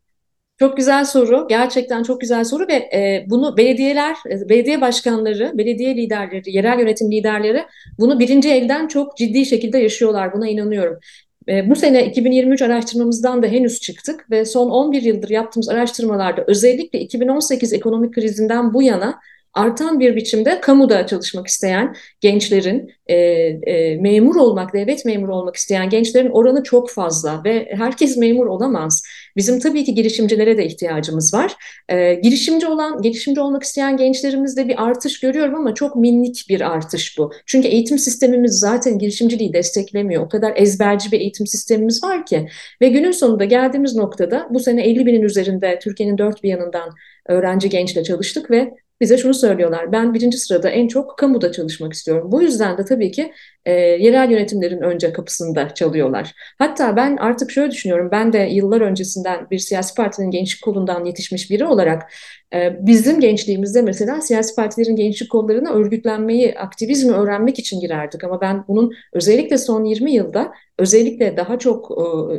Çok 0.59 0.77
güzel 0.77 1.05
soru. 1.05 1.45
Gerçekten 1.49 2.03
çok 2.03 2.21
güzel 2.21 2.43
soru 2.43 2.67
ve 2.67 2.73
e, 2.73 3.25
bunu 3.29 3.57
belediyeler, 3.57 4.15
belediye 4.49 4.81
başkanları, 4.81 5.51
belediye 5.57 5.95
liderleri, 5.95 6.55
yerel 6.55 6.79
yönetim 6.79 7.11
liderleri 7.11 7.65
bunu 7.99 8.19
birinci 8.19 8.49
elden 8.49 8.87
çok 8.87 9.17
ciddi 9.17 9.45
şekilde 9.45 9.77
yaşıyorlar. 9.77 10.33
Buna 10.33 10.47
inanıyorum. 10.47 10.99
E, 11.49 11.69
bu 11.69 11.75
sene 11.75 12.05
2023 12.05 12.61
araştırmamızdan 12.61 13.43
da 13.43 13.47
henüz 13.47 13.79
çıktık 13.79 14.31
ve 14.31 14.45
son 14.45 14.69
11 14.69 15.01
yıldır 15.01 15.29
yaptığımız 15.29 15.69
araştırmalarda 15.69 16.43
özellikle 16.47 16.99
2018 16.99 17.73
ekonomik 17.73 18.13
krizinden 18.13 18.73
bu 18.73 18.83
yana 18.83 19.19
artan 19.53 19.99
bir 19.99 20.15
biçimde 20.15 20.61
kamuda 20.61 21.07
çalışmak 21.07 21.47
isteyen 21.47 21.95
gençlerin, 22.21 22.91
e, 23.07 23.15
e, 23.15 23.97
memur 23.97 24.35
olmak, 24.35 24.73
devlet 24.73 25.05
memuru 25.05 25.35
olmak 25.35 25.55
isteyen 25.55 25.89
gençlerin 25.89 26.29
oranı 26.29 26.63
çok 26.63 26.91
fazla 26.91 27.41
ve 27.45 27.69
herkes 27.71 28.17
memur 28.17 28.45
olamaz. 28.45 29.03
Bizim 29.35 29.59
tabii 29.59 29.83
ki 29.83 29.93
girişimcilere 29.93 30.57
de 30.57 30.65
ihtiyacımız 30.65 31.33
var. 31.33 31.55
E, 31.89 32.13
girişimci 32.13 32.67
olan, 32.67 33.01
girişimci 33.01 33.41
olmak 33.41 33.63
isteyen 33.63 33.97
gençlerimizde 33.97 34.67
bir 34.67 34.83
artış 34.83 35.19
görüyorum 35.19 35.55
ama 35.55 35.73
çok 35.73 35.95
minik 35.95 36.45
bir 36.49 36.61
artış 36.61 37.17
bu. 37.17 37.31
Çünkü 37.45 37.67
eğitim 37.67 37.99
sistemimiz 37.99 38.59
zaten 38.59 38.99
girişimciliği 38.99 39.53
desteklemiyor. 39.53 40.25
O 40.25 40.29
kadar 40.29 40.53
ezberci 40.55 41.11
bir 41.11 41.19
eğitim 41.19 41.47
sistemimiz 41.47 42.03
var 42.03 42.25
ki 42.25 42.47
ve 42.81 42.89
günün 42.89 43.11
sonunda 43.11 43.45
geldiğimiz 43.45 43.95
noktada 43.95 44.47
bu 44.49 44.59
sene 44.59 44.83
50 44.83 45.05
binin 45.05 45.21
üzerinde 45.21 45.79
Türkiye'nin 45.79 46.17
dört 46.17 46.43
bir 46.43 46.49
yanından 46.49 46.89
öğrenci 47.27 47.69
gençle 47.69 48.03
çalıştık 48.03 48.51
ve 48.51 48.73
bize 49.01 49.17
şunu 49.17 49.33
söylüyorlar. 49.33 49.91
Ben 49.91 50.13
birinci 50.13 50.37
sırada 50.37 50.69
en 50.69 50.87
çok 50.87 51.17
kamuda 51.17 51.51
çalışmak 51.51 51.93
istiyorum. 51.93 52.31
Bu 52.31 52.41
yüzden 52.41 52.77
de 52.77 52.85
tabii 52.85 53.11
ki 53.11 53.33
e, 53.65 53.71
yerel 53.73 54.31
yönetimlerin 54.31 54.81
önce 54.81 55.13
kapısında 55.13 55.73
çalıyorlar. 55.73 56.33
Hatta 56.59 56.95
ben 56.95 57.17
artık 57.17 57.51
şöyle 57.51 57.71
düşünüyorum. 57.71 58.09
Ben 58.11 58.33
de 58.33 58.37
yıllar 58.37 58.81
öncesinden 58.81 59.47
bir 59.51 59.59
siyasi 59.59 59.95
partinin 59.95 60.31
gençlik 60.31 60.63
kolundan 60.63 61.05
yetişmiş 61.05 61.51
biri 61.51 61.65
olarak 61.65 62.11
e, 62.53 62.77
bizim 62.81 63.19
gençliğimizde 63.19 63.81
mesela 63.81 64.21
siyasi 64.21 64.55
partilerin 64.55 64.95
gençlik 64.95 65.31
kollarına 65.31 65.73
örgütlenmeyi, 65.73 66.55
aktivizmi 66.59 67.11
öğrenmek 67.11 67.59
için 67.59 67.79
girerdik. 67.79 68.23
Ama 68.23 68.41
ben 68.41 68.65
bunun 68.67 68.93
özellikle 69.13 69.57
son 69.57 69.83
20 69.83 70.11
yılda 70.11 70.51
özellikle 70.79 71.37
daha 71.37 71.59
çok 71.59 71.91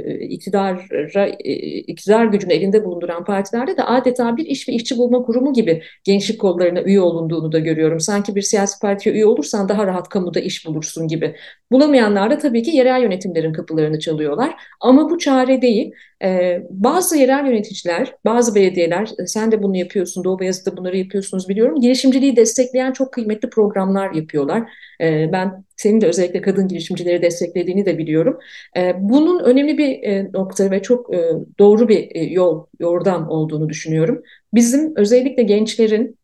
e, 0.05 0.14
iktidara, 0.20 1.27
e, 1.27 1.53
iktidar 1.79 2.27
gücünü 2.27 2.53
elinde 2.53 2.85
bulunduran 2.85 3.25
partilerde 3.25 3.77
de 3.77 3.83
adeta 3.83 4.37
bir 4.37 4.46
iş 4.46 4.68
ve 4.68 4.72
işçi 4.72 4.99
bulma 4.99 5.22
kurumu 5.22 5.53
gibi 5.53 5.83
gençlik 6.05 6.40
kollarına 6.40 6.83
üye 6.83 7.01
olunduğunu 7.01 7.53
da 7.53 7.59
görüyorum. 7.59 8.01
Sanki 8.01 8.35
bir 8.35 8.42
siyasi 8.42 8.81
partiye 8.81 9.14
üye 9.14 9.27
olursan 9.27 9.68
daha 9.68 9.87
rahat 9.87 10.09
kamuda 10.09 10.40
iş 10.40 10.66
bulursun 10.66 11.09
gibi. 11.09 11.37
Bulamayanlar 11.72 12.31
da 12.31 12.38
tabii 12.38 12.62
ki 12.62 12.70
yerel 12.77 13.03
yönetimlerin 13.03 13.53
kapılarını 13.53 13.99
çalıyorlar. 13.99 14.55
Ama 14.81 15.11
bu 15.11 15.18
çare 15.18 15.62
değil. 15.62 15.92
Bazı 16.70 17.16
yerel 17.16 17.46
yöneticiler, 17.46 18.14
bazı 18.25 18.55
belediyeler, 18.55 19.11
e, 19.18 19.27
sen 19.27 19.53
de 19.53 19.62
bunu 19.62 19.77
yapıyorsun, 19.77 20.25
Doğu 20.25 20.38
Beyazıt'ta 20.38 20.77
bunları 20.77 20.96
yapıyorsunuz 20.96 21.49
biliyorum. 21.49 21.81
Girişimciliği 21.81 22.37
destekleyen 22.37 22.92
çok 22.92 23.12
kıymetli 23.12 23.51
programlar 23.51 24.12
yapıyorlar. 24.12 24.70
Ee, 25.01 25.31
ben 25.33 25.65
senin 25.77 26.01
de 26.01 26.07
özellikle 26.07 26.41
kadın 26.41 26.69
girişimcileri 26.69 27.23
desteklediğini 27.23 27.87
de 27.87 27.99
biliyorum. 27.99 28.39
Ee, 28.77 28.95
bunun 28.99 29.45
önemli 29.45 29.79
bir 29.79 30.03
e, 30.03 30.31
nokta 30.33 30.71
ve 30.71 30.83
çok 30.83 31.15
e, 31.15 31.33
doğru 31.59 31.89
bir 31.89 32.31
yol, 32.31 32.67
yordam 32.81 33.29
olduğunu 33.31 33.69
düşünüyorum. 33.69 34.23
Bizim 34.55 34.97
özellikle 34.97 35.43
gençlerin 35.43 36.19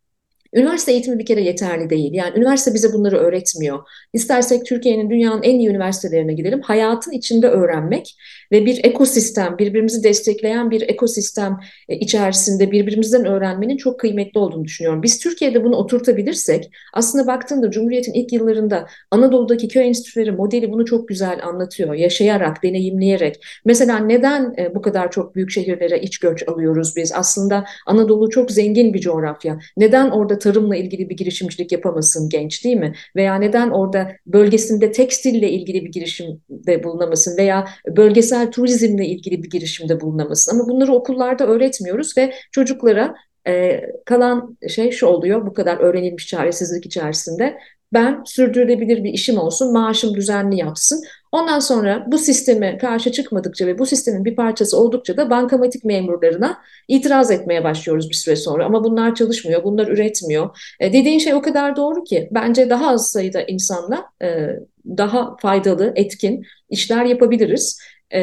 Üniversite 0.55 0.93
eğitimi 0.93 1.19
bir 1.19 1.27
kere 1.27 1.41
yeterli 1.43 1.91
değil. 1.91 2.12
Yani 2.12 2.38
üniversite 2.38 2.75
bize 2.75 2.93
bunları 2.93 3.17
öğretmiyor. 3.17 3.79
İstersek 4.12 4.67
Türkiye'nin 4.67 5.11
dünyanın 5.11 5.43
en 5.43 5.59
iyi 5.59 5.69
üniversitelerine 5.69 6.33
gidelim. 6.33 6.61
Hayatın 6.61 7.12
içinde 7.12 7.49
öğrenmek 7.49 8.17
ve 8.53 8.67
bir 8.67 8.85
ekosistem, 8.85 9.59
birbirimizi 9.59 10.05
destekleyen 10.05 10.71
bir 10.71 10.83
ekosistem 10.88 11.59
e, 11.88 11.97
içerisinde 11.97 12.71
birbirimizden 12.71 13.25
öğrenmenin 13.25 13.77
çok 13.77 14.01
kıymetli 14.01 14.38
olduğunu 14.38 14.65
düşünüyorum. 14.65 15.03
Biz 15.03 15.19
Türkiye'de 15.19 15.65
bunu 15.65 15.77
oturtabilirsek 15.77 16.71
aslında 16.93 17.27
baktığında 17.27 17.71
Cumhuriyet'in 17.71 18.12
ilk 18.12 18.33
yıllarında 18.33 18.87
Anadolu'daki 19.11 19.69
köy 19.69 19.87
enstitüleri 19.87 20.33
modeli 20.33 20.73
bunu 20.73 20.85
çok 20.85 21.09
güzel 21.09 21.41
anlatıyor. 21.45 21.95
Yaşayarak, 21.95 22.62
deneyimleyerek. 22.62 23.45
Mesela 23.65 23.99
neden 23.99 24.55
e, 24.59 24.75
bu 24.75 24.83
kadar 24.83 25.11
çok 25.11 25.35
büyük 25.35 25.51
şehirlere 25.51 26.01
iç 26.01 26.19
göç 26.19 26.49
alıyoruz 26.49 26.97
biz? 26.97 27.12
Aslında 27.12 27.65
Anadolu 27.87 28.31
çok 28.31 28.51
zengin 28.51 28.95
bir 28.95 29.01
coğrafya. 29.01 29.59
Neden 29.77 30.11
orada 30.11 30.38
tarımla 30.42 30.76
ilgili 30.76 31.11
bir 31.11 31.16
girişimcilik 31.16 31.72
yapamasın 31.72 32.28
genç 32.28 32.64
değil 32.64 32.76
mi? 32.76 32.92
Veya 33.16 33.35
neden 33.35 33.70
orada 33.70 34.12
bölgesinde 34.26 34.92
tekstille 34.92 35.50
ilgili 35.50 35.85
bir 35.85 35.92
girişimde 35.92 36.85
bulunamasın 36.85 37.37
veya 37.37 37.68
bölgesel 37.96 38.50
turizmle 38.50 39.07
ilgili 39.07 39.42
bir 39.42 39.50
girişimde 39.50 40.00
bulunamasın? 40.00 40.59
Ama 40.59 40.68
bunları 40.68 40.92
okullarda 40.92 41.46
öğretmiyoruz 41.46 42.16
ve 42.18 42.33
çocuklara 42.50 43.14
e, 43.46 43.81
kalan 44.05 44.59
şey 44.68 44.90
şu 44.90 45.07
oluyor 45.07 45.46
bu 45.46 45.55
kadar 45.55 45.76
öğrenilmiş 45.76 46.26
çaresizlik 46.26 46.87
içerisinde 46.87 47.59
ben 47.92 48.22
sürdürülebilir 48.26 49.05
bir 49.05 49.12
işim 49.12 49.38
olsun, 49.38 49.72
maaşım 49.72 50.14
düzenli 50.14 50.57
yapsın. 50.57 51.05
Ondan 51.33 51.59
sonra 51.59 52.05
bu 52.07 52.18
sisteme 52.18 52.79
karşı 52.79 53.12
çıkmadıkça 53.12 53.66
ve 53.66 53.79
bu 53.79 53.87
sistemin 53.87 54.25
bir 54.25 54.37
parçası 54.37 54.79
oldukça 54.79 55.16
da 55.16 55.31
bankamatik 55.31 55.85
memurlarına 55.85 56.59
itiraz 56.88 57.31
etmeye 57.31 57.64
başlıyoruz 57.64 58.11
bir 58.11 58.14
süre 58.14 58.37
sonra. 58.37 58.64
Ama 58.64 58.85
bunlar 58.85 59.14
çalışmıyor, 59.14 59.64
bunlar 59.64 59.88
üretmiyor. 59.88 60.59
E, 60.81 60.92
dediğin 60.92 61.18
şey 61.18 61.35
o 61.35 61.42
kadar 61.42 61.77
doğru 61.77 62.05
ki 62.05 62.29
bence 62.31 62.71
daha 62.71 62.90
az 62.90 63.11
sayıda 63.11 63.42
insanla 63.42 64.05
e, 64.23 64.49
daha 64.87 65.37
faydalı, 65.37 65.92
etkin 65.97 66.47
işler 66.71 67.05
yapabiliriz. 67.05 67.79
E, 68.11 68.21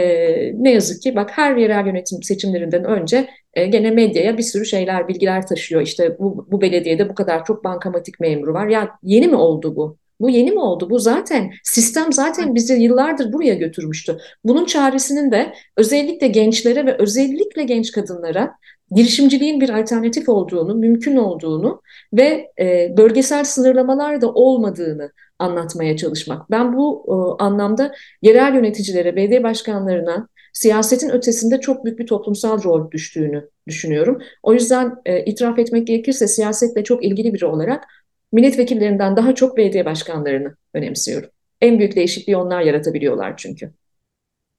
ne 0.63 0.71
yazık 0.71 1.01
ki 1.01 1.15
bak 1.15 1.29
her 1.33 1.55
yerel 1.55 1.85
yönetim 1.85 2.23
seçimlerinden 2.23 2.83
önce 2.83 3.29
e, 3.53 3.65
gene 3.65 3.91
medyaya 3.91 4.37
bir 4.37 4.43
sürü 4.43 4.65
şeyler, 4.65 5.07
bilgiler 5.07 5.47
taşıyor. 5.47 5.81
İşte 5.81 6.19
bu, 6.19 6.47
bu 6.51 6.61
belediyede 6.61 7.09
bu 7.09 7.15
kadar 7.15 7.45
çok 7.45 7.63
bankamatik 7.63 8.19
memuru 8.19 8.53
var. 8.53 8.67
Ya 8.67 8.89
yeni 9.03 9.27
mi 9.27 9.35
oldu 9.35 9.75
bu? 9.75 9.97
Bu 10.19 10.29
yeni 10.29 10.51
mi 10.51 10.59
oldu? 10.59 10.89
Bu 10.89 10.99
zaten 10.99 11.51
sistem 11.63 12.13
zaten 12.13 12.55
bizi 12.55 12.73
yıllardır 12.73 13.33
buraya 13.33 13.53
götürmüştü. 13.53 14.17
Bunun 14.43 14.65
çaresinin 14.65 15.31
de 15.31 15.53
özellikle 15.77 16.27
gençlere 16.27 16.85
ve 16.85 16.95
özellikle 16.97 17.63
genç 17.63 17.91
kadınlara 17.91 18.55
girişimciliğin 18.91 19.61
bir 19.61 19.69
alternatif 19.69 20.29
olduğunu, 20.29 20.75
mümkün 20.75 21.15
olduğunu 21.15 21.81
ve 22.13 22.51
e, 22.59 22.93
bölgesel 22.97 23.43
sınırlamalar 23.43 24.21
da 24.21 24.33
olmadığını 24.33 25.11
anlatmaya 25.39 25.97
çalışmak. 25.97 26.51
Ben 26.51 26.77
bu 26.77 27.05
e, 27.07 27.43
anlamda 27.43 27.91
yerel 28.21 28.55
yöneticilere, 28.55 29.15
belediye 29.15 29.43
başkanlarına 29.43 30.27
siyasetin 30.53 31.09
ötesinde 31.09 31.59
çok 31.59 31.85
büyük 31.85 31.99
bir 31.99 32.07
toplumsal 32.07 32.63
rol 32.63 32.91
düştüğünü 32.91 33.49
düşünüyorum. 33.67 34.21
O 34.43 34.53
yüzden 34.53 34.95
e, 35.05 35.25
itiraf 35.25 35.59
etmek 35.59 35.87
gerekirse 35.87 36.27
siyasetle 36.27 36.83
çok 36.83 37.05
ilgili 37.05 37.33
biri 37.33 37.45
olarak 37.45 37.83
milletvekillerinden 38.31 39.17
daha 39.17 39.35
çok 39.35 39.57
belediye 39.57 39.85
başkanlarını 39.85 40.55
önemsiyorum. 40.73 41.29
En 41.61 41.79
büyük 41.79 41.95
değişikliği 41.95 42.37
onlar 42.37 42.61
yaratabiliyorlar 42.61 43.37
çünkü. 43.37 43.73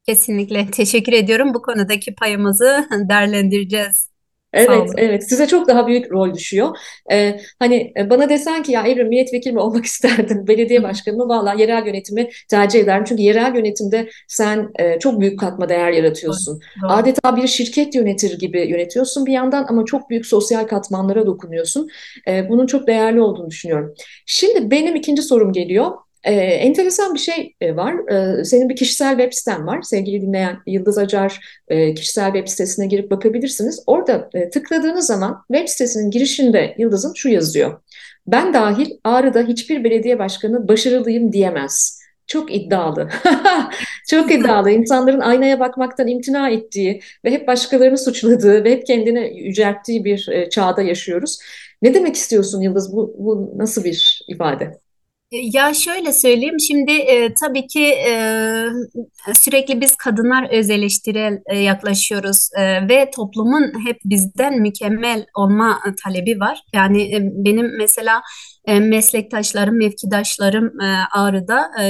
Kesinlikle 0.06 0.70
teşekkür 0.70 1.12
ediyorum. 1.12 1.54
Bu 1.54 1.62
konudaki 1.62 2.14
payımızı 2.14 2.88
değerlendireceğiz. 3.09 4.09
Evet, 4.52 4.90
evet. 4.96 5.28
Size 5.28 5.46
çok 5.46 5.68
daha 5.68 5.86
büyük 5.86 6.12
rol 6.12 6.34
düşüyor. 6.34 6.76
Ee, 7.12 7.40
hani 7.58 7.92
e, 7.96 8.10
bana 8.10 8.28
desen 8.28 8.62
ki 8.62 8.72
ya 8.72 8.82
Evrim 8.86 9.08
milletvekili 9.08 9.52
mi 9.52 9.60
olmak 9.60 9.84
isterdin, 9.90 10.46
belediye 10.46 10.82
başkanı 10.82 11.16
mı? 11.16 11.28
Valla 11.28 11.54
yerel 11.54 11.86
yönetimi 11.86 12.28
tercih 12.48 12.80
ederim. 12.80 13.04
Çünkü 13.04 13.22
yerel 13.22 13.54
yönetimde 13.54 14.10
sen 14.28 14.70
e, 14.78 14.98
çok 14.98 15.20
büyük 15.20 15.40
katma 15.40 15.68
değer 15.68 15.92
yaratıyorsun. 15.92 16.60
Doğru. 16.82 16.92
Adeta 16.92 17.36
bir 17.36 17.46
şirket 17.46 17.94
yönetir 17.94 18.38
gibi 18.38 18.60
yönetiyorsun 18.68 19.26
bir 19.26 19.32
yandan 19.32 19.66
ama 19.68 19.84
çok 19.84 20.10
büyük 20.10 20.26
sosyal 20.26 20.66
katmanlara 20.66 21.26
dokunuyorsun. 21.26 21.88
E, 22.28 22.48
bunun 22.48 22.66
çok 22.66 22.86
değerli 22.86 23.20
olduğunu 23.20 23.50
düşünüyorum. 23.50 23.94
Şimdi 24.26 24.70
benim 24.70 24.96
ikinci 24.96 25.22
sorum 25.22 25.52
geliyor. 25.52 25.90
Ee, 26.24 26.33
enteresan 26.33 27.14
bir 27.14 27.18
şey 27.18 27.54
e, 27.61 27.76
var. 27.76 27.94
Ee, 28.12 28.44
senin 28.44 28.68
bir 28.68 28.76
kişisel 28.76 29.11
web 29.11 29.33
siten 29.33 29.66
var. 29.66 29.83
Sevgili 29.83 30.20
dinleyen 30.20 30.59
Yıldız 30.66 30.98
Acar 30.98 31.40
e, 31.68 31.94
kişisel 31.94 32.33
web 32.33 32.48
sitesine 32.48 32.87
girip 32.87 33.11
bakabilirsiniz. 33.11 33.83
Orada 33.87 34.28
e, 34.35 34.50
tıkladığınız 34.50 35.06
zaman 35.06 35.44
web 35.52 35.68
sitesinin 35.68 36.11
girişinde 36.11 36.74
Yıldız'ın 36.78 37.14
şu 37.14 37.28
yazıyor. 37.28 37.80
Ben 38.26 38.54
dahil 38.54 38.90
Ağrı'da 39.04 39.42
hiçbir 39.42 39.85
belediye 39.85 40.18
başkanı 40.18 40.68
başarılıyım 40.68 41.33
diyemez. 41.33 42.00
Çok 42.26 42.54
iddialı. 42.54 43.09
Çok 44.09 44.33
iddialı. 44.33 44.70
İnsanların 44.70 45.20
aynaya 45.20 45.61
bakmaktan 45.61 46.09
imtina 46.09 46.50
ettiği 46.50 47.00
ve 47.24 47.30
hep 47.30 47.48
başkalarını 47.48 47.98
suçladığı 47.98 48.64
ve 48.64 48.72
hep 48.72 48.87
kendini 48.87 49.40
yücelttiği 49.46 50.04
bir 50.04 50.28
e, 50.28 50.50
çağda 50.50 50.83
yaşıyoruz. 50.83 51.38
Ne 51.83 51.94
demek 51.94 52.16
istiyorsun 52.16 52.61
Yıldız? 52.61 52.92
Bu, 52.92 53.14
bu 53.18 53.52
nasıl 53.56 53.85
bir 53.85 54.24
ifade? 54.28 54.80
E, 55.32 55.36
ya 55.52 55.74
şöyle 55.74 56.12
söyleyeyim, 56.12 56.60
şimdi 56.60 56.92
e, 56.92 57.34
tabii 57.34 57.66
ki 57.66 57.84
e, 57.84 58.12
sürekli 59.34 59.80
biz 59.80 59.96
kadınlar 59.96 60.48
öz 60.52 60.70
eleştirel 60.70 61.38
e, 61.46 61.58
yaklaşıyoruz 61.58 62.48
e, 62.56 62.88
ve 62.88 63.10
toplumun 63.16 63.72
hep 63.86 63.96
bizden 64.04 64.60
mükemmel 64.60 65.26
olma 65.36 65.80
talebi 66.04 66.40
var. 66.40 66.60
Yani 66.72 67.02
e, 67.16 67.18
benim 67.22 67.78
mesela 67.78 68.22
e, 68.66 68.80
meslektaşlarım, 68.80 69.78
mevkidaşlarım 69.78 70.80
e, 70.80 70.86
Ağrı'da 71.16 71.70
e, 71.82 71.84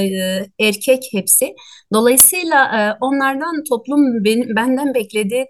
erkek 0.67 1.03
hepsi. 1.11 1.53
Dolayısıyla 1.93 2.65
e, 2.65 2.97
onlardan 3.01 3.63
toplum 3.69 4.23
ben, 4.25 4.55
benden 4.55 4.93
beklediği 4.93 5.45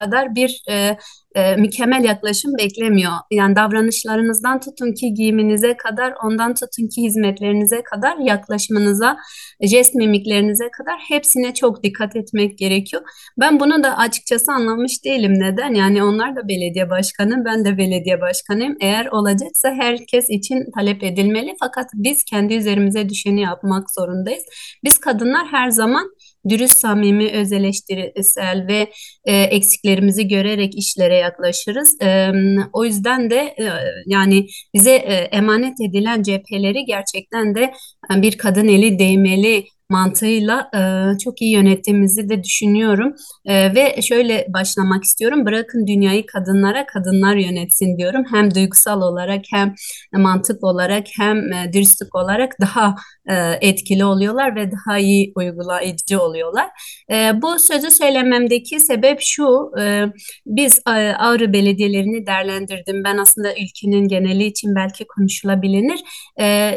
kadar 0.00 0.34
bir 0.34 0.62
e, 0.70 0.96
e, 1.34 1.56
mükemmel 1.56 2.04
yaklaşım 2.04 2.52
beklemiyor. 2.58 3.12
Yani 3.30 3.56
davranışlarınızdan 3.56 4.60
tutun 4.60 4.92
ki 4.94 5.14
giyiminize 5.14 5.76
kadar, 5.76 6.14
ondan 6.24 6.54
tutun 6.54 6.88
ki 6.88 7.02
hizmetlerinize 7.02 7.82
kadar, 7.82 8.16
yaklaşımınıza, 8.18 9.16
jest 9.62 9.94
mimiklerinize 9.94 10.70
kadar 10.70 10.94
hepsine 11.08 11.54
çok 11.54 11.82
dikkat 11.82 12.16
etmek 12.16 12.58
gerekiyor. 12.58 13.02
Ben 13.40 13.60
bunu 13.60 13.82
da 13.82 13.98
açıkçası 13.98 14.52
anlamış 14.52 15.04
değilim. 15.04 15.32
Neden? 15.34 15.74
Yani 15.74 16.02
onlar 16.02 16.36
da 16.36 16.48
belediye 16.48 16.90
başkanı, 16.90 17.44
ben 17.44 17.64
de 17.64 17.78
belediye 17.78 18.20
başkanıyım. 18.20 18.76
Eğer 18.80 19.06
olacaksa 19.06 19.70
herkes 19.70 20.30
için 20.30 20.64
talep 20.78 21.02
edilmeli. 21.02 21.54
Fakat 21.60 21.86
biz 21.94 22.24
kendi 22.24 22.54
üzerimize 22.54 23.08
düşeni 23.08 23.40
yapmak 23.40 23.90
zorundayız. 23.90 24.42
Biz 24.84 24.98
kadınlar 24.98 25.46
her 25.50 25.70
zaman 25.70 26.10
dürüst, 26.48 26.78
samimi, 26.78 27.30
öz 27.32 27.52
eleştirisel 27.52 28.66
ve 28.68 28.90
e, 29.24 29.36
eksiklerimizi 29.42 30.28
görerek 30.28 30.78
işlere 30.78 31.16
yaklaşırız. 31.16 32.02
E, 32.02 32.32
o 32.72 32.84
yüzden 32.84 33.30
de 33.30 33.36
e, 33.36 33.64
yani 34.06 34.46
bize 34.74 34.94
e, 34.94 35.14
emanet 35.14 35.80
edilen 35.88 36.22
cepheleri 36.22 36.84
gerçekten 36.84 37.54
de 37.54 37.72
bir 38.10 38.38
kadın 38.38 38.68
eli 38.68 38.98
değmeli 38.98 39.64
mantığıyla 39.90 40.70
e, 40.74 41.18
çok 41.18 41.42
iyi 41.42 41.52
yönettiğimizi 41.52 42.28
de 42.28 42.42
düşünüyorum. 42.44 43.14
E, 43.44 43.74
ve 43.74 44.02
şöyle 44.02 44.46
başlamak 44.54 45.04
istiyorum. 45.04 45.46
Bırakın 45.46 45.86
dünyayı 45.86 46.26
kadınlara, 46.26 46.86
kadınlar 46.86 47.36
yönetsin 47.36 47.98
diyorum. 47.98 48.24
Hem 48.30 48.54
duygusal 48.54 49.02
olarak 49.02 49.44
hem 49.52 49.74
mantık 50.12 50.64
olarak 50.64 51.06
hem 51.18 51.52
e, 51.52 51.72
dürüstlük 51.72 52.14
olarak 52.14 52.60
daha 52.60 52.94
e, 53.30 53.34
etkili 53.60 54.04
oluyorlar 54.04 54.56
ve 54.56 54.70
daha 54.72 54.98
iyi 54.98 55.32
uygulayıcı 55.36 56.20
oluyorlar. 56.20 56.68
E, 57.12 57.42
bu 57.42 57.58
sözü 57.58 57.90
söylememdeki 57.90 58.80
sebep 58.80 59.18
şu. 59.20 59.70
E, 59.80 60.04
biz 60.46 60.78
e, 60.88 60.90
Ağrı 61.18 61.52
belediyelerini 61.52 62.26
değerlendirdim. 62.26 63.04
Ben 63.04 63.16
aslında 63.16 63.52
ülkenin 63.52 64.08
geneli 64.08 64.44
için 64.44 64.74
belki 64.76 65.06
konuşulabilir. 65.06 66.00
E, 66.40 66.74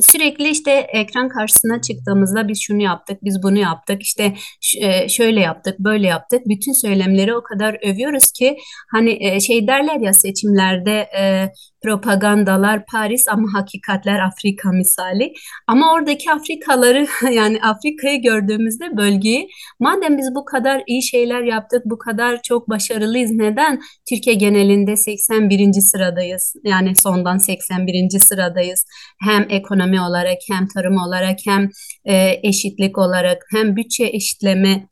sürekli 0.00 0.48
işte 0.48 0.70
ekran 0.72 1.28
karşısına 1.28 1.80
çıktığımızda 1.80 2.43
biz 2.48 2.62
şunu 2.62 2.82
yaptık, 2.82 3.18
biz 3.22 3.42
bunu 3.42 3.58
yaptık, 3.58 4.02
işte 4.02 4.34
e, 4.80 5.08
şöyle 5.08 5.40
yaptık, 5.40 5.78
böyle 5.78 6.06
yaptık. 6.06 6.42
Bütün 6.46 6.72
söylemleri 6.72 7.36
o 7.36 7.42
kadar 7.42 7.78
övüyoruz 7.92 8.32
ki 8.32 8.56
hani 8.92 9.18
e, 9.20 9.40
şey 9.40 9.66
derler 9.66 10.00
ya 10.00 10.12
seçimlerde 10.12 11.08
e, 11.18 11.48
propagandalar 11.84 12.86
Paris 12.86 13.28
ama 13.28 13.48
hakikatler 13.54 14.18
Afrika 14.18 14.72
misali. 14.72 15.32
Ama 15.66 15.92
oradaki 15.92 16.32
Afrikaları 16.32 17.06
yani 17.32 17.60
Afrika'yı 17.62 18.22
gördüğümüzde 18.22 18.96
bölgeyi 18.96 19.48
madem 19.80 20.18
biz 20.18 20.34
bu 20.34 20.44
kadar 20.44 20.82
iyi 20.86 21.02
şeyler 21.02 21.42
yaptık, 21.42 21.82
bu 21.84 21.98
kadar 21.98 22.42
çok 22.42 22.68
başarılıyız 22.70 23.30
neden 23.30 23.80
Türkiye 24.08 24.36
genelinde 24.36 24.96
81. 24.96 25.72
sıradayız? 25.72 26.54
Yani 26.64 26.96
sondan 26.96 27.38
81. 27.38 28.18
sıradayız. 28.20 28.86
Hem 29.20 29.46
ekonomi 29.48 30.00
olarak 30.00 30.38
hem 30.50 30.68
tarım 30.68 30.96
olarak 30.96 31.38
hem 31.46 31.68
e, 32.04 32.40
eşitlik 32.42 32.98
olarak 32.98 33.42
hem 33.52 33.76
bütçe 33.76 34.04
eşitleme 34.04 34.86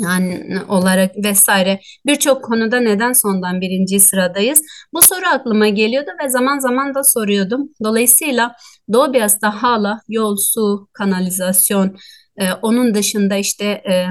yani 0.00 0.44
olarak 0.68 1.16
vesaire 1.24 1.80
birçok 2.06 2.44
konuda 2.44 2.80
neden 2.80 3.12
sondan 3.12 3.60
birinci 3.60 4.00
sıradayız? 4.00 4.62
Bu 4.92 5.02
soru 5.02 5.26
aklıma 5.34 5.68
geliyordu 5.68 6.10
ve 6.24 6.28
zaman 6.28 6.58
zaman 6.58 6.94
da 6.94 7.04
soruyordum. 7.04 7.68
Dolayısıyla 7.84 8.54
Doğu 8.92 9.12
Beyaz'da 9.12 9.62
hala 9.62 10.00
yol, 10.08 10.36
su, 10.36 10.88
kanalizasyon, 10.92 11.96
e, 12.40 12.52
onun 12.52 12.94
dışında 12.94 13.36
işte 13.36 13.64
e, 13.64 14.06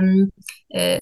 e, 0.79 0.99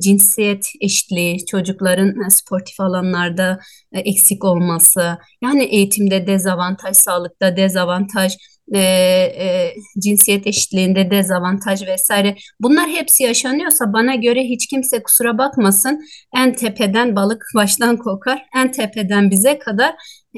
cinsiyet 0.00 0.66
eşitliği, 0.80 1.46
çocukların 1.46 2.28
sportif 2.28 2.80
alanlarda 2.80 3.60
e, 3.92 4.00
eksik 4.00 4.44
olması, 4.44 5.18
yani 5.42 5.64
eğitimde 5.64 6.26
dezavantaj, 6.26 6.96
sağlıkta 6.96 7.56
dezavantaj, 7.56 8.36
e, 8.74 8.78
e, 8.78 9.74
cinsiyet 10.02 10.46
eşitliğinde 10.46 11.10
dezavantaj 11.10 11.86
vesaire. 11.86 12.36
Bunlar 12.60 12.88
hepsi 12.88 13.22
yaşanıyorsa 13.22 13.92
bana 13.92 14.14
göre 14.14 14.42
hiç 14.42 14.66
kimse 14.66 15.02
kusura 15.02 15.38
bakmasın. 15.38 16.00
En 16.36 16.54
tepeden 16.54 17.16
balık 17.16 17.42
baştan 17.54 17.96
kokar. 17.96 18.46
En 18.56 18.72
tepeden 18.72 19.30
bize 19.30 19.58
kadar 19.58 19.94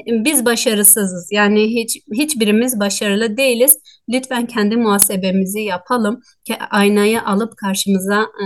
biz 0.07 0.45
başarısızız. 0.45 1.29
Yani 1.31 1.67
hiç 1.67 1.97
hiçbirimiz 2.13 2.79
başarılı 2.79 3.37
değiliz. 3.37 3.77
Lütfen 4.09 4.45
kendi 4.45 4.77
muhasebemizi 4.77 5.59
yapalım. 5.59 6.21
Aynayı 6.69 7.25
alıp 7.25 7.57
karşımıza 7.57 8.21
e, 8.21 8.45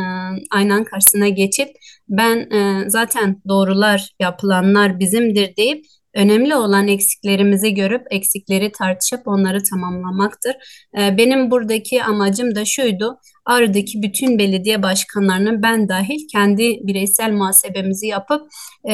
aynan 0.51 0.83
karşısına 0.83 1.29
geçip 1.29 1.69
ben 2.09 2.37
e, 2.37 2.89
zaten 2.89 3.41
doğrular 3.47 4.09
yapılanlar 4.19 4.99
bizimdir 4.99 5.55
deyip 5.57 5.85
Önemli 6.15 6.55
olan 6.55 6.87
eksiklerimizi 6.87 7.73
görüp 7.73 8.01
eksikleri 8.11 8.71
tartışıp 8.71 9.27
onları 9.27 9.63
tamamlamaktır. 9.63 10.55
Ee, 10.97 11.17
benim 11.17 11.51
buradaki 11.51 12.03
amacım 12.03 12.55
da 12.55 12.65
şuydu. 12.65 13.17
Ağrı'daki 13.45 14.01
bütün 14.01 14.39
belediye 14.39 14.83
başkanlarının 14.83 15.63
ben 15.63 15.89
dahil 15.89 16.27
kendi 16.31 16.79
bireysel 16.83 17.31
muhasebemizi 17.31 18.07
yapıp 18.07 18.41
e, 18.89 18.93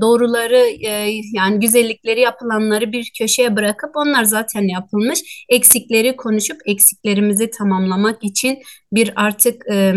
doğruları 0.00 0.86
e, 0.86 1.12
yani 1.34 1.60
güzellikleri 1.60 2.20
yapılanları 2.20 2.92
bir 2.92 3.12
köşeye 3.18 3.56
bırakıp 3.56 3.90
onlar 3.94 4.24
zaten 4.24 4.62
yapılmış 4.62 5.46
eksikleri 5.48 6.16
konuşup 6.16 6.56
eksiklerimizi 6.66 7.50
tamamlamak 7.50 8.24
için 8.24 8.58
bir 8.92 9.12
artık 9.16 9.62
e, 9.72 9.94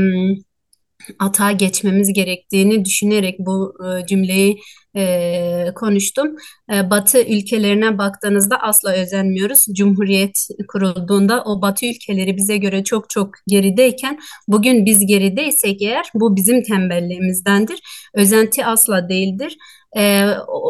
atağa 1.19 1.51
geçmemiz 1.51 2.13
gerektiğini 2.13 2.85
düşünerek 2.85 3.39
bu 3.39 3.73
e, 3.85 4.05
cümleyi 4.05 4.59
e, 4.95 5.73
konuştum. 5.75 6.35
E, 6.73 6.89
batı 6.89 7.21
ülkelerine 7.21 7.97
baktığınızda 7.97 8.57
asla 8.61 8.93
özenmiyoruz. 8.93 9.65
Cumhuriyet 9.73 10.47
kurulduğunda 10.67 11.43
o 11.43 11.61
Batı 11.61 11.85
ülkeleri 11.85 12.37
bize 12.37 12.57
göre 12.57 12.83
çok 12.83 13.09
çok 13.09 13.29
gerideyken 13.47 14.19
bugün 14.47 14.85
biz 14.85 15.05
gerideysek 15.05 15.81
eğer 15.81 16.05
bu 16.13 16.35
bizim 16.35 16.63
tembelliğimizdendir. 16.63 17.79
Özenti 18.13 18.65
asla 18.65 19.09
değildir 19.09 19.57
e, 19.97 20.25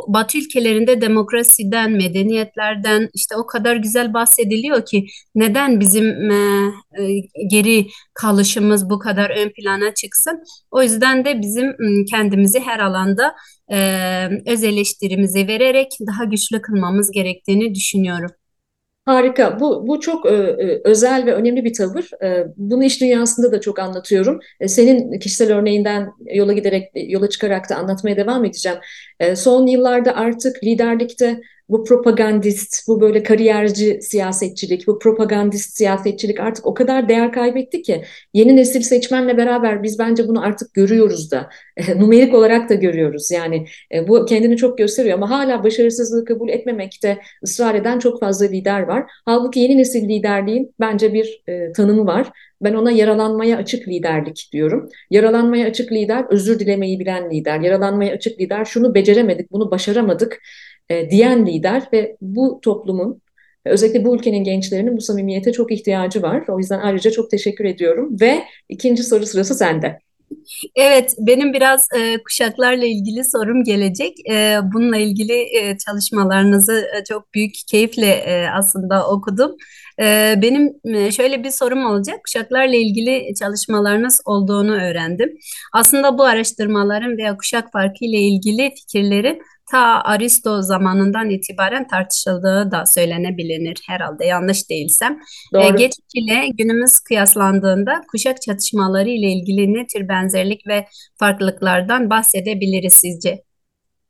Batı 0.07 0.37
ülkelerinde 0.37 1.01
demokrasiden, 1.01 1.91
medeniyetlerden 1.91 3.09
işte 3.13 3.35
o 3.35 3.47
kadar 3.47 3.75
güzel 3.75 4.13
bahsediliyor 4.13 4.85
ki 4.85 5.05
neden 5.35 5.79
bizim 5.79 6.31
e, 6.31 6.35
e, 6.99 7.19
geri 7.51 7.87
kalışımız 8.13 8.89
bu 8.89 8.99
kadar 8.99 9.29
ön 9.29 9.49
plana 9.49 9.93
çıksın? 9.93 10.43
O 10.71 10.83
yüzden 10.83 11.25
de 11.25 11.41
bizim 11.41 11.75
kendimizi 12.09 12.59
her 12.59 12.79
alanda 12.79 13.35
e, 13.71 13.77
öz 14.47 14.63
eleştirimizi 14.63 15.47
vererek 15.47 15.87
daha 16.07 16.23
güçlü 16.23 16.61
kılmamız 16.61 17.11
gerektiğini 17.11 17.75
düşünüyorum. 17.75 18.31
Harika. 19.05 19.59
Bu, 19.59 19.87
bu 19.87 19.99
çok 19.99 20.25
e, 20.25 20.29
e, 20.29 20.81
özel 20.83 21.25
ve 21.25 21.33
önemli 21.33 21.63
bir 21.65 21.73
tavır. 21.73 22.09
E, 22.23 22.47
bunu 22.57 22.83
iş 22.83 23.01
dünyasında 23.01 23.51
da 23.51 23.61
çok 23.61 23.79
anlatıyorum. 23.79 24.39
E, 24.59 24.67
senin 24.67 25.19
kişisel 25.19 25.53
örneğinden 25.57 26.11
yola 26.33 26.53
giderek, 26.53 26.91
yola 26.95 27.29
çıkarak 27.29 27.69
da 27.69 27.75
anlatmaya 27.75 28.17
devam 28.17 28.45
edeceğim. 28.45 28.77
E, 29.19 29.35
son 29.35 29.67
yıllarda 29.67 30.15
artık 30.15 30.63
liderlikte 30.63 31.41
bu 31.73 31.83
propagandist, 31.83 32.87
bu 32.87 33.01
böyle 33.01 33.23
kariyerci 33.23 33.99
siyasetçilik, 34.01 34.87
bu 34.87 34.99
propagandist 34.99 35.77
siyasetçilik 35.77 36.39
artık 36.39 36.65
o 36.65 36.73
kadar 36.73 37.09
değer 37.09 37.31
kaybetti 37.31 37.81
ki 37.81 38.03
yeni 38.33 38.55
nesil 38.55 38.81
seçmenle 38.81 39.37
beraber 39.37 39.83
biz 39.83 39.99
bence 39.99 40.27
bunu 40.27 40.43
artık 40.43 40.73
görüyoruz 40.73 41.31
da 41.31 41.49
e, 41.77 41.99
numerik 41.99 42.33
olarak 42.33 42.69
da 42.69 42.73
görüyoruz. 42.73 43.31
Yani 43.31 43.65
e, 43.93 44.07
bu 44.07 44.25
kendini 44.25 44.57
çok 44.57 44.77
gösteriyor 44.77 45.17
ama 45.17 45.29
hala 45.29 45.63
başarısızlığı 45.63 46.25
kabul 46.25 46.49
etmemekte 46.49 47.17
ısrar 47.43 47.75
eden 47.75 47.99
çok 47.99 48.19
fazla 48.19 48.45
lider 48.45 48.81
var. 48.81 49.03
Halbuki 49.25 49.59
yeni 49.59 49.77
nesil 49.77 50.09
liderliğin 50.09 50.75
bence 50.79 51.13
bir 51.13 51.43
e, 51.47 51.71
tanımı 51.71 52.05
var. 52.05 52.31
Ben 52.61 52.73
ona 52.73 52.91
yaralanmaya 52.91 53.57
açık 53.57 53.87
liderlik 53.87 54.49
diyorum. 54.53 54.89
Yaralanmaya 55.09 55.67
açık 55.67 55.91
lider, 55.91 56.25
özür 56.29 56.59
dilemeyi 56.59 56.99
bilen 56.99 57.31
lider. 57.31 57.59
Yaralanmaya 57.59 58.13
açık 58.13 58.39
lider, 58.39 58.65
şunu 58.65 58.95
beceremedik, 58.95 59.51
bunu 59.51 59.71
başaramadık 59.71 60.39
e, 60.89 61.09
diyen 61.09 61.47
lider 61.47 61.83
ve 61.93 62.17
bu 62.21 62.59
toplumun 62.61 63.21
özellikle 63.65 64.05
bu 64.05 64.15
ülkenin 64.15 64.43
gençlerinin 64.43 64.97
bu 64.97 65.01
samimiyete 65.01 65.51
çok 65.51 65.71
ihtiyacı 65.71 66.21
var. 66.21 66.43
O 66.47 66.59
yüzden 66.59 66.79
ayrıca 66.79 67.11
çok 67.11 67.31
teşekkür 67.31 67.65
ediyorum 67.65 68.17
ve 68.21 68.43
ikinci 68.69 69.03
soru 69.03 69.25
sırası 69.25 69.55
sende. 69.55 69.99
Evet, 70.75 71.15
benim 71.19 71.53
biraz 71.53 71.87
e, 71.97 72.23
kuşaklarla 72.23 72.85
ilgili 72.85 73.21
sorum 73.31 73.63
gelecek. 73.63 74.29
E, 74.29 74.59
bununla 74.73 74.97
ilgili 74.97 75.57
e, 75.57 75.77
çalışmalarınızı 75.77 76.85
e, 76.97 77.03
çok 77.03 77.33
büyük 77.33 77.53
keyifle 77.67 78.07
e, 78.07 78.47
aslında 78.47 79.07
okudum. 79.07 79.55
E, 79.99 80.35
benim 80.41 80.73
e, 80.85 81.11
şöyle 81.11 81.43
bir 81.43 81.51
sorum 81.51 81.85
olacak. 81.85 82.19
Kuşaklarla 82.25 82.75
ilgili 82.75 83.33
çalışmalarınız 83.39 84.21
olduğunu 84.25 84.73
öğrendim. 84.73 85.37
Aslında 85.73 86.17
bu 86.17 86.23
araştırmaların 86.23 87.17
veya 87.17 87.37
kuşak 87.37 87.71
farkı 87.71 88.05
ile 88.05 88.19
ilgili 88.19 88.71
fikirlerin 88.75 89.41
ta 89.73 90.01
Aristo 90.03 90.61
zamanından 90.61 91.29
itibaren 91.29 91.87
tartışıldığı 91.87 92.71
da 92.71 92.83
söylenebilir 92.85 93.81
herhalde 93.87 94.25
yanlış 94.25 94.69
değilsem. 94.69 95.19
Doğru. 95.53 95.63
E, 95.63 95.69
geç 95.69 95.93
ile 96.13 96.47
günümüz 96.57 96.99
kıyaslandığında 96.99 98.01
kuşak 98.11 98.41
çatışmaları 98.41 99.09
ile 99.09 99.31
ilgili 99.31 99.73
ne 99.73 99.87
tür 99.87 100.07
benzerlik 100.07 100.67
ve 100.67 100.85
farklılıklardan 101.19 102.09
bahsedebiliriz 102.09 102.93
sizce? 102.93 103.43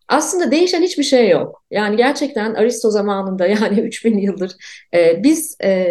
Aslında 0.07 0.51
değişen 0.51 0.81
hiçbir 0.81 1.03
şey 1.03 1.29
yok. 1.29 1.63
Yani 1.71 1.97
gerçekten 1.97 2.53
Aristo 2.53 2.89
zamanında 2.89 3.47
yani 3.61 3.79
3000 3.79 4.17
yıldır 4.17 4.51
e, 4.93 5.23
biz 5.23 5.57
e, 5.63 5.87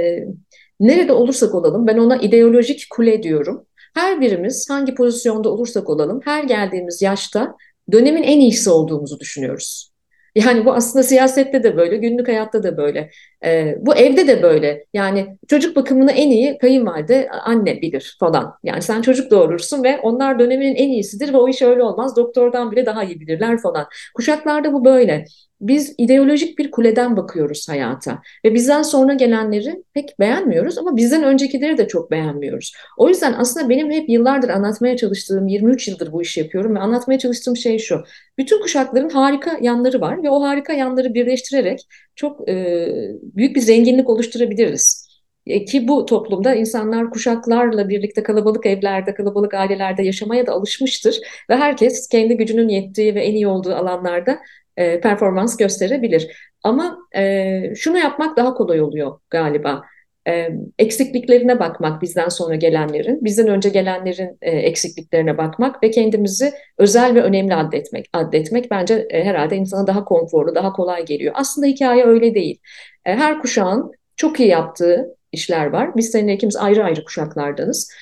nerede 0.80 1.12
olursak 1.12 1.54
olalım 1.54 1.86
ben 1.86 1.98
ona 1.98 2.16
ideolojik 2.16 2.86
kule 2.90 3.22
diyorum. 3.22 3.66
Her 3.94 4.20
birimiz 4.20 4.70
hangi 4.70 4.94
pozisyonda 4.94 5.50
olursak 5.50 5.90
olalım 5.90 6.20
her 6.24 6.44
geldiğimiz 6.44 7.02
yaşta 7.02 7.54
dönemin 7.92 8.22
en 8.22 8.40
iyisi 8.40 8.70
olduğumuzu 8.70 9.20
düşünüyoruz. 9.20 9.92
Yani 10.34 10.64
bu 10.64 10.72
aslında 10.72 11.02
siyasette 11.02 11.62
de 11.62 11.76
böyle, 11.76 11.96
günlük 11.96 12.28
hayatta 12.28 12.62
da 12.62 12.76
böyle. 12.76 13.10
Ee, 13.44 13.76
bu 13.80 13.94
evde 13.94 14.28
de 14.28 14.42
böyle. 14.42 14.84
Yani 14.92 15.36
çocuk 15.48 15.76
bakımını 15.76 16.12
en 16.12 16.30
iyi 16.30 16.58
kayınvalide, 16.58 17.28
anne 17.30 17.82
bilir 17.82 18.16
falan. 18.20 18.54
Yani 18.62 18.82
sen 18.82 19.02
çocuk 19.02 19.30
doğurursun 19.30 19.84
ve 19.84 19.98
onlar 20.02 20.38
döneminin 20.38 20.74
en 20.74 20.88
iyisidir 20.88 21.32
ve 21.32 21.36
o 21.36 21.48
iş 21.48 21.62
öyle 21.62 21.82
olmaz. 21.82 22.16
Doktordan 22.16 22.70
bile 22.72 22.86
daha 22.86 23.04
iyi 23.04 23.20
bilirler 23.20 23.58
falan. 23.58 23.86
Kuşaklarda 24.14 24.72
bu 24.72 24.84
böyle 24.84 25.24
biz 25.62 25.94
ideolojik 25.98 26.58
bir 26.58 26.70
kuleden 26.70 27.16
bakıyoruz 27.16 27.68
hayata 27.68 28.18
ve 28.44 28.54
bizden 28.54 28.82
sonra 28.82 29.14
gelenleri 29.14 29.82
pek 29.94 30.20
beğenmiyoruz 30.20 30.78
ama 30.78 30.96
bizden 30.96 31.22
öncekileri 31.22 31.78
de 31.78 31.88
çok 31.88 32.10
beğenmiyoruz. 32.10 32.72
O 32.98 33.08
yüzden 33.08 33.32
aslında 33.32 33.68
benim 33.68 33.90
hep 33.90 34.08
yıllardır 34.08 34.48
anlatmaya 34.48 34.96
çalıştığım, 34.96 35.48
23 35.48 35.88
yıldır 35.88 36.12
bu 36.12 36.22
işi 36.22 36.40
yapıyorum 36.40 36.74
ve 36.74 36.78
anlatmaya 36.78 37.18
çalıştığım 37.18 37.56
şey 37.56 37.78
şu. 37.78 38.04
Bütün 38.38 38.62
kuşakların 38.62 39.08
harika 39.08 39.58
yanları 39.60 40.00
var 40.00 40.22
ve 40.22 40.30
o 40.30 40.42
harika 40.42 40.72
yanları 40.72 41.14
birleştirerek 41.14 41.80
çok 42.14 42.48
e, 42.48 42.88
büyük 43.22 43.56
bir 43.56 43.60
zenginlik 43.60 44.08
oluşturabiliriz. 44.08 45.12
E, 45.46 45.64
ki 45.64 45.88
bu 45.88 46.06
toplumda 46.06 46.54
insanlar 46.54 47.10
kuşaklarla 47.10 47.88
birlikte 47.88 48.22
kalabalık 48.22 48.66
evlerde, 48.66 49.14
kalabalık 49.14 49.54
ailelerde 49.54 50.02
yaşamaya 50.02 50.46
da 50.46 50.52
alışmıştır 50.52 51.16
ve 51.50 51.56
herkes 51.56 52.08
kendi 52.08 52.36
gücünün 52.36 52.68
yettiği 52.68 53.14
ve 53.14 53.24
en 53.24 53.34
iyi 53.34 53.46
olduğu 53.46 53.74
alanlarda 53.74 54.38
e, 54.76 55.00
performans 55.00 55.56
gösterebilir. 55.56 56.52
Ama 56.62 56.98
e, 57.16 57.74
şunu 57.76 57.98
yapmak 57.98 58.36
daha 58.36 58.54
kolay 58.54 58.80
oluyor 58.82 59.20
galiba. 59.30 59.82
E, 60.28 60.48
eksikliklerine 60.78 61.58
bakmak 61.58 62.02
bizden 62.02 62.28
sonra 62.28 62.54
gelenlerin, 62.54 63.24
bizden 63.24 63.48
önce 63.48 63.68
gelenlerin 63.68 64.38
e, 64.42 64.50
eksikliklerine 64.50 65.38
bakmak 65.38 65.82
ve 65.82 65.90
kendimizi 65.90 66.52
özel 66.78 67.14
ve 67.14 67.22
önemli 67.22 67.54
addetmek, 67.54 68.06
addetmek 68.12 68.70
bence 68.70 69.06
e, 69.10 69.24
herhalde 69.24 69.56
insana 69.56 69.86
daha 69.86 70.04
konforlu, 70.04 70.54
daha 70.54 70.72
kolay 70.72 71.04
geliyor. 71.04 71.34
Aslında 71.36 71.66
hikaye 71.66 72.04
öyle 72.04 72.34
değil. 72.34 72.58
E, 73.04 73.14
her 73.14 73.40
kuşağın 73.40 73.92
çok 74.16 74.40
iyi 74.40 74.48
yaptığı 74.48 75.16
işler 75.32 75.66
var. 75.66 75.96
Biz 75.96 76.10
seninle 76.10 76.34
ikimiz 76.34 76.56
ayrı 76.56 76.84
ayrı 76.84 77.04
kuşaklardanız. 77.04 77.92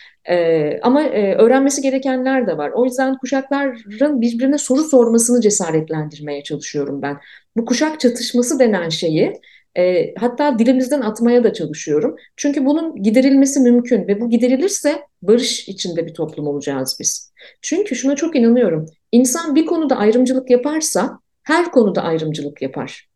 Ama 0.83 1.09
öğrenmesi 1.39 1.83
gerekenler 1.83 2.47
de 2.47 2.57
var. 2.57 2.71
O 2.71 2.85
yüzden 2.85 3.19
kuşakların 3.19 4.21
birbirine 4.21 4.59
soru 4.59 4.83
sormasını 4.83 5.41
cesaretlendirmeye 5.41 6.43
çalışıyorum 6.43 7.03
ben. 7.03 7.17
Bu 7.57 7.65
kuşak 7.65 8.01
çatışması 8.01 8.59
denen 8.59 8.89
şeyi 8.89 9.33
E, 9.79 10.15
hatta 10.15 10.59
dilimizden 10.59 11.01
atmaya 11.01 11.45
da 11.45 11.53
çalışıyorum. 11.53 12.17
Çünkü 12.37 12.67
bunun 12.67 13.03
giderilmesi 13.03 13.61
mümkün 13.61 14.09
ve 14.09 14.21
bu 14.21 14.31
giderilirse 14.31 15.03
barış 15.23 15.69
içinde 15.69 16.07
bir 16.07 16.15
toplum 16.15 16.47
olacağız 16.47 16.97
biz. 17.01 17.33
Çünkü 17.63 17.97
şuna 17.97 18.17
çok 18.17 18.37
inanıyorum. 18.37 18.87
İnsan 19.13 19.55
bir 19.55 19.67
konuda 19.67 19.97
ayrımcılık 19.97 20.51
yaparsa 20.51 21.19
her 21.43 21.71
konuda 21.71 22.03
ayrımcılık 22.03 22.63
yapar. 22.63 23.09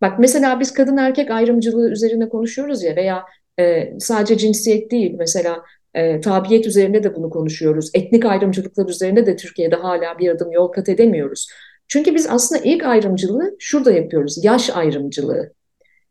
Bak 0.00 0.18
mesela 0.18 0.60
biz 0.60 0.72
kadın 0.72 0.96
erkek 0.96 1.30
ayrımcılığı 1.30 1.90
üzerine 1.90 2.28
konuşuyoruz 2.28 2.82
ya 2.82 2.96
veya 2.96 3.24
e, 3.58 3.92
sadece 3.98 4.38
cinsiyet 4.38 4.90
değil 4.90 5.14
mesela 5.18 5.62
e, 5.94 6.20
tabiyet 6.20 6.66
üzerinde 6.66 7.02
de 7.02 7.14
bunu 7.16 7.30
konuşuyoruz. 7.30 7.90
Etnik 7.94 8.24
ayrımcılıklar 8.24 8.88
üzerinde 8.88 9.26
de 9.26 9.36
Türkiye'de 9.36 9.76
hala 9.76 10.18
bir 10.18 10.28
adım 10.28 10.52
yol 10.52 10.68
kat 10.68 10.88
edemiyoruz. 10.88 11.48
Çünkü 11.88 12.14
biz 12.14 12.26
aslında 12.30 12.62
ilk 12.64 12.84
ayrımcılığı 12.84 13.56
şurada 13.58 13.92
yapıyoruz. 13.92 14.44
Yaş 14.44 14.70
ayrımcılığı. 14.70 15.52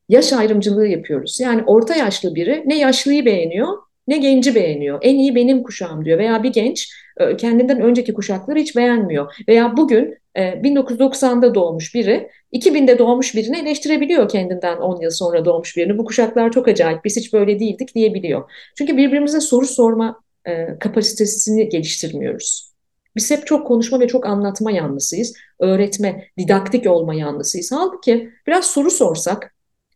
Yaş 0.09 0.33
ayrımcılığı 0.33 0.87
yapıyoruz. 0.87 1.39
Yani 1.39 1.63
orta 1.67 1.95
yaşlı 1.95 2.35
biri 2.35 2.63
ne 2.65 2.77
yaşlıyı 2.77 3.25
beğeniyor 3.25 3.67
ne 4.09 4.17
genci 4.17 4.55
beğeniyor. 4.55 4.99
En 5.01 5.15
iyi 5.15 5.35
benim 5.35 5.63
kuşağım 5.63 6.05
diyor. 6.05 6.17
Veya 6.17 6.43
bir 6.43 6.53
genç 6.53 6.91
e, 7.17 7.37
kendinden 7.37 7.81
önceki 7.81 8.13
kuşakları 8.13 8.59
hiç 8.59 8.75
beğenmiyor. 8.75 9.33
Veya 9.47 9.77
bugün 9.77 10.17
1990'da 10.35 11.47
e, 11.47 11.53
doğmuş 11.55 11.95
biri 11.95 12.29
2000'de 12.53 12.97
doğmuş 12.97 13.35
birini 13.35 13.57
eleştirebiliyor 13.57 14.29
kendinden 14.29 14.77
10 14.77 15.01
yıl 15.01 15.09
sonra 15.09 15.45
doğmuş 15.45 15.77
birini. 15.77 15.97
Bu 15.97 16.05
kuşaklar 16.05 16.51
çok 16.51 16.67
acayip 16.67 17.05
biz 17.05 17.17
hiç 17.17 17.33
böyle 17.33 17.59
değildik 17.59 17.95
diyebiliyor. 17.95 18.51
Çünkü 18.77 18.97
birbirimize 18.97 19.39
soru 19.39 19.65
sorma 19.65 20.21
e, 20.45 20.79
kapasitesini 20.79 21.69
geliştirmiyoruz. 21.69 22.73
Biz 23.15 23.31
hep 23.31 23.47
çok 23.47 23.67
konuşma 23.67 23.99
ve 23.99 24.07
çok 24.07 24.25
anlatma 24.25 24.71
yanlısıyız. 24.71 25.33
Öğretme, 25.59 26.27
didaktik 26.37 26.87
olma 26.87 27.13
yanlısıyız. 27.13 27.71
Halbuki 27.71 28.29
biraz 28.47 28.65
soru 28.65 28.91
sorsak, 28.91 29.55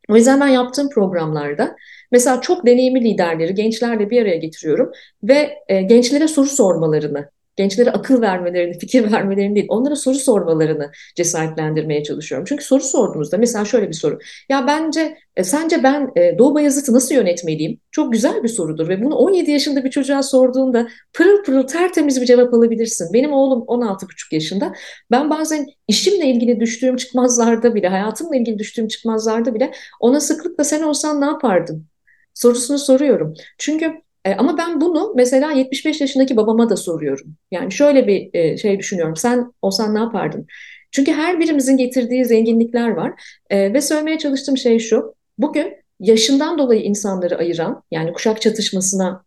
o 0.09 0.15
yüzden 0.15 0.39
ben 0.41 0.47
yaptığım 0.47 0.89
programlarda 0.89 1.75
mesela 2.11 2.41
çok 2.41 2.65
deneyimli 2.65 3.03
liderleri 3.03 3.53
gençlerle 3.53 4.09
bir 4.09 4.21
araya 4.21 4.37
getiriyorum 4.37 4.91
ve 5.23 5.55
e, 5.67 5.81
gençlere 5.81 6.27
soru 6.27 6.47
sormalarını 6.47 7.29
gençlere 7.55 7.91
akıl 7.91 8.21
vermelerini, 8.21 8.79
fikir 8.79 9.11
vermelerini 9.11 9.55
değil, 9.55 9.65
onlara 9.69 9.95
soru 9.95 10.15
sormalarını 10.15 10.91
cesaretlendirmeye 11.15 12.03
çalışıyorum. 12.03 12.45
Çünkü 12.49 12.63
soru 12.63 12.81
sorduğunuzda 12.83 13.37
mesela 13.37 13.65
şöyle 13.65 13.87
bir 13.87 13.93
soru. 13.93 14.19
Ya 14.49 14.67
bence, 14.67 15.17
e, 15.35 15.43
sence 15.43 15.83
ben 15.83 16.11
e, 16.15 16.37
Doğu 16.37 16.55
Bayazıt'ı 16.55 16.93
nasıl 16.93 17.15
yönetmeliyim? 17.15 17.79
Çok 17.91 18.13
güzel 18.13 18.43
bir 18.43 18.47
sorudur 18.47 18.89
ve 18.89 19.03
bunu 19.03 19.15
17 19.15 19.51
yaşında 19.51 19.83
bir 19.83 19.89
çocuğa 19.91 20.23
sorduğunda 20.23 20.87
pırıl 21.13 21.43
pırıl 21.43 21.67
tertemiz 21.67 22.21
bir 22.21 22.25
cevap 22.25 22.53
alabilirsin. 22.53 23.13
Benim 23.13 23.33
oğlum 23.33 23.63
16,5 23.67 24.35
yaşında. 24.35 24.73
Ben 25.11 25.29
bazen 25.29 25.65
işimle 25.87 26.25
ilgili 26.25 26.59
düştüğüm 26.59 26.95
çıkmazlarda 26.95 27.75
bile, 27.75 27.87
hayatımla 27.87 28.35
ilgili 28.35 28.59
düştüğüm 28.59 28.87
çıkmazlarda 28.87 29.55
bile 29.55 29.71
ona 29.99 30.19
sıklıkla 30.19 30.63
sen 30.63 30.81
olsan 30.83 31.21
ne 31.21 31.25
yapardın? 31.25 31.87
sorusunu 32.33 32.79
soruyorum. 32.79 33.33
Çünkü 33.57 34.01
e, 34.25 34.35
ama 34.35 34.57
ben 34.57 34.81
bunu 34.81 35.13
mesela 35.15 35.51
75 35.51 36.01
yaşındaki 36.01 36.37
babama 36.37 36.69
da 36.69 36.77
soruyorum. 36.77 37.35
Yani 37.51 37.71
şöyle 37.71 38.07
bir 38.07 38.29
e, 38.33 38.57
şey 38.57 38.79
düşünüyorum. 38.79 39.15
Sen 39.15 39.53
olsan 39.61 39.95
ne 39.95 39.99
yapardın? 39.99 40.47
Çünkü 40.91 41.11
her 41.11 41.39
birimizin 41.39 41.77
getirdiği 41.77 42.25
zenginlikler 42.25 42.89
var. 42.89 43.13
E, 43.49 43.73
ve 43.73 43.81
söylemeye 43.81 44.17
çalıştığım 44.17 44.57
şey 44.57 44.79
şu. 44.79 45.15
Bugün 45.37 45.73
yaşından 45.99 46.57
dolayı 46.57 46.81
insanları 46.81 47.37
ayıran, 47.37 47.83
yani 47.91 48.13
kuşak 48.13 48.41
çatışmasına 48.41 49.23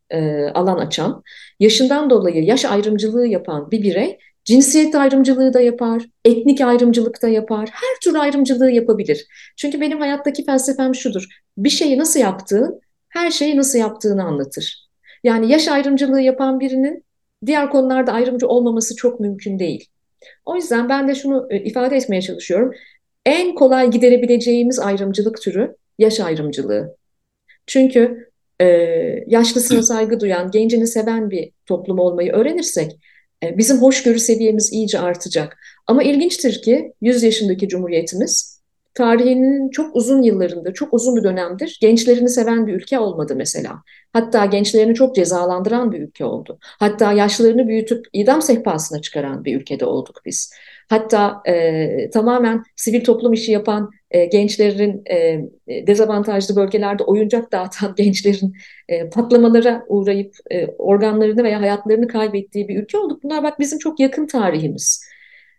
alan 0.54 0.78
açan, 0.78 1.22
yaşından 1.60 2.10
dolayı 2.10 2.44
yaş 2.44 2.64
ayrımcılığı 2.64 3.26
yapan 3.26 3.70
bir 3.70 3.82
birey 3.82 4.18
cinsiyet 4.46 4.94
ayrımcılığı 4.94 5.54
da 5.54 5.60
yapar, 5.60 6.02
etnik 6.24 6.60
ayrımcılık 6.60 7.22
da 7.22 7.28
yapar, 7.28 7.68
her 7.72 8.00
tür 8.02 8.14
ayrımcılığı 8.14 8.70
yapabilir. 8.70 9.26
Çünkü 9.56 9.80
benim 9.80 10.00
hayattaki 10.00 10.44
felsefem 10.44 10.94
şudur. 10.94 11.26
Bir 11.58 11.70
şeyi 11.70 11.98
nasıl 11.98 12.20
yaptığın, 12.20 12.80
her 13.08 13.30
şeyi 13.30 13.56
nasıl 13.56 13.78
yaptığını 13.78 14.24
anlatır. 14.24 14.85
Yani 15.24 15.52
yaş 15.52 15.68
ayrımcılığı 15.68 16.20
yapan 16.20 16.60
birinin 16.60 17.04
diğer 17.46 17.70
konularda 17.70 18.12
ayrımcı 18.12 18.48
olmaması 18.48 18.96
çok 18.96 19.20
mümkün 19.20 19.58
değil. 19.58 19.88
O 20.44 20.56
yüzden 20.56 20.88
ben 20.88 21.08
de 21.08 21.14
şunu 21.14 21.46
e, 21.50 21.58
ifade 21.58 21.96
etmeye 21.96 22.22
çalışıyorum. 22.22 22.72
En 23.26 23.54
kolay 23.54 23.90
giderebileceğimiz 23.90 24.78
ayrımcılık 24.78 25.42
türü 25.42 25.76
yaş 25.98 26.20
ayrımcılığı. 26.20 26.96
Çünkü 27.66 28.30
e, 28.60 28.66
yaşlısına 29.26 29.82
saygı 29.82 30.20
duyan, 30.20 30.50
gencini 30.50 30.86
seven 30.86 31.30
bir 31.30 31.50
toplum 31.66 31.98
olmayı 31.98 32.32
öğrenirsek 32.32 32.92
e, 33.42 33.58
bizim 33.58 33.82
hoşgörü 33.82 34.18
seviyemiz 34.18 34.72
iyice 34.72 34.98
artacak. 34.98 35.58
Ama 35.86 36.02
ilginçtir 36.02 36.62
ki 36.62 36.92
100 37.00 37.22
yaşındaki 37.22 37.68
Cumhuriyetimiz 37.68 38.55
tarihinin 38.96 39.70
çok 39.70 39.96
uzun 39.96 40.22
yıllarında, 40.22 40.72
çok 40.72 40.94
uzun 40.94 41.16
bir 41.16 41.22
dönemdir 41.22 41.78
gençlerini 41.80 42.28
seven 42.28 42.66
bir 42.66 42.74
ülke 42.74 42.98
olmadı 42.98 43.34
mesela. 43.36 43.82
Hatta 44.12 44.46
gençlerini 44.46 44.94
çok 44.94 45.14
cezalandıran 45.14 45.92
bir 45.92 46.00
ülke 46.00 46.24
oldu. 46.24 46.58
Hatta 46.60 47.12
yaşlarını 47.12 47.68
büyütüp 47.68 48.06
idam 48.12 48.42
sehpasına 48.42 49.00
çıkaran 49.00 49.44
bir 49.44 49.56
ülkede 49.56 49.84
olduk 49.84 50.20
biz. 50.26 50.52
Hatta 50.88 51.42
e, 51.48 52.10
tamamen 52.10 52.64
sivil 52.76 53.04
toplum 53.04 53.32
işi 53.32 53.52
yapan 53.52 53.90
e, 54.10 54.24
gençlerin 54.24 55.02
e, 55.10 55.40
dezavantajlı 55.86 56.56
bölgelerde 56.56 57.04
oyuncak 57.04 57.52
dağıtan 57.52 57.94
gençlerin 57.96 58.54
e, 58.88 59.10
patlamalara 59.10 59.84
uğrayıp 59.88 60.34
e, 60.50 60.66
organlarını 60.66 61.44
veya 61.44 61.60
hayatlarını 61.60 62.08
kaybettiği 62.08 62.68
bir 62.68 62.82
ülke 62.82 62.98
olduk. 62.98 63.22
Bunlar 63.22 63.42
bak 63.42 63.60
bizim 63.60 63.78
çok 63.78 64.00
yakın 64.00 64.26
tarihimiz 64.26 65.15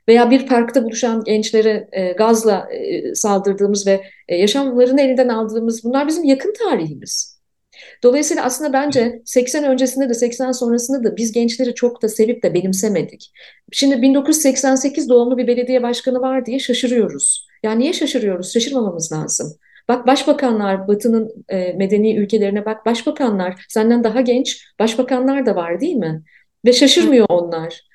veya 0.07 0.31
bir 0.31 0.47
parkta 0.47 0.83
buluşan 0.83 1.23
gençlere 1.23 1.87
e, 1.91 2.11
gazla 2.11 2.67
e, 2.71 3.15
saldırdığımız 3.15 3.87
ve 3.87 4.03
e, 4.27 4.35
yaşamlarını 4.35 5.01
elinden 5.01 5.27
aldığımız 5.27 5.83
bunlar 5.83 6.07
bizim 6.07 6.23
yakın 6.23 6.53
tarihimiz. 6.53 7.37
Dolayısıyla 8.03 8.43
aslında 8.43 8.73
bence 8.73 9.21
80 9.25 9.63
öncesinde 9.63 10.09
de 10.09 10.13
80 10.13 10.51
sonrasında 10.51 11.03
da 11.03 11.17
biz 11.17 11.31
gençleri 11.31 11.73
çok 11.73 12.01
da 12.01 12.09
sevip 12.09 12.43
de 12.43 12.53
benimsemedik. 12.53 13.31
Şimdi 13.71 14.01
1988 14.01 15.09
doğumlu 15.09 15.37
bir 15.37 15.47
belediye 15.47 15.83
başkanı 15.83 16.21
var 16.21 16.45
diye 16.45 16.59
şaşırıyoruz. 16.59 17.47
Yani 17.63 17.79
niye 17.79 17.93
şaşırıyoruz? 17.93 18.53
Şaşırmamamız 18.53 19.11
lazım. 19.11 19.53
Bak 19.87 20.07
başbakanlar 20.07 20.87
Batı'nın 20.87 21.45
e, 21.49 21.73
medeni 21.73 22.15
ülkelerine 22.17 22.65
bak 22.65 22.85
başbakanlar 22.85 23.65
senden 23.69 24.03
daha 24.03 24.21
genç 24.21 24.65
başbakanlar 24.79 25.45
da 25.45 25.55
var 25.55 25.81
değil 25.81 25.95
mi? 25.95 26.23
Ve 26.65 26.73
şaşırmıyor 26.73 27.25
onlar. 27.29 27.86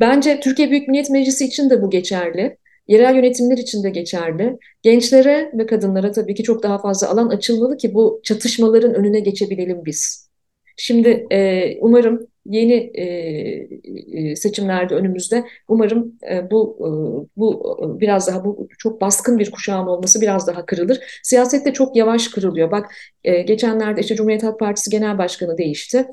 Bence 0.00 0.40
Türkiye 0.40 0.70
Büyük 0.70 0.88
Millet 0.88 1.10
Meclisi 1.10 1.44
için 1.44 1.70
de 1.70 1.82
bu 1.82 1.90
geçerli. 1.90 2.56
Yerel 2.88 3.14
yönetimler 3.16 3.58
için 3.58 3.82
de 3.82 3.90
geçerli. 3.90 4.58
Gençlere 4.82 5.52
ve 5.54 5.66
kadınlara 5.66 6.12
tabii 6.12 6.34
ki 6.34 6.42
çok 6.42 6.62
daha 6.62 6.78
fazla 6.78 7.08
alan 7.08 7.28
açılmalı 7.28 7.76
ki 7.76 7.94
bu 7.94 8.20
çatışmaların 8.24 8.94
önüne 8.94 9.20
geçebilelim 9.20 9.84
biz. 9.84 10.30
Şimdi 10.76 11.26
e, 11.30 11.78
umarım 11.80 12.26
yeni 12.46 12.74
e, 12.94 13.04
e 14.12 14.36
seçimlerde 14.36 14.94
önümüzde 14.94 15.44
umarım 15.68 16.18
e, 16.30 16.50
bu 16.50 16.76
e, 16.80 16.88
bu 17.36 17.76
biraz 18.00 18.28
daha 18.28 18.44
bu 18.44 18.68
çok 18.78 19.00
baskın 19.00 19.38
bir 19.38 19.50
kuşağın 19.50 19.86
olması 19.86 20.20
biraz 20.20 20.46
daha 20.46 20.66
kırılır. 20.66 21.20
Siyasette 21.22 21.72
çok 21.72 21.96
yavaş 21.96 22.28
kırılıyor. 22.28 22.70
Bak 22.70 22.94
e, 23.24 23.42
geçenlerde 23.42 24.00
işte 24.00 24.16
Cumhuriyet 24.16 24.42
Halk 24.42 24.58
Partisi 24.58 24.90
Genel 24.90 25.18
Başkanı 25.18 25.58
değişti. 25.58 26.06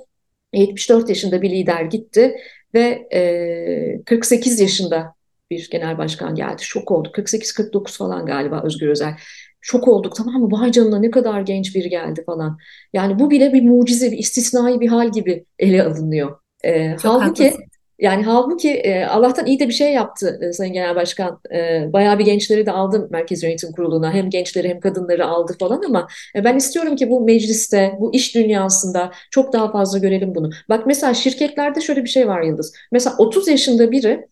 74 0.54 1.10
yaşında 1.10 1.42
bir 1.42 1.50
lider 1.50 1.82
gitti 1.82 2.36
ve 2.74 3.08
e, 3.14 4.04
48 4.06 4.60
yaşında 4.60 5.16
bir 5.52 5.70
genel 5.72 5.98
başkan 5.98 6.36
geldi. 6.36 6.64
Şok 6.64 6.92
olduk. 6.92 7.16
48-49 7.16 7.98
falan 7.98 8.26
galiba 8.26 8.62
Özgür 8.64 8.88
Özel. 8.88 9.14
Şok 9.62 9.88
olduk 9.88 10.16
tamam 10.16 10.42
mı? 10.42 10.52
Vay 10.52 10.72
canına 10.72 11.00
ne 11.00 11.12
kadar 11.12 11.42
genç 11.42 11.76
biri 11.76 11.90
geldi 11.90 12.24
falan. 12.26 12.58
Yani 12.94 13.20
bu 13.20 13.32
bile 13.32 13.54
bir 13.54 13.64
mucize, 13.64 14.12
bir 14.12 14.18
istisnai 14.18 14.80
bir 14.80 14.88
hal 14.88 15.12
gibi 15.12 15.46
ele 15.60 15.84
alınıyor. 15.84 16.40
E, 16.64 16.96
halbuki 17.04 17.44
haklısın. 17.44 17.71
Yani 18.02 18.24
halbuki 18.24 18.70
e, 18.70 19.06
Allah'tan 19.06 19.46
iyi 19.46 19.60
de 19.60 19.68
bir 19.68 19.74
şey 19.74 19.94
yaptı 19.94 20.40
e, 20.42 20.54
Sayın 20.54 20.74
Genel 20.74 20.96
Başkan. 20.96 21.40
E, 21.54 21.90
bayağı 21.94 22.20
bir 22.20 22.26
gençleri 22.26 22.66
de 22.66 22.72
aldı 22.72 23.08
Merkez 23.12 23.44
Yönetim 23.44 23.72
Kurulu'na. 23.72 24.14
Hem 24.14 24.30
gençleri 24.30 24.70
hem 24.70 24.80
kadınları 24.80 25.26
aldı 25.28 25.56
falan 25.60 25.82
ama 25.88 26.08
e, 26.36 26.44
ben 26.44 26.58
istiyorum 26.58 26.96
ki 26.96 27.10
bu 27.10 27.22
mecliste, 27.22 27.98
bu 28.00 28.14
iş 28.14 28.36
dünyasında 28.36 29.12
çok 29.32 29.54
daha 29.54 29.72
fazla 29.72 29.98
görelim 29.98 30.36
bunu. 30.36 30.50
Bak 30.70 30.88
mesela 30.88 31.14
şirketlerde 31.14 31.82
şöyle 31.82 32.04
bir 32.04 32.10
şey 32.10 32.28
var 32.28 32.42
Yıldız. 32.42 32.74
Mesela 32.92 33.16
30 33.18 33.48
yaşında 33.48 33.92
biri 33.92 34.28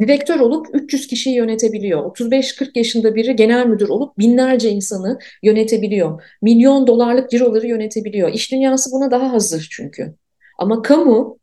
direktör 0.00 0.40
olup 0.40 0.66
300 0.72 1.06
kişiyi 1.06 1.36
yönetebiliyor. 1.36 2.00
35-40 2.04 2.78
yaşında 2.78 3.14
biri 3.14 3.36
genel 3.36 3.66
müdür 3.66 3.88
olup 3.88 4.18
binlerce 4.18 4.70
insanı 4.70 5.18
yönetebiliyor. 5.42 6.22
Milyon 6.42 6.86
dolarlık 6.86 7.30
ciroları 7.30 7.66
yönetebiliyor. 7.66 8.32
İş 8.32 8.52
dünyası 8.52 8.90
buna 8.92 9.10
daha 9.10 9.32
hazır 9.32 9.68
çünkü. 9.70 10.14
Ama 10.58 10.82
kamu 10.82 11.38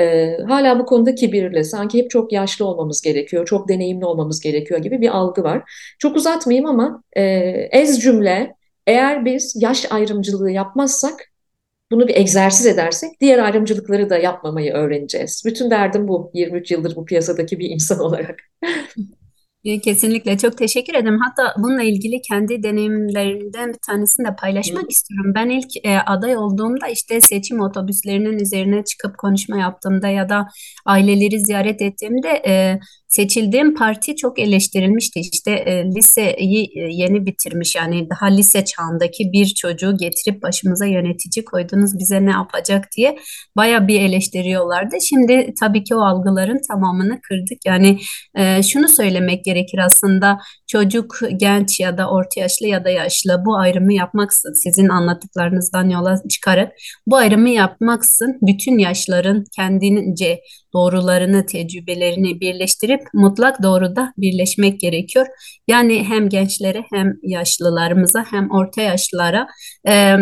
e, 0.00 0.36
hala 0.48 0.78
bu 0.78 0.86
konuda 0.86 1.14
kibirli. 1.14 1.64
Sanki 1.64 1.98
hep 1.98 2.10
çok 2.10 2.32
yaşlı 2.32 2.64
olmamız 2.64 3.00
gerekiyor, 3.00 3.46
çok 3.46 3.68
deneyimli 3.68 4.04
olmamız 4.04 4.40
gerekiyor 4.40 4.80
gibi 4.80 5.00
bir 5.00 5.16
algı 5.16 5.42
var. 5.42 5.62
Çok 5.98 6.16
uzatmayayım 6.16 6.66
ama 6.66 7.02
e, 7.12 7.22
ez 7.72 8.00
cümle 8.00 8.54
eğer 8.86 9.24
biz 9.24 9.56
yaş 9.62 9.92
ayrımcılığı 9.92 10.50
yapmazsak 10.50 11.30
bunu 11.90 12.08
bir 12.08 12.16
egzersiz 12.16 12.66
edersek 12.66 13.20
diğer 13.20 13.38
ayrımcılıkları 13.38 14.10
da 14.10 14.18
yapmamayı 14.18 14.72
öğreneceğiz. 14.72 15.42
Bütün 15.46 15.70
derdim 15.70 16.08
bu 16.08 16.30
23 16.34 16.70
yıldır 16.70 16.96
bu 16.96 17.04
piyasadaki 17.04 17.58
bir 17.58 17.70
insan 17.70 18.00
olarak. 18.00 18.40
E, 19.64 19.80
Kesinlikle 19.80 20.38
çok 20.38 20.58
teşekkür 20.58 20.94
ederim. 20.94 21.18
Hatta 21.20 21.54
bununla 21.62 21.82
ilgili 21.82 22.22
kendi 22.28 22.62
deneyimlerimden 22.62 23.68
bir 23.72 23.78
tanesini 23.86 24.26
de 24.26 24.30
Hı 24.30 24.36
paylaşmak 24.36 24.90
istiyorum. 24.90 25.32
Ben 25.34 25.48
ilk 25.48 25.86
e, 25.86 25.98
aday 25.98 26.36
olduğumda 26.36 26.88
işte 26.88 27.20
seçim 27.20 27.60
otobüslerinin 27.60 28.38
üzerine 28.38 28.84
çıkıp 28.84 29.18
konuşma 29.18 29.58
yaptığımda 29.58 30.08
ya 30.08 30.28
da 30.28 30.46
aileleri 30.86 31.40
ziyaret 31.40 31.82
ettiğimde 31.82 32.28
e, 32.46 32.80
seçildiğim 33.10 33.74
parti 33.74 34.16
çok 34.16 34.38
eleştirilmişti. 34.38 35.20
İşte 35.20 35.50
e, 35.50 35.84
liseyi 35.84 36.64
e, 36.64 36.80
yeni 36.90 37.26
bitirmiş 37.26 37.74
yani 37.74 38.10
daha 38.10 38.26
lise 38.26 38.64
çağındaki 38.64 39.32
bir 39.32 39.46
çocuğu 39.46 39.96
getirip 39.96 40.42
başımıza 40.42 40.86
yönetici 40.86 41.44
koydunuz 41.44 41.98
bize 41.98 42.26
ne 42.26 42.30
yapacak 42.30 42.84
diye 42.96 43.18
baya 43.56 43.88
bir 43.88 44.00
eleştiriyorlardı. 44.00 44.96
Şimdi 45.02 45.54
tabii 45.60 45.84
ki 45.84 45.94
o 45.94 46.00
algıların 46.00 46.60
tamamını 46.68 47.20
kırdık. 47.20 47.66
Yani 47.66 47.98
e, 48.36 48.62
şunu 48.62 48.88
söylemek 48.88 49.44
gerekir 49.44 49.78
aslında 49.78 50.38
çocuk, 50.66 51.18
genç 51.36 51.80
ya 51.80 51.98
da 51.98 52.10
orta 52.10 52.40
yaşlı 52.40 52.66
ya 52.66 52.84
da 52.84 52.90
yaşlı 52.90 53.42
bu 53.46 53.56
ayrımı 53.56 53.92
yapmaksın 53.92 54.52
sizin 54.52 54.88
anlattıklarınızdan 54.88 55.90
yola 55.90 56.22
çıkarak 56.30 56.72
bu 57.06 57.16
ayrımı 57.16 57.48
yapmaksın 57.48 58.38
bütün 58.42 58.78
yaşların 58.78 59.44
kendince 59.56 60.40
doğrularını, 60.74 61.46
tecrübelerini 61.46 62.40
birleştirip 62.40 62.99
mutlak 63.14 63.62
doğruda 63.62 64.12
birleşmek 64.16 64.80
gerekiyor. 64.80 65.26
Yani 65.68 66.04
hem 66.04 66.28
gençlere 66.28 66.84
hem 66.92 67.14
yaşlılarımıza 67.22 68.24
hem 68.30 68.50
orta 68.50 68.82
yaşlılara 68.82 69.46
e, 69.88 70.16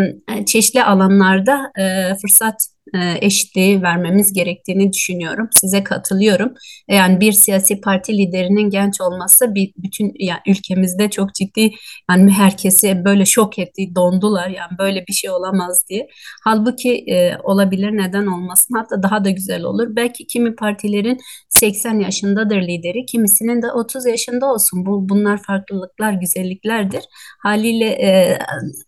çeşitli 0.47 0.85
alanlarda 0.85 1.70
e, 1.79 2.14
fırsat 2.14 2.57
e, 2.95 3.26
eşitliği 3.26 3.83
vermemiz 3.83 4.33
gerektiğini 4.33 4.93
düşünüyorum. 4.93 5.49
Size 5.53 5.85
katılıyorum. 5.85 6.55
Yani 6.91 7.20
bir 7.20 7.33
siyasi 7.33 7.81
parti 7.81 8.18
liderinin 8.18 8.70
genç 8.70 9.01
olması 9.01 9.55
bir 9.55 9.72
bütün 9.76 10.12
yani 10.18 10.41
ülkemizde 10.47 11.11
çok 11.11 11.35
ciddi 11.35 11.70
yani 12.11 12.31
herkesi 12.31 13.05
böyle 13.05 13.24
şok 13.24 13.59
etti, 13.59 13.95
dondular. 13.95 14.49
Yani 14.49 14.79
böyle 14.79 15.05
bir 15.09 15.12
şey 15.12 15.31
olamaz 15.31 15.85
diye. 15.89 16.09
Halbuki 16.45 17.05
e, 17.09 17.39
olabilir 17.43 17.91
neden 17.91 18.26
olmasın? 18.26 18.74
Hatta 18.74 19.03
daha 19.03 19.24
da 19.24 19.31
güzel 19.31 19.62
olur. 19.62 19.97
Belki 19.97 20.26
kimi 20.26 20.55
partilerin 20.55 21.18
80 21.59 22.01
yaşındadır 22.01 22.63
lideri, 22.63 23.07
kimisinin 23.07 23.63
de 23.63 23.73
30 23.73 24.07
yaşında 24.07 24.53
olsun. 24.53 24.87
Bu 24.87 25.09
bunlar 25.09 25.43
farklılıklar, 25.43 26.13
güzelliklerdir. 26.13 27.05
Haliyle 27.43 27.87
e, 27.87 28.39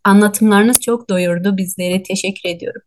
anlatımlarınız 0.05 0.81
çok 0.81 1.09
doyurdu 1.09 1.57
bizleri. 1.57 2.03
Teşekkür 2.03 2.49
ediyorum. 2.49 2.83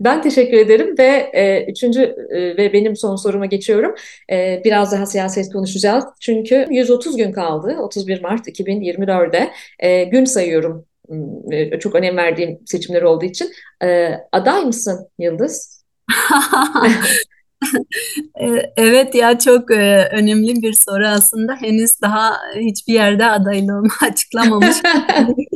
Ben 0.00 0.22
teşekkür 0.22 0.56
ederim 0.56 0.94
ve 0.98 1.30
e, 1.32 1.70
üçüncü 1.70 2.02
e, 2.30 2.56
ve 2.56 2.72
benim 2.72 2.96
son 2.96 3.16
soruma 3.16 3.46
geçiyorum. 3.46 3.94
E, 4.32 4.62
biraz 4.64 4.92
daha 4.92 5.06
siyaset 5.06 5.52
konuşacağız. 5.52 6.04
Çünkü 6.20 6.66
130 6.70 7.16
gün 7.16 7.32
kaldı. 7.32 7.76
31 7.80 8.22
Mart 8.22 8.48
2024'de 8.48 9.50
e, 9.78 10.04
gün 10.04 10.24
sayıyorum. 10.24 10.86
Hmm, 11.08 11.52
e, 11.52 11.78
çok 11.78 11.94
önem 11.94 12.16
verdiğim 12.16 12.58
seçimler 12.66 13.02
olduğu 13.02 13.24
için. 13.24 13.52
E, 13.84 14.10
aday 14.32 14.64
mısın 14.64 15.08
Yıldız? 15.18 15.84
E, 18.40 18.72
Evet 18.76 19.14
ya 19.14 19.38
çok 19.38 19.70
e, 19.70 20.08
önemli 20.12 20.62
bir 20.62 20.72
soru 20.72 21.06
aslında. 21.08 21.56
Henüz 21.56 21.90
daha 22.02 22.36
hiçbir 22.56 22.94
yerde 22.94 23.26
adaylığımı 23.26 23.88
açıklamamış. 24.10 24.76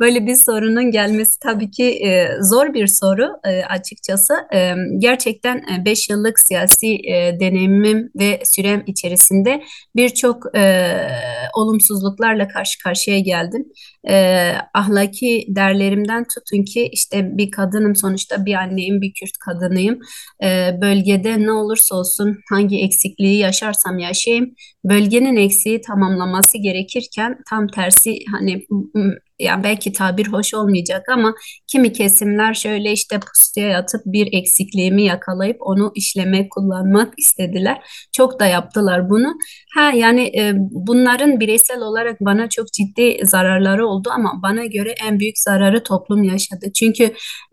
Böyle 0.00 0.26
bir 0.26 0.34
sorunun 0.34 0.90
gelmesi 0.90 1.38
tabii 1.40 1.70
ki 1.70 1.84
e, 1.84 2.28
zor 2.42 2.74
bir 2.74 2.86
soru 2.86 3.28
e, 3.44 3.64
açıkçası. 3.64 4.34
E, 4.54 4.74
gerçekten 4.98 5.56
e, 5.56 5.84
5 5.84 6.10
yıllık 6.10 6.40
siyasi 6.40 6.86
e, 6.86 7.40
deneyimim 7.40 8.10
ve 8.20 8.42
sürem 8.44 8.82
içerisinde 8.86 9.62
birçok 9.96 10.56
e, 10.56 10.96
olumsuzluklarla 11.54 12.48
karşı 12.48 12.78
karşıya 12.84 13.20
geldim. 13.20 13.64
E, 14.08 14.52
ahlaki 14.74 15.44
değerlerimden 15.48 16.24
tutun 16.34 16.64
ki 16.64 16.88
işte 16.92 17.28
bir 17.38 17.50
kadınım 17.50 17.96
sonuçta 17.96 18.46
bir 18.46 18.54
anneyim, 18.54 19.00
bir 19.00 19.12
Kürt 19.12 19.38
kadınıyım. 19.46 19.98
E, 20.44 20.80
bölgede 20.82 21.42
ne 21.42 21.52
olursa 21.52 21.96
olsun 21.96 22.36
hangi 22.50 22.84
eksikliği 22.84 23.38
yaşarsam 23.38 23.98
yaşayayım 23.98 24.54
bölgenin 24.84 25.36
eksiği 25.36 25.80
tamamlaması 25.80 26.58
gerekirken 26.58 27.38
tam 27.50 27.68
tersi 27.68 28.18
hani 28.30 28.66
yani 29.40 29.64
belki 29.64 29.92
tabir 29.92 30.26
hoş 30.26 30.54
olmayacak 30.54 31.08
ama 31.08 31.34
kimi 31.66 31.92
kesimler 31.92 32.54
şöyle 32.54 32.92
işte 32.92 33.20
pusuya 33.20 33.68
yatıp 33.68 34.00
bir 34.06 34.28
eksikliğimi 34.32 35.02
yakalayıp 35.02 35.56
onu 35.60 35.92
işlemek, 35.94 36.50
kullanmak 36.50 37.14
istediler. 37.18 37.78
Çok 38.12 38.40
da 38.40 38.46
yaptılar 38.46 39.10
bunu. 39.10 39.34
Ha 39.74 39.92
yani 39.94 40.22
e, 40.22 40.52
bunların 40.56 41.40
bireysel 41.40 41.80
olarak 41.80 42.20
bana 42.20 42.48
çok 42.48 42.66
ciddi 42.72 43.18
zararları 43.22 43.86
oldu 43.86 44.08
ama 44.12 44.40
bana 44.42 44.64
göre 44.64 44.94
en 45.06 45.20
büyük 45.20 45.38
zararı 45.38 45.82
toplum 45.82 46.22
yaşadı. 46.22 46.66
Çünkü 46.74 47.04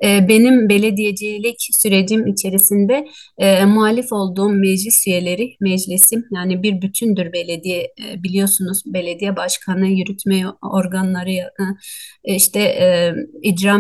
e, 0.04 0.28
benim 0.30 0.70
belediyecilik 0.70 1.58
sürecim 1.72 2.28
içerisinde 2.28 3.08
e, 3.38 3.66
muhalif 3.66 4.14
olduğum 4.14 4.50
meclis 4.50 5.08
üyeleri, 5.08 5.56
meclisim 5.62 6.24
yani 6.36 6.64
bir 6.64 6.82
bütündür 7.18 7.34
belediye 7.34 7.82
e, 7.82 8.24
biliyorsunuz 8.24 8.84
belediye 8.86 9.36
başkanı, 9.36 9.88
yürütme 9.88 10.44
organları, 10.62 11.32
işte 12.24 12.60
e, 12.60 13.14
icra 13.42 13.78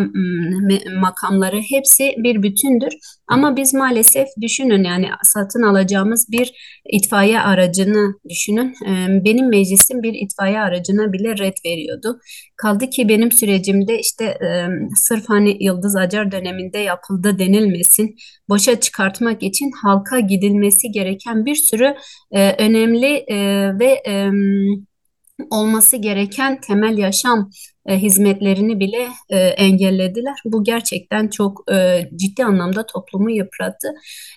makamları 0.99 1.61
hepsi 1.69 2.15
bir 2.17 2.43
bütündür. 2.43 2.93
Ama 3.28 3.55
biz 3.55 3.73
maalesef 3.73 4.28
düşünün 4.41 4.84
yani 4.84 5.07
satın 5.23 5.61
alacağımız 5.61 6.28
bir 6.32 6.53
itfaiye 6.93 7.41
aracını 7.41 8.13
düşünün. 8.30 8.73
E, 8.88 9.23
benim 9.25 9.49
meclisim 9.49 10.03
bir 10.03 10.13
itfaiye 10.13 10.59
aracına 10.59 11.13
bile 11.13 11.38
red 11.38 11.57
veriyordu. 11.65 12.19
Kaldı 12.57 12.89
ki 12.89 13.09
benim 13.09 13.32
sürecimde 13.32 13.99
işte 13.99 14.25
e, 14.25 14.67
sırf 14.95 15.23
hani 15.30 15.63
Yıldız 15.63 15.95
Acar 15.95 16.32
döneminde 16.32 16.78
yapıldı 16.78 17.39
denilmesin, 17.39 18.15
boşa 18.49 18.80
çıkartmak 18.80 19.43
için 19.43 19.71
halka 19.84 20.19
gidilmesi 20.19 20.91
gereken 20.91 21.45
bir 21.45 21.55
sürü 21.55 21.95
e, 22.32 22.65
önemli 22.65 23.25
e, 23.28 23.38
ve 23.80 24.03
olması 25.51 25.97
gereken 25.97 26.61
temel 26.61 26.97
yaşam 26.97 27.49
e, 27.88 27.97
hizmetlerini 27.97 28.79
bile 28.79 29.07
e, 29.29 29.38
engellediler. 29.38 30.35
Bu 30.45 30.63
gerçekten 30.63 31.27
çok 31.27 31.71
e, 31.71 32.09
ciddi 32.15 32.45
anlamda 32.45 32.85
toplumu 32.85 33.31
yıprattı. 33.31 33.88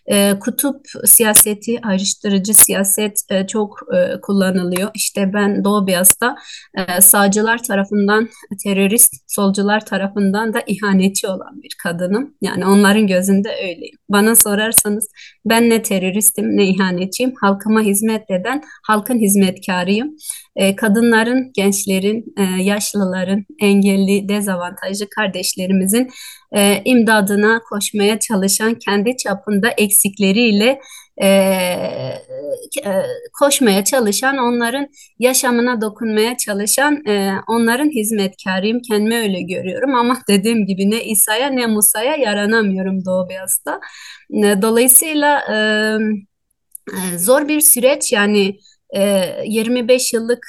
E, 0.07 0.39
kutup 0.41 0.81
siyaseti, 1.05 1.81
ayrıştırıcı 1.83 2.55
siyaset 2.55 3.21
e, 3.31 3.47
çok 3.47 3.79
e, 3.97 4.21
kullanılıyor. 4.21 4.91
İşte 4.95 5.33
ben 5.35 5.65
Doğu 5.65 5.87
Beyaz'da 5.87 6.37
e, 6.75 7.01
sağcılar 7.01 7.63
tarafından 7.63 8.29
terörist, 8.65 9.15
solcular 9.27 9.87
tarafından 9.87 10.55
da 10.55 10.63
ihanetçi 10.67 11.27
olan 11.29 11.63
bir 11.63 11.77
kadınım. 11.83 12.35
Yani 12.43 12.67
onların 12.67 13.07
gözünde 13.07 13.49
öyleyim. 13.49 13.97
Bana 14.09 14.37
sorarsanız 14.37 15.09
ben 15.45 15.71
ne 15.71 15.83
teröristim 15.83 16.57
ne 16.57 16.67
ihanetçiyim. 16.67 17.33
Halkıma 17.41 17.81
hizmet 17.81 18.31
eden 18.31 18.63
halkın 18.87 19.19
hizmetkarıyım. 19.19 20.17
E, 20.57 20.77
kadınların, 20.77 21.51
gençlerin, 21.55 22.35
e, 22.39 22.63
yaşlıların, 22.63 23.40
engelli, 23.61 24.29
dezavantajlı 24.29 25.09
kardeşlerimizin 25.11 26.11
e, 26.53 26.83
imdadına 26.85 27.61
koşmaya 27.69 28.19
çalışan 28.19 28.75
kendi 28.75 29.17
çapında 29.17 29.69
eksikleriyle 29.71 30.81
e, 31.23 31.27
e, 32.85 32.93
koşmaya 33.39 33.85
çalışan, 33.85 34.39
onların 34.39 34.89
yaşamına 35.19 35.81
dokunmaya 35.81 36.37
çalışan, 36.37 37.07
e, 37.07 37.33
onların 37.49 37.91
hizmetkarıyım. 37.91 38.81
Kendimi 38.89 39.17
öyle 39.17 39.43
görüyorum 39.43 39.95
ama 39.95 40.19
dediğim 40.29 40.67
gibi 40.67 40.91
ne 40.91 41.05
İsa'ya 41.05 41.47
ne 41.51 41.67
Musa'ya 41.67 42.17
yaranamıyorum 42.17 43.05
Doğu 43.05 43.29
Beyaz'da. 43.29 43.81
E, 44.31 44.63
dolayısıyla 44.63 45.41
e, 45.53 45.57
e, 46.89 47.19
zor 47.19 47.49
bir 47.49 47.61
süreç 47.61 48.13
yani 48.13 48.59
25 48.95 50.13
yıllık 50.13 50.47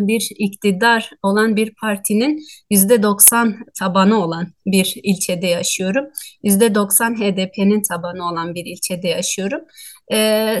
bir 0.00 0.28
iktidar 0.38 1.10
olan 1.22 1.56
bir 1.56 1.74
partinin 1.74 2.46
%90 2.70 3.54
tabanı 3.78 4.24
olan 4.24 4.46
bir 4.66 4.94
ilçede 5.02 5.46
yaşıyorum. 5.46 6.04
%90 6.44 7.14
HDP'nin 7.16 7.82
tabanı 7.82 8.28
olan 8.28 8.54
bir 8.54 8.66
ilçede 8.66 9.08
yaşıyorum. 9.08 9.60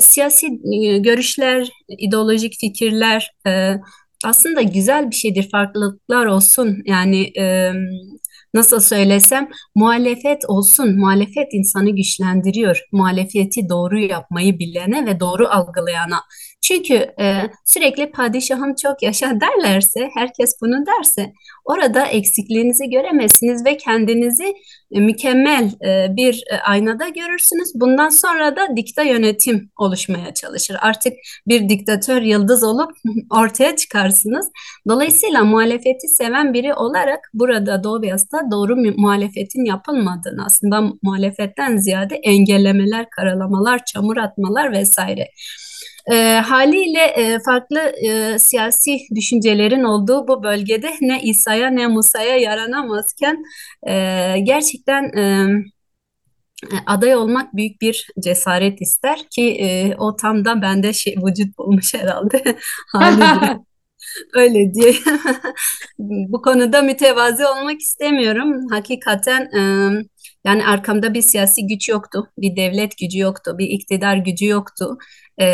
Siyasi 0.00 0.48
görüşler, 1.02 1.68
ideolojik 1.98 2.60
fikirler 2.60 3.32
aslında 4.24 4.62
güzel 4.62 5.10
bir 5.10 5.16
şeydir. 5.16 5.50
Farklılıklar 5.50 6.26
olsun. 6.26 6.82
Yani 6.86 7.32
nasıl 8.54 8.80
söylesem 8.80 9.48
muhalefet 9.74 10.44
olsun. 10.48 10.98
Muhalefet 10.98 11.48
insanı 11.52 11.90
güçlendiriyor. 11.90 12.82
Muhalefeti 12.92 13.68
doğru 13.68 13.98
yapmayı 13.98 14.58
bilene 14.58 15.06
ve 15.06 15.20
doğru 15.20 15.48
algılayana 15.48 16.20
Çünkü 16.62 16.94
e, 16.94 17.42
sürekli 17.64 18.10
padişahım 18.10 18.74
çok 18.74 19.02
yaşa 19.02 19.26
derlerse, 19.40 20.10
herkes 20.14 20.54
bunu 20.62 20.86
derse 20.86 21.32
orada 21.64 22.06
eksikliğinizi 22.06 22.90
göremezsiniz 22.90 23.64
ve 23.64 23.76
kendinizi 23.76 24.54
e, 24.92 25.00
mükemmel 25.00 25.70
e, 25.84 26.16
bir 26.16 26.44
e, 26.50 26.56
aynada 26.56 27.08
görürsünüz. 27.08 27.72
Bundan 27.74 28.08
sonra 28.08 28.56
da 28.56 28.76
dikta 28.76 29.02
yönetim 29.02 29.70
oluşmaya 29.78 30.34
çalışır. 30.34 30.76
Artık 30.80 31.12
bir 31.48 31.68
diktatör 31.68 32.22
yıldız 32.22 32.64
olup 32.64 32.90
ortaya 33.30 33.76
çıkarsınız. 33.76 34.46
Dolayısıyla 34.88 35.44
muhalefeti 35.44 36.08
seven 36.08 36.54
biri 36.54 36.74
olarak 36.74 37.30
burada 37.34 37.84
Doğu 37.84 38.02
Beyaz'da 38.02 38.40
doğru 38.50 38.76
muhalefetin 38.76 39.64
yapılmadığını 39.64 40.44
aslında 40.46 40.82
muhalefetten 41.02 41.76
ziyade 41.76 42.14
engellemeler, 42.14 43.06
karalamalar, 43.10 43.84
çamur 43.84 44.16
atmalar 44.16 44.72
vesaire. 44.72 45.28
E, 46.10 46.40
haliyle 46.40 47.04
e, 47.04 47.38
farklı 47.46 47.78
e, 47.78 48.38
siyasi 48.38 48.98
düşüncelerin 49.14 49.82
olduğu 49.82 50.28
bu 50.28 50.42
bölgede 50.42 50.90
ne 51.00 51.22
İsa'ya 51.22 51.70
ne 51.70 51.86
Musa'ya 51.86 52.36
yaranamazken 52.36 53.42
e, 53.88 53.94
gerçekten 54.42 55.02
e, 55.04 55.46
aday 56.86 57.16
olmak 57.16 57.56
büyük 57.56 57.80
bir 57.80 58.06
cesaret 58.24 58.80
ister 58.80 59.18
ki 59.30 59.42
e, 59.60 59.96
o 59.98 60.16
tam 60.16 60.44
da 60.44 60.62
bende 60.62 60.92
şey 60.92 61.16
vücut 61.26 61.58
bulmuş 61.58 61.94
herhalde 61.94 62.56
haliyle. 62.92 63.58
Öyle 64.34 64.74
diye. 64.74 64.94
Bu 65.98 66.42
konuda 66.42 66.82
mütevazi 66.82 67.46
olmak 67.46 67.80
istemiyorum. 67.80 68.66
Hakikaten 68.70 69.42
e, 69.42 69.60
yani 70.44 70.66
arkamda 70.66 71.14
bir 71.14 71.22
siyasi 71.22 71.66
güç 71.66 71.88
yoktu, 71.88 72.26
bir 72.38 72.56
devlet 72.56 72.98
gücü 72.98 73.18
yoktu, 73.18 73.54
bir 73.58 73.66
iktidar 73.66 74.16
gücü 74.16 74.46
yoktu 74.46 74.98
e, 75.38 75.46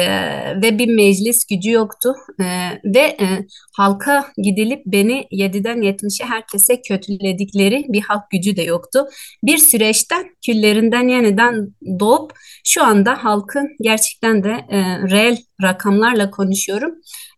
ve 0.63 0.79
bir 0.79 0.89
meclis 0.89 1.47
gücü 1.47 1.71
yoktu 1.71 2.15
e, 2.41 2.45
ve 2.85 3.01
e, 3.01 3.47
halka 3.77 4.33
gidilip 4.43 4.83
beni 4.87 5.27
7'den 5.33 5.79
70'e 5.79 6.27
herkese 6.27 6.83
kötüledikleri 6.83 7.85
bir 7.89 8.01
halk 8.01 8.31
gücü 8.31 8.57
de 8.57 8.63
yoktu. 8.63 9.07
Bir 9.43 9.59
süreçten 9.59 10.37
küllerinden 10.47 11.09
yeniden 11.09 11.69
doğup 12.01 12.33
şu 12.65 12.85
anda 12.85 13.25
halkın 13.25 13.69
gerçekten 13.81 14.45
de 14.45 14.51
e, 14.71 14.79
reel 15.11 15.37
rakamlarla 15.63 16.31
konuşuyorum. 16.31 16.95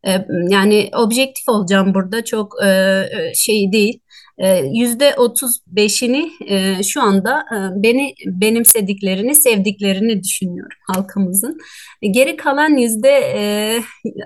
E, 0.06 0.10
yani 0.48 0.90
objektif 0.96 1.48
olacağım 1.48 1.94
burada 1.94 2.24
çok 2.24 2.54
e, 2.64 2.68
e 2.68 3.34
şey 3.34 3.72
değil 3.72 4.00
yüzde 4.72 5.14
otuz 5.16 5.60
beşini 5.66 6.30
e, 6.46 6.82
şu 6.82 7.02
anda 7.02 7.40
e, 7.40 7.82
beni 7.82 8.14
benimsediklerini, 8.26 9.34
sevdiklerini 9.34 10.22
düşünüyorum 10.22 10.78
halkımızın. 10.86 11.58
Geri 12.10 12.36
kalan 12.36 12.76
yüzde 12.76 13.10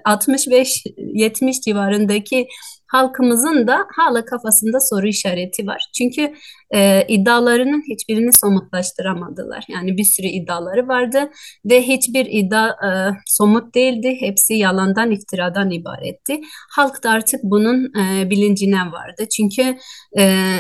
65-70 0.05 1.49
e, 1.49 1.53
civarındaki 1.53 2.47
halkımızın 2.93 3.67
da 3.67 3.87
hala 3.97 4.25
kafasında 4.25 4.79
soru 4.81 5.07
işareti 5.07 5.67
var. 5.67 5.91
Çünkü 5.99 6.35
e, 6.75 7.07
iddialarının 7.09 7.83
hiçbirini 7.91 8.33
somutlaştıramadılar. 8.33 9.65
Yani 9.69 9.97
bir 9.97 10.05
sürü 10.05 10.27
iddiaları 10.27 10.89
vardı 10.89 11.31
ve 11.65 11.83
hiçbir 11.83 12.27
iddia 12.27 12.69
e, 12.69 12.91
somut 13.27 13.75
değildi. 13.75 14.17
Hepsi 14.21 14.55
yalandan, 14.55 15.11
iftiradan 15.11 15.71
ibaretti. 15.71 16.41
Halk 16.77 17.05
da 17.05 17.11
artık 17.11 17.41
bunun 17.43 17.85
e, 17.85 18.31
bilincine 18.31 18.81
vardı. 18.93 19.27
Çünkü 19.37 19.77
e, 20.19 20.57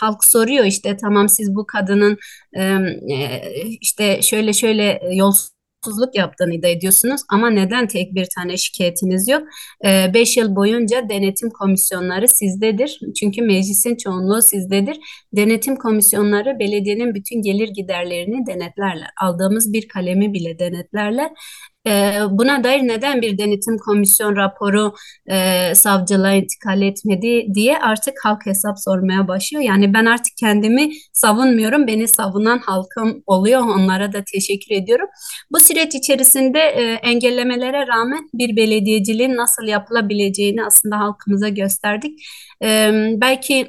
halk 0.00 0.24
soruyor 0.24 0.64
işte 0.64 0.96
tamam 0.96 1.28
siz 1.28 1.54
bu 1.54 1.66
kadının 1.66 2.18
e, 2.52 2.62
e 2.62 3.42
işte 3.80 4.22
şöyle 4.22 4.52
şöyle 4.52 5.00
yolsuz 5.12 5.61
hukuksuzluk 5.82 6.14
yaptığını 6.14 6.54
iddia 6.54 6.70
ediyorsunuz 6.70 7.20
ama 7.28 7.50
neden 7.50 7.86
tek 7.86 8.14
bir 8.14 8.26
tane 8.36 8.56
şikayetiniz 8.56 9.28
yok? 9.28 9.42
5 9.84 10.36
ee, 10.36 10.40
yıl 10.40 10.56
boyunca 10.56 11.08
denetim 11.08 11.50
komisyonları 11.50 12.28
sizdedir. 12.28 13.00
Çünkü 13.20 13.42
meclisin 13.42 13.96
çoğunluğu 13.96 14.42
sizdedir. 14.42 14.96
Denetim 15.36 15.76
komisyonları 15.76 16.58
belediyenin 16.58 17.14
bütün 17.14 17.42
gelir 17.42 17.68
giderlerini 17.68 18.46
denetlerler. 18.46 19.08
Aldığımız 19.20 19.72
bir 19.72 19.88
kalemi 19.88 20.32
bile 20.32 20.58
denetlerler. 20.58 21.30
E, 21.86 22.14
buna 22.30 22.64
dair 22.64 22.80
neden 22.88 23.22
bir 23.22 23.38
denetim 23.38 23.78
komisyon 23.78 24.36
raporu 24.36 24.94
e, 25.26 25.74
savcılığa 25.74 26.32
intikal 26.32 26.82
etmedi 26.82 27.46
diye 27.54 27.78
artık 27.78 28.14
halk 28.24 28.46
hesap 28.46 28.78
sormaya 28.78 29.28
başlıyor. 29.28 29.64
Yani 29.64 29.94
ben 29.94 30.06
artık 30.06 30.32
kendimi 30.40 30.90
savunmuyorum, 31.12 31.86
beni 31.86 32.08
savunan 32.08 32.58
halkım 32.58 33.22
oluyor. 33.26 33.60
Onlara 33.60 34.12
da 34.12 34.24
teşekkür 34.32 34.74
ediyorum. 34.74 35.08
Bu 35.52 35.60
süreç 35.60 35.94
içerisinde 35.94 36.58
e, 36.58 36.82
engellemelere 36.92 37.86
rağmen 37.86 38.28
bir 38.34 38.56
belediyeciliğin 38.56 39.36
nasıl 39.36 39.62
yapılabileceğini 39.66 40.64
aslında 40.64 40.98
halkımıza 40.98 41.48
gösterdik. 41.48 42.20
E, 42.64 42.90
belki 43.16 43.68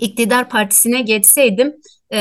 iktidar 0.00 0.48
partisine 0.48 1.00
geçseydim 1.02 1.74
e, 2.10 2.18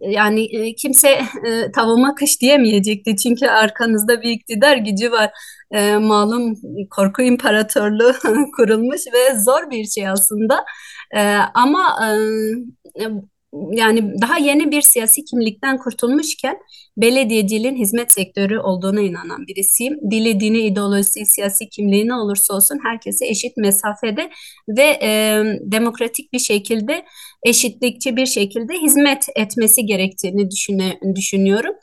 yani 0.00 0.74
kimse 0.74 1.08
e, 1.46 1.72
tavuğuma 1.72 2.14
kış 2.14 2.40
diyemeyecekti 2.40 3.16
çünkü 3.16 3.46
arkanızda 3.46 4.22
bir 4.22 4.30
iktidar 4.30 4.76
gücü 4.76 5.12
var. 5.12 5.30
E, 5.70 5.96
malum 5.96 6.54
korku 6.90 7.22
imparatorluğu 7.22 8.12
kurulmuş 8.56 9.00
ve 9.14 9.40
zor 9.44 9.70
bir 9.70 9.84
şey 9.84 10.08
aslında. 10.08 10.64
E, 11.16 11.20
ama 11.54 11.96
e, 13.00 13.04
yani 13.70 14.20
daha 14.20 14.38
yeni 14.38 14.70
bir 14.70 14.82
siyasi 14.82 15.24
kimlikten 15.24 15.78
kurtulmuşken 15.78 16.56
belediyeciliğin 16.96 17.76
hizmet 17.76 18.12
sektörü 18.12 18.58
olduğuna 18.58 19.00
inanan 19.00 19.46
birisiyim. 19.46 19.98
Dili, 20.10 20.40
dini, 20.40 20.58
ideolojisi, 20.58 21.26
siyasi 21.26 21.68
kimliği 21.68 22.08
ne 22.08 22.14
olursa 22.14 22.54
olsun 22.54 22.78
herkese 22.82 23.26
eşit 23.26 23.56
mesafede 23.56 24.30
ve 24.68 24.98
e, 25.02 25.42
demokratik 25.60 26.32
bir 26.32 26.38
şekilde, 26.38 27.04
eşitlikçi 27.42 28.16
bir 28.16 28.26
şekilde 28.26 28.72
hizmet 28.74 29.26
etmesi 29.36 29.86
gerektiğini 29.86 30.50
düşüne, 30.50 31.00
düşünüyorum. 31.16 31.74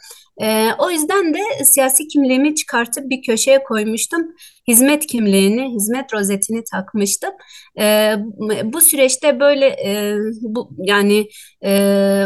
E, 0.41 0.69
o 0.79 0.91
yüzden 0.91 1.33
de 1.33 1.63
siyasi 1.63 2.07
kimliğimi 2.07 2.55
çıkartıp 2.55 3.09
bir 3.09 3.21
köşeye 3.21 3.63
koymuştum. 3.63 4.21
Hizmet 4.67 5.07
kimliğini, 5.07 5.75
hizmet 5.75 6.13
rozetini 6.13 6.63
takmıştım. 6.71 7.31
E, 7.79 8.15
bu 8.63 8.81
süreçte 8.81 9.39
böyle 9.39 9.65
e, 9.67 10.15
bu 10.41 10.69
yani 10.77 11.27
e, 11.65 12.25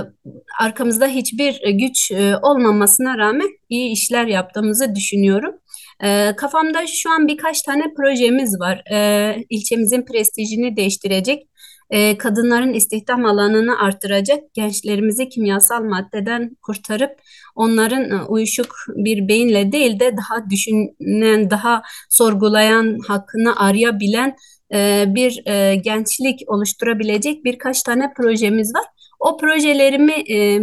arkamızda 0.60 1.08
hiçbir 1.08 1.62
güç 1.70 2.12
e, 2.12 2.38
olmamasına 2.41 3.18
rağmen 3.18 3.49
iyi 3.70 3.91
işler 3.91 4.26
yaptığımızı 4.26 4.95
düşünüyorum. 4.95 5.55
E, 6.03 6.36
kafamda 6.38 6.88
şu 6.88 7.10
an 7.12 7.28
birkaç 7.28 7.62
tane 7.62 7.84
projemiz 7.97 8.60
var. 8.60 8.91
E, 8.93 9.36
ilçemizin 9.49 10.01
prestijini 10.01 10.78
değiştirecek 10.78 11.47
e, 11.89 12.17
kadınların 12.17 12.73
istihdam 12.73 13.25
alanını 13.25 13.79
artıracak, 13.79 14.53
gençlerimizi 14.53 15.29
kimyasal 15.29 15.83
maddeden 15.83 16.57
kurtarıp 16.61 17.11
onların 17.55 18.11
e, 18.11 18.23
uyuşuk 18.23 18.75
bir 18.95 19.27
beyinle 19.27 19.71
değil 19.71 19.99
de 19.99 20.17
daha 20.17 20.49
düşünen, 20.49 21.49
daha 21.49 21.81
sorgulayan, 22.09 22.99
hakkını 23.07 23.59
arayabilen 23.59 24.35
e, 24.73 25.05
bir 25.07 25.47
e, 25.47 25.75
gençlik 25.75 26.39
oluşturabilecek 26.47 27.45
birkaç 27.45 27.83
tane 27.83 28.13
projemiz 28.17 28.73
var. 28.75 28.85
O 29.19 29.38
projelerimi 29.38 30.13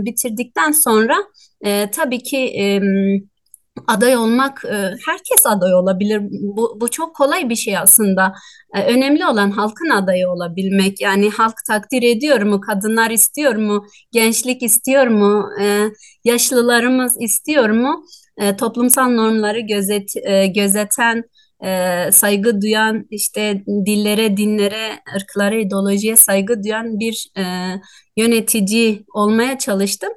bitirdikten 0.06 0.72
sonra 0.72 1.16
tabii 1.92 2.22
ki 2.22 2.52
aday 3.86 4.16
olmak 4.16 4.64
e, 4.64 4.76
herkes 5.06 5.46
aday 5.46 5.74
olabilir. 5.74 6.22
Bu, 6.30 6.78
bu 6.80 6.90
çok 6.90 7.16
kolay 7.16 7.48
bir 7.48 7.56
şey 7.56 7.78
aslında. 7.78 8.32
E, 8.74 8.82
önemli 8.82 9.26
olan 9.26 9.50
halkın 9.50 9.90
adayı 9.90 10.28
olabilmek. 10.28 11.00
Yani 11.00 11.30
halk 11.30 11.54
takdir 11.68 12.02
ediyor 12.02 12.42
mu? 12.42 12.60
Kadınlar 12.60 13.10
istiyor 13.10 13.54
mu? 13.54 13.86
Gençlik 14.12 14.62
istiyor 14.62 15.06
mu? 15.06 15.48
E, 15.60 15.88
yaşlılarımız 16.24 17.16
istiyor 17.20 17.70
mu? 17.70 18.04
Toplumsal 18.58 19.08
normları 19.08 19.60
gözet, 19.60 20.12
gözeten, 20.54 21.24
saygı 22.10 22.62
duyan, 22.62 23.06
işte 23.10 23.64
dillere, 23.86 24.36
dinlere, 24.36 25.00
ırklara, 25.16 25.54
ideolojiye 25.54 26.16
saygı 26.16 26.62
duyan 26.64 26.98
bir 27.00 27.30
yönetici 28.16 29.04
olmaya 29.14 29.58
çalıştım. 29.58 30.10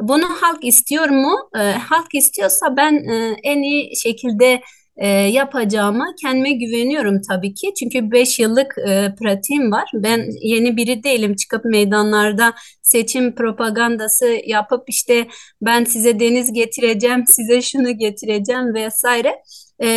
Bunu 0.00 0.24
halk 0.24 0.64
istiyor 0.64 1.08
mu? 1.08 1.36
E, 1.56 1.58
halk 1.58 2.14
istiyorsa 2.14 2.76
ben 2.76 2.94
e, 2.94 3.36
en 3.42 3.62
iyi 3.62 3.96
şekilde 3.96 4.60
e, 4.96 5.08
yapacağıma 5.08 6.06
kendime 6.22 6.52
güveniyorum 6.52 7.20
tabii 7.28 7.54
ki. 7.54 7.74
Çünkü 7.78 8.10
5 8.10 8.38
yıllık 8.38 8.78
e, 8.78 9.14
pratiğim 9.20 9.72
var. 9.72 9.90
Ben 9.94 10.26
yeni 10.42 10.76
biri 10.76 11.04
değilim. 11.04 11.34
Çıkıp 11.34 11.64
meydanlarda 11.64 12.54
seçim 12.82 13.34
propagandası 13.34 14.38
yapıp 14.46 14.84
işte 14.88 15.26
ben 15.62 15.84
size 15.84 16.20
deniz 16.20 16.52
getireceğim, 16.52 17.24
size 17.26 17.62
şunu 17.62 17.98
getireceğim 17.98 18.74
vesaire. 18.74 19.42
E, 19.78 19.88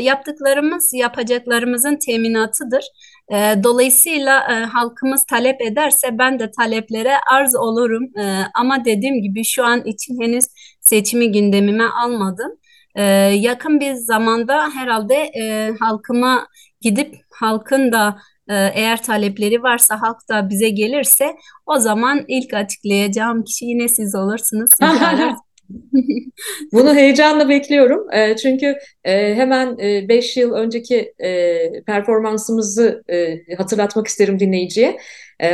yaptıklarımız 0.00 0.90
yapacaklarımızın 0.94 1.96
teminatıdır. 2.06 2.84
E, 3.32 3.64
dolayısıyla 3.64 4.52
e, 4.52 4.64
halkımız 4.64 5.24
talep 5.26 5.62
ederse 5.62 6.18
ben 6.18 6.38
de 6.38 6.50
taleplere 6.50 7.14
arz 7.32 7.56
olurum. 7.56 8.18
E, 8.18 8.42
ama 8.54 8.84
dediğim 8.84 9.22
gibi 9.22 9.44
şu 9.44 9.64
an 9.64 9.84
için 9.84 10.22
henüz 10.22 10.44
seçimi 10.80 11.32
gündemime 11.32 11.84
almadım. 11.84 12.52
E, 12.94 13.02
yakın 13.34 13.80
bir 13.80 13.94
zamanda 13.94 14.70
herhalde 14.74 15.14
e, 15.14 15.72
halkıma 15.80 16.46
gidip 16.80 17.14
halkın 17.32 17.92
da 17.92 18.18
eğer 18.48 19.02
talepleri 19.02 19.62
varsa 19.62 20.00
halk 20.02 20.16
da 20.28 20.50
bize 20.50 20.68
gelirse 20.68 21.36
o 21.66 21.78
zaman 21.78 22.24
ilk 22.28 22.54
açıklayacağım 22.54 23.44
kişi 23.44 23.64
yine 23.64 23.88
siz 23.88 24.14
olursunuz. 24.14 24.70
Bunu 26.72 26.94
heyecanla 26.94 27.48
bekliyorum. 27.48 28.12
E, 28.12 28.36
çünkü 28.36 28.78
e, 29.04 29.34
hemen 29.34 29.78
5 29.78 30.36
e, 30.36 30.40
yıl 30.40 30.52
önceki 30.52 31.14
e, 31.18 31.58
performansımızı 31.86 33.02
e, 33.08 33.54
hatırlatmak 33.54 34.06
isterim 34.06 34.38
dinleyiciye. 34.38 34.98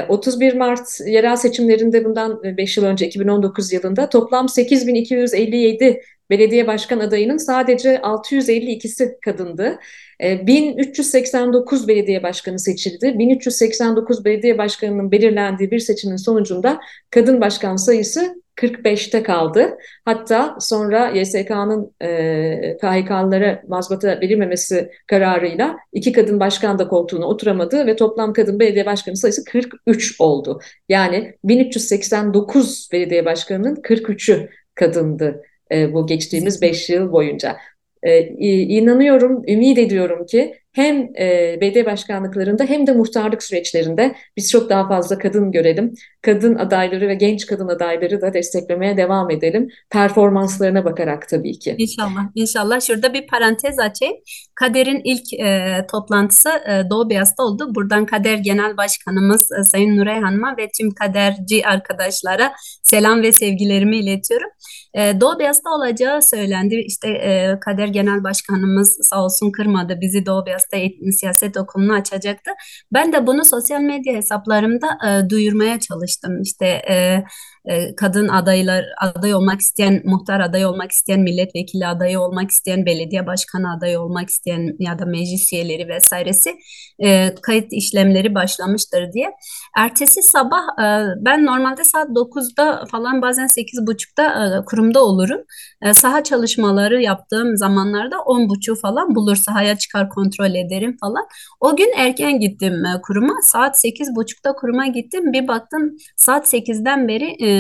31 0.09 0.55
Mart 0.55 1.01
yerel 1.07 1.37
seçimlerinde 1.37 2.05
bundan 2.05 2.43
5 2.57 2.77
yıl 2.77 2.85
önce 2.85 3.07
2019 3.07 3.73
yılında 3.73 4.09
toplam 4.09 4.49
8257 4.49 6.01
belediye 6.31 6.67
başkan 6.67 6.99
adayının 6.99 7.37
sadece 7.37 7.95
652'si 7.95 9.21
kadındı. 9.25 9.79
1389 10.21 11.89
belediye 11.89 12.23
başkanı 12.23 12.59
seçildi. 12.59 13.19
1389 13.19 14.25
belediye 14.25 14.59
başkanının 14.59 15.13
belirlendiği 15.13 15.71
bir 15.71 15.79
seçimin 15.79 16.17
sonucunda 16.17 16.81
kadın 17.11 17.41
başkan 17.41 17.77
sayısı 17.77 18.42
45'te 18.57 19.23
kaldı. 19.23 19.79
Hatta 20.05 20.57
sonra 20.61 21.09
YSK'nın 21.09 21.95
e, 22.03 22.77
KHK'lılara 22.77 23.63
mazbata 23.69 24.21
verilmemesi 24.21 24.91
kararıyla 25.07 25.77
iki 25.93 26.13
kadın 26.13 26.41
başkan 26.41 26.79
da 26.79 26.89
koltuğuna 26.89 27.27
oturamadı 27.27 27.87
ve 27.87 27.97
toplam 27.97 28.33
kadın 28.33 28.61
belediye 28.61 28.87
başkanı 28.87 29.17
sayısı 29.17 29.45
43 29.45 30.21
oldu. 30.21 30.61
Yani 30.89 31.35
1389 31.45 32.89
belediye 32.93 33.25
başkanının 33.25 33.77
43'ü 33.77 34.49
kadındı 34.75 35.43
e, 35.73 35.93
bu 35.95 36.07
geçtiğimiz 36.07 36.63
5 36.63 36.91
yıl 36.91 37.13
boyunca. 37.13 37.57
E, 38.03 38.21
inanıyorum, 38.49 39.43
ümit 39.49 39.79
ediyorum 39.79 40.27
ki 40.27 40.62
hem 40.73 40.97
e, 41.19 41.59
BD 41.61 41.87
başkanlıklarında 41.87 42.65
hem 42.65 42.87
de 42.87 42.93
muhtarlık 42.93 43.43
süreçlerinde 43.43 44.15
biz 44.37 44.51
çok 44.51 44.71
daha 44.71 44.89
fazla 44.89 45.19
kadın 45.19 45.53
görelim. 45.53 45.95
Kadın 46.23 46.55
adayları 46.55 47.09
ve 47.09 47.15
genç 47.15 47.47
kadın 47.47 47.69
adayları 47.69 48.21
da 48.21 48.35
desteklemeye 48.35 48.97
devam 48.97 49.31
edelim. 49.31 49.69
Performanslarına 49.91 50.85
bakarak 50.85 51.29
tabii 51.29 51.59
ki. 51.59 51.75
İnşallah, 51.79 52.31
inşallah. 52.35 52.81
Şurada 52.81 53.15
bir 53.15 53.27
parantez 53.27 53.79
açayım. 53.79 54.17
Kader'in 54.55 55.01
ilk 55.05 55.41
e, 55.41 55.87
toplantısı 55.93 56.49
e, 56.49 56.91
Doğu 56.91 57.11
Beyaz'da 57.11 57.43
oldu. 57.43 57.75
Buradan 57.75 58.07
Kader 58.07 58.37
Genel 58.37 58.77
Başkanımız 58.77 59.53
e, 59.53 59.65
Sayın 59.65 59.97
Nuray 59.97 60.21
Hanım'a 60.21 60.57
ve 60.57 60.69
tüm 60.79 60.91
Kaderci 60.91 61.67
arkadaşlara 61.67 62.53
selam 62.83 63.23
ve 63.23 63.33
sevgilerimi 63.33 63.97
iletiyorum. 63.97 64.49
E, 64.95 65.21
Doğu 65.21 65.39
Beyaz'da 65.39 65.71
olacağı 65.71 66.23
söylendi. 66.23 66.75
İşte 66.75 67.09
e, 67.09 67.61
Kader 67.61 67.87
Genel 67.87 68.25
Başkanımız 68.25 68.99
sağ 69.03 69.25
olsun 69.25 69.53
kırmadı. 69.53 69.99
Bizi 70.01 70.27
Doğu 70.27 70.47
Beyaz'da 70.63 70.77
eğitim, 70.77 71.13
siyaset 71.13 71.57
okulunu 71.57 71.95
açacaktı. 71.95 72.51
Ben 72.93 73.13
de 73.13 73.27
bunu 73.27 73.45
sosyal 73.45 73.81
medya 73.81 74.15
hesaplarımda 74.15 74.99
e, 75.09 75.31
duyurmaya 75.31 75.81
çalıştım. 75.81 76.43
İşte 76.43 76.67
e, 76.67 77.25
e, 77.65 77.95
kadın 77.97 78.29
adaylar 78.29 78.85
aday 79.01 79.35
olmak 79.35 79.61
isteyen, 79.61 80.03
muhtar 80.05 80.41
adayı 80.41 80.69
olmak 80.69 80.91
isteyen, 80.91 81.21
milletvekili 81.21 81.87
adayı 81.87 82.21
olmak 82.21 82.51
isteyen, 82.51 82.87
belediye 82.87 83.27
başkanı 83.27 83.77
adayı 83.77 84.01
olmak 84.01 84.31
isteyen 84.31 84.77
ya 84.79 84.99
da 84.99 85.05
meclis 85.05 85.53
üyeleri 85.53 85.89
vesairesi 85.89 86.55
e, 86.99 87.35
kayıt 87.43 87.73
işlemleri 87.73 88.35
başlamıştır 88.35 89.13
diye. 89.13 89.31
Ertesi 89.77 90.23
sabah 90.23 90.63
e, 90.79 90.87
ben 91.21 91.47
normalde 91.47 91.85
saat 91.85 92.09
9'da 92.09 92.85
falan 92.91 93.23
bazen 93.23 93.47
8.30'da 93.47 94.25
e, 94.25 94.65
kurumda 94.65 95.05
olurum. 95.05 95.41
E, 95.83 95.95
saha 95.95 96.25
çalışmaları 96.25 97.03
yaptığım 97.03 97.57
zamanlarda 97.57 98.17
10.30 98.17 98.81
falan 98.81 99.15
bulur 99.15 99.37
sahaya 99.37 99.79
çıkar 99.79 100.09
kontrol 100.09 100.55
ederim 100.55 100.97
falan. 101.01 101.25
O 101.61 101.77
gün 101.77 101.93
erken 101.97 102.41
gittim 102.41 102.85
e, 102.85 103.01
kuruma. 103.03 103.35
Saat 103.43 103.85
8.30'da 103.85 104.53
kuruma 104.53 104.87
gittim. 104.87 105.33
Bir 105.33 105.49
baktım 105.49 105.97
saat 106.17 106.55
8'den 106.55 107.09
beri 107.09 107.45
e, 107.45 107.52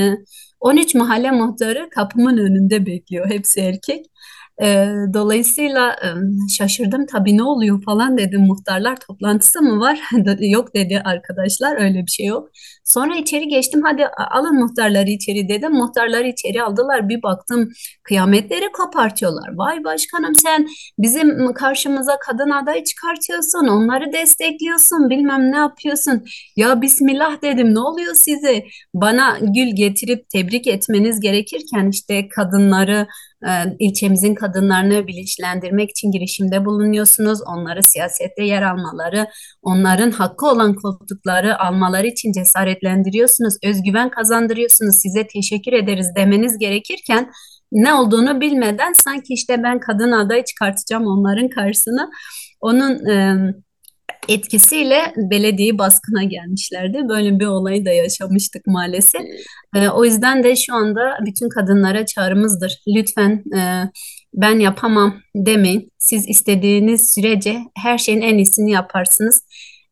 13 0.60 0.94
mahalle 0.94 1.30
muhtarı 1.30 1.90
kapımın 1.90 2.38
önünde 2.38 2.86
bekliyor. 2.86 3.30
Hepsi 3.30 3.60
erkek. 3.60 4.06
E, 4.62 4.86
dolayısıyla 5.14 5.92
e, 5.92 6.08
şaşırdım 6.58 7.06
tabii 7.06 7.36
ne 7.36 7.42
oluyor 7.42 7.82
falan 7.84 8.18
dedim 8.18 8.40
muhtarlar 8.40 8.96
toplantısı 8.96 9.62
mı 9.62 9.80
var? 9.80 10.00
yok 10.40 10.74
dedi 10.74 11.02
arkadaşlar 11.04 11.80
öyle 11.80 12.06
bir 12.06 12.10
şey 12.10 12.26
yok. 12.26 12.48
Sonra 12.84 13.16
içeri 13.16 13.48
geçtim 13.48 13.82
hadi 13.84 14.06
alın 14.06 14.54
muhtarları 14.54 15.10
içeri 15.10 15.48
dedim. 15.48 15.72
Muhtarları 15.72 16.28
içeri 16.28 16.62
aldılar 16.62 17.08
bir 17.08 17.22
baktım 17.22 17.68
kıyametleri 18.02 18.72
kopartıyorlar. 18.72 19.50
Vay 19.54 19.84
başkanım 19.84 20.34
sen 20.34 20.68
bizim 20.98 21.52
karşımıza 21.52 22.18
kadın 22.18 22.50
aday 22.50 22.84
çıkartıyorsun 22.84 23.68
onları 23.68 24.12
destekliyorsun 24.12 25.10
bilmem 25.10 25.52
ne 25.52 25.56
yapıyorsun. 25.56 26.24
Ya 26.56 26.82
bismillah 26.82 27.42
dedim 27.42 27.74
ne 27.74 27.80
oluyor 27.80 28.14
size? 28.14 28.64
Bana 28.94 29.38
gül 29.40 29.76
getirip 29.76 30.30
tebrik 30.30 30.66
etmeniz 30.66 31.20
gerekirken 31.20 31.88
işte 31.90 32.28
kadınları 32.28 33.06
ilçemizin 33.78 34.34
kadınlarını 34.34 35.06
bilinçlendirmek 35.06 35.90
için 35.90 36.10
girişimde 36.10 36.64
bulunuyorsunuz. 36.64 37.38
Onları 37.46 37.82
siyasette 37.82 38.44
yer 38.44 38.62
almaları, 38.62 39.26
onların 39.62 40.10
hakkı 40.10 40.46
olan 40.46 40.74
koltukları 40.74 41.58
almaları 41.58 42.06
için 42.06 42.32
cesaretlendiriyorsunuz, 42.32 43.54
özgüven 43.64 44.10
kazandırıyorsunuz. 44.10 44.96
Size 44.96 45.26
teşekkür 45.26 45.72
ederiz 45.72 46.06
demeniz 46.16 46.58
gerekirken 46.58 47.30
ne 47.72 47.94
olduğunu 47.94 48.40
bilmeden 48.40 48.92
sanki 48.92 49.34
işte 49.34 49.62
ben 49.62 49.80
kadın 49.80 50.12
aday 50.12 50.44
çıkartacağım 50.44 51.06
onların 51.06 51.48
karşısına. 51.48 52.10
Onun 52.60 53.06
e, 53.06 53.36
etkisiyle 54.28 55.12
belediye 55.16 55.78
baskına 55.78 56.24
gelmişlerdi. 56.24 57.08
Böyle 57.08 57.40
bir 57.40 57.46
olayı 57.46 57.84
da 57.84 57.90
yaşamıştık 57.90 58.66
maalesef. 58.66 59.22
E, 59.76 59.88
o 59.88 60.04
yüzden 60.04 60.44
de 60.44 60.56
şu 60.56 60.74
anda 60.74 61.18
bütün 61.26 61.48
kadınlara 61.48 62.06
çağrımızdır. 62.06 62.82
Lütfen 62.96 63.44
e, 63.56 63.60
ben 64.34 64.58
yapamam 64.58 65.14
demeyin. 65.36 65.88
Siz 65.98 66.28
istediğiniz 66.28 67.14
sürece 67.14 67.58
her 67.76 67.98
şeyin 67.98 68.20
en 68.20 68.38
iyisini 68.38 68.70
yaparsınız. 68.70 69.42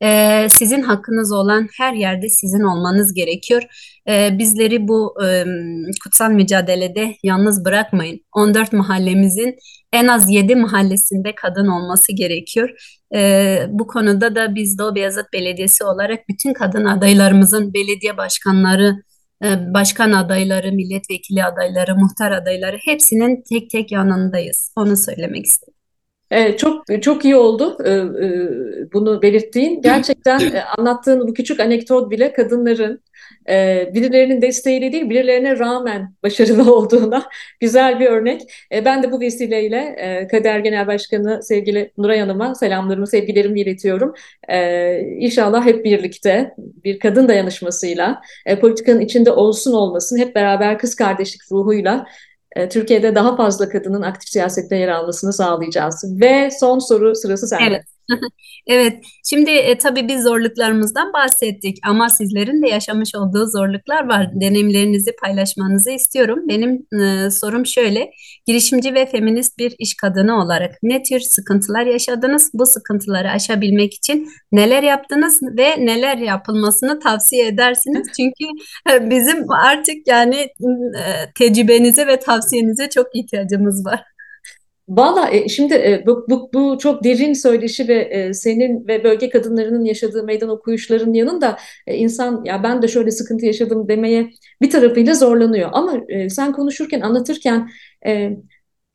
E, 0.02 0.46
sizin 0.48 0.82
hakkınız 0.82 1.32
olan 1.32 1.68
her 1.78 1.92
yerde 1.92 2.28
sizin 2.28 2.60
olmanız 2.60 3.14
gerekiyor. 3.14 3.62
E, 4.08 4.38
bizleri 4.38 4.88
bu 4.88 5.14
e, 5.24 5.44
kutsal 6.04 6.30
mücadelede 6.30 7.16
yalnız 7.22 7.64
bırakmayın. 7.64 8.20
14 8.36 8.72
mahallemizin 8.72 9.56
en 9.92 10.06
az 10.06 10.30
7 10.30 10.56
mahallesinde 10.56 11.34
kadın 11.34 11.66
olması 11.66 12.12
gerekiyor. 12.12 12.70
E, 13.14 13.66
bu 13.68 13.86
konuda 13.86 14.34
da 14.34 14.54
biz 14.54 14.78
Doğu 14.78 14.94
Beyazıt 14.94 15.32
Belediyesi 15.32 15.84
olarak 15.84 16.28
bütün 16.28 16.52
kadın 16.52 16.84
adaylarımızın 16.84 17.74
belediye 17.74 18.16
başkanları, 18.16 18.96
e, 19.44 19.74
başkan 19.74 20.12
adayları, 20.12 20.72
milletvekili 20.72 21.44
adayları, 21.44 21.96
muhtar 21.96 22.32
adayları 22.32 22.78
hepsinin 22.84 23.42
tek 23.48 23.70
tek 23.70 23.92
yanındayız. 23.92 24.72
Onu 24.76 24.96
söylemek 24.96 25.46
istedim. 25.46 25.79
Evet, 26.30 26.58
çok 26.58 27.02
çok 27.02 27.24
iyi 27.24 27.36
oldu 27.36 27.76
e, 27.84 27.90
e, 27.90 28.92
bunu 28.92 29.22
belirttiğin. 29.22 29.82
Gerçekten 29.82 30.40
e, 30.40 30.62
anlattığın 30.78 31.28
bu 31.28 31.34
küçük 31.34 31.60
anekdot 31.60 32.10
bile 32.10 32.32
kadınların 32.32 33.02
birilerinin 33.94 34.42
desteğiyle 34.42 34.92
değil, 34.92 35.10
birilerine 35.10 35.58
rağmen 35.58 36.14
başarılı 36.22 36.74
olduğuna 36.74 37.22
güzel 37.60 38.00
bir 38.00 38.06
örnek. 38.06 38.42
Ben 38.84 39.02
de 39.02 39.12
bu 39.12 39.20
vesileyle 39.20 39.96
Kader 40.30 40.58
Genel 40.58 40.86
Başkanı 40.86 41.42
sevgili 41.42 41.92
Nuray 41.98 42.20
Hanım'a 42.20 42.54
selamlarımı, 42.54 43.06
sevgilerimi 43.06 43.60
iletiyorum. 43.60 44.14
İnşallah 45.18 45.66
hep 45.66 45.84
birlikte 45.84 46.54
bir 46.58 46.98
kadın 46.98 47.28
dayanışmasıyla, 47.28 48.22
politikanın 48.60 49.00
içinde 49.00 49.32
olsun 49.32 49.72
olmasın 49.72 50.18
hep 50.18 50.34
beraber 50.34 50.78
kız 50.78 50.94
kardeşlik 50.94 51.52
ruhuyla 51.52 52.06
Türkiye'de 52.70 53.14
daha 53.14 53.36
fazla 53.36 53.68
kadının 53.68 54.02
aktif 54.02 54.28
siyasette 54.28 54.76
yer 54.76 54.88
almasını 54.88 55.32
sağlayacağız. 55.32 56.20
Ve 56.20 56.50
son 56.60 56.78
soru 56.78 57.14
sırası 57.14 57.48
sende. 57.48 57.64
Evet. 57.64 57.84
Evet, 58.66 59.04
şimdi 59.30 59.50
e, 59.50 59.78
tabii 59.78 60.08
biz 60.08 60.22
zorluklarımızdan 60.22 61.12
bahsettik 61.12 61.78
ama 61.86 62.08
sizlerin 62.08 62.62
de 62.62 62.68
yaşamış 62.68 63.14
olduğu 63.14 63.46
zorluklar 63.46 64.08
var. 64.08 64.30
Deneyimlerinizi 64.40 65.10
paylaşmanızı 65.22 65.90
istiyorum. 65.90 66.38
Benim 66.48 66.86
e, 67.02 67.30
sorum 67.30 67.66
şöyle, 67.66 68.10
girişimci 68.46 68.94
ve 68.94 69.06
feminist 69.06 69.58
bir 69.58 69.74
iş 69.78 69.94
kadını 69.94 70.42
olarak 70.42 70.74
ne 70.82 71.02
tür 71.02 71.20
sıkıntılar 71.20 71.86
yaşadınız? 71.86 72.50
Bu 72.54 72.66
sıkıntıları 72.66 73.30
aşabilmek 73.30 73.94
için 73.94 74.28
neler 74.52 74.82
yaptınız 74.82 75.40
ve 75.58 75.86
neler 75.86 76.16
yapılmasını 76.16 77.00
tavsiye 77.00 77.46
edersiniz? 77.46 78.08
Çünkü 78.16 78.44
e, 78.92 79.10
bizim 79.10 79.50
artık 79.50 79.96
yani 80.06 80.36
e, 80.36 81.02
tecrübenize 81.38 82.06
ve 82.06 82.18
tavsiyenize 82.18 82.88
çok 82.88 83.06
ihtiyacımız 83.14 83.86
var. 83.86 84.00
Valla 84.90 85.30
e, 85.30 85.48
şimdi 85.48 85.74
e, 85.74 86.02
bu, 86.06 86.26
bu, 86.28 86.50
bu 86.54 86.78
çok 86.78 87.04
derin 87.04 87.32
söyleşi 87.32 87.88
ve 87.88 87.94
e, 87.94 88.34
senin 88.34 88.88
ve 88.88 89.04
bölge 89.04 89.28
kadınlarının 89.30 89.84
yaşadığı 89.84 90.24
meydan 90.24 90.48
okuyuşların 90.48 91.12
yanında 91.12 91.56
insan 91.86 92.44
ya 92.44 92.62
ben 92.62 92.82
de 92.82 92.88
şöyle 92.88 93.10
sıkıntı 93.10 93.46
yaşadım 93.46 93.88
demeye 93.88 94.30
bir 94.62 94.70
tarafıyla 94.70 95.14
zorlanıyor. 95.14 95.70
Ama 95.72 96.00
sen 96.28 96.52
konuşurken 96.52 97.00
anlatırken 97.00 97.70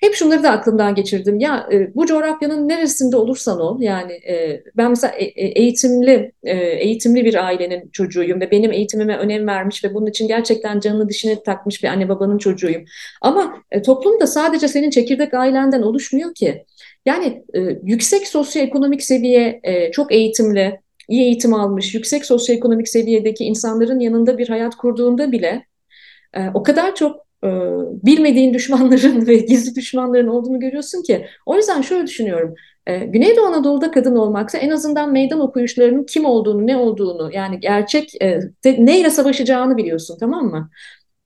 hep 0.06 0.16
şunları 0.16 0.44
da 0.44 0.52
aklımdan 0.52 0.96
geçirdim. 0.96 1.40
Ya 1.40 1.70
e, 1.72 1.96
bu 1.96 2.06
coğrafyanın 2.06 2.70
neresinde 2.70 3.18
olursan 3.18 3.60
ol 3.60 3.82
yani 3.82 4.14
e, 4.14 4.64
ben 4.78 4.90
mesela 4.90 5.14
e, 5.14 5.26
e, 5.26 5.48
eğitimli 5.48 6.32
e, 6.44 6.58
eğitimli 6.58 7.26
bir 7.26 7.46
ailenin 7.46 7.90
çocuğuyum 7.90 8.42
ve 8.42 8.52
benim 8.52 8.72
eğitimime 8.72 9.18
önem 9.18 9.48
vermiş 9.48 9.84
ve 9.84 9.94
bunun 9.94 10.08
için 10.08 10.28
gerçekten 10.28 10.80
canını 10.80 11.10
dişine 11.10 11.44
takmış 11.44 11.84
bir 11.84 11.88
anne 11.88 12.10
babanın 12.10 12.38
çocuğuyum. 12.38 12.86
Ama 13.22 13.58
e, 13.72 13.82
toplum 13.82 14.20
da 14.20 14.28
sadece 14.28 14.68
senin 14.68 14.90
çekirdek 14.90 15.34
ailenden 15.34 15.82
oluşmuyor 15.82 16.34
ki. 16.34 16.66
Yani 17.06 17.44
e, 17.56 17.60
yüksek 17.84 18.28
sosyoekonomik 18.28 19.04
seviye, 19.04 19.60
e, 19.64 19.92
çok 19.92 20.12
eğitimli, 20.12 20.80
iyi 21.10 21.24
eğitim 21.24 21.54
almış, 21.54 21.96
yüksek 21.96 22.26
sosyoekonomik 22.26 22.90
seviyedeki 22.90 23.44
insanların 23.44 24.00
yanında 24.00 24.38
bir 24.38 24.50
hayat 24.50 24.76
kurduğunda 24.76 25.32
bile 25.32 25.66
e, 26.34 26.40
o 26.54 26.64
kadar 26.64 26.96
çok 26.96 27.25
e, 27.44 27.48
bilmediğin 28.06 28.54
düşmanların 28.54 29.28
ve 29.28 29.36
gizli 29.38 29.76
düşmanların 29.76 30.28
olduğunu 30.28 30.60
görüyorsun 30.60 31.04
ki. 31.04 31.26
O 31.46 31.56
yüzden 31.56 31.82
şöyle 31.82 32.08
düşünüyorum. 32.08 32.56
E, 32.88 32.98
Güneydoğu 32.98 33.46
Anadolu'da 33.46 33.92
kadın 33.92 34.16
olmaksa 34.16 34.58
en 34.58 34.70
azından 34.70 35.12
meydan 35.12 35.40
okuyuşlarının 35.40 36.04
kim 36.04 36.26
olduğunu, 36.26 36.68
ne 36.68 36.78
olduğunu 36.78 37.30
yani 37.34 37.60
gerçek 37.60 38.22
e, 38.22 38.40
neyle 38.66 39.10
savaşacağını 39.10 39.78
biliyorsun 39.78 40.18
tamam 40.20 40.46
mı? 40.46 40.70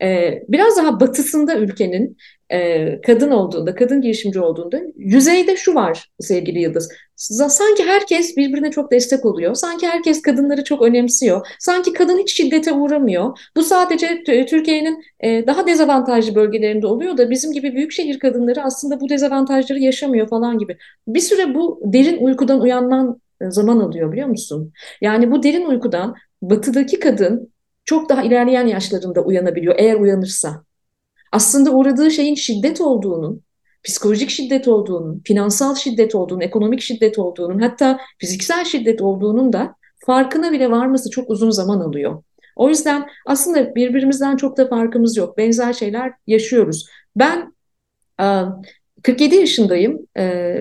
E, 0.01 0.39
biraz 0.49 0.78
daha 0.78 0.99
batısında 0.99 1.55
ülkenin 1.55 2.18
e, 2.52 3.02
kadın 3.02 3.32
olduğunda, 3.32 3.76
kadın 3.76 4.02
girişimci 4.02 4.39
olduğunda 4.39 4.82
yüzeyde 4.95 5.56
şu 5.56 5.76
var 5.76 6.10
sevgili 6.20 6.60
Yıldız. 6.60 6.89
Sanki 7.50 7.84
herkes 7.84 8.38
birbirine 8.38 8.72
çok 8.72 8.91
destek 8.91 9.26
oluyor. 9.26 9.56
Sanki 9.56 9.88
herkes 9.88 10.22
kadınları 10.22 10.64
çok 10.64 10.82
önemsiyor. 10.82 11.47
Sanki 11.60 11.93
kadın 11.93 12.18
hiç 12.18 12.34
şiddete 12.38 12.74
uğramıyor. 12.74 13.39
Bu 13.56 13.64
sadece 13.64 14.24
Türkiye'nin 14.24 15.04
e, 15.20 15.47
daha 15.47 15.68
dezavantajlı 15.68 16.36
bölgelerinde 16.36 16.88
oluyor 16.88 17.18
da 17.18 17.30
bizim 17.30 17.52
gibi 17.52 17.76
büyük 17.76 17.91
şehir 17.91 18.20
kadınları 18.20 18.64
aslında 18.64 19.02
bu 19.02 19.10
dezavantajları 19.10 19.80
yaşamıyor 19.80 20.28
falan 20.28 20.58
gibi. 20.58 20.78
Bir 21.08 21.20
süre 21.20 21.56
bu 21.56 21.82
derin 21.84 22.18
uykudan 22.18 22.62
uyanman 22.62 23.22
e, 23.41 23.52
zaman 23.52 23.80
alıyor 23.80 24.12
biliyor 24.12 24.28
musun? 24.28 24.74
Yani 25.02 25.32
bu 25.32 25.43
derin 25.43 25.66
uykudan 25.66 26.16
batıdaki 26.41 27.00
kadın 27.00 27.54
çok 27.86 28.10
daha 28.10 28.24
ilerleyen 28.24 28.68
yaşlarında 28.68 29.22
uyanabiliyor 29.22 29.76
eğer 29.78 29.95
uyanırsa 29.95 30.64
aslında 31.32 31.71
uğradığı 31.71 32.11
şeyin 32.11 32.36
şiddet 32.36 32.82
olduğunun, 32.82 33.41
psikolojik 33.84 34.30
şiddet 34.30 34.67
olduğunun, 34.67 35.21
finansal 35.25 35.75
şiddet 35.75 36.15
olduğunun, 36.15 36.41
ekonomik 36.41 36.82
şiddet 36.82 37.19
olduğunun, 37.19 37.59
hatta 37.59 37.99
fiziksel 38.17 38.65
şiddet 38.65 39.01
olduğunun 39.01 39.53
da 39.53 39.75
farkına 40.05 40.51
bile 40.51 40.71
varması 40.71 41.09
çok 41.09 41.30
uzun 41.30 41.49
zaman 41.49 41.80
alıyor. 41.80 42.23
O 42.55 42.69
yüzden 42.69 43.09
aslında 43.25 43.75
birbirimizden 43.75 44.38
çok 44.38 44.57
da 44.57 44.67
farkımız 44.67 45.17
yok. 45.17 45.38
Benzer 45.38 45.73
şeyler 45.73 46.13
yaşıyoruz. 46.27 46.86
Ben 47.15 47.53
47 49.03 49.36
yaşındayım, 49.36 49.99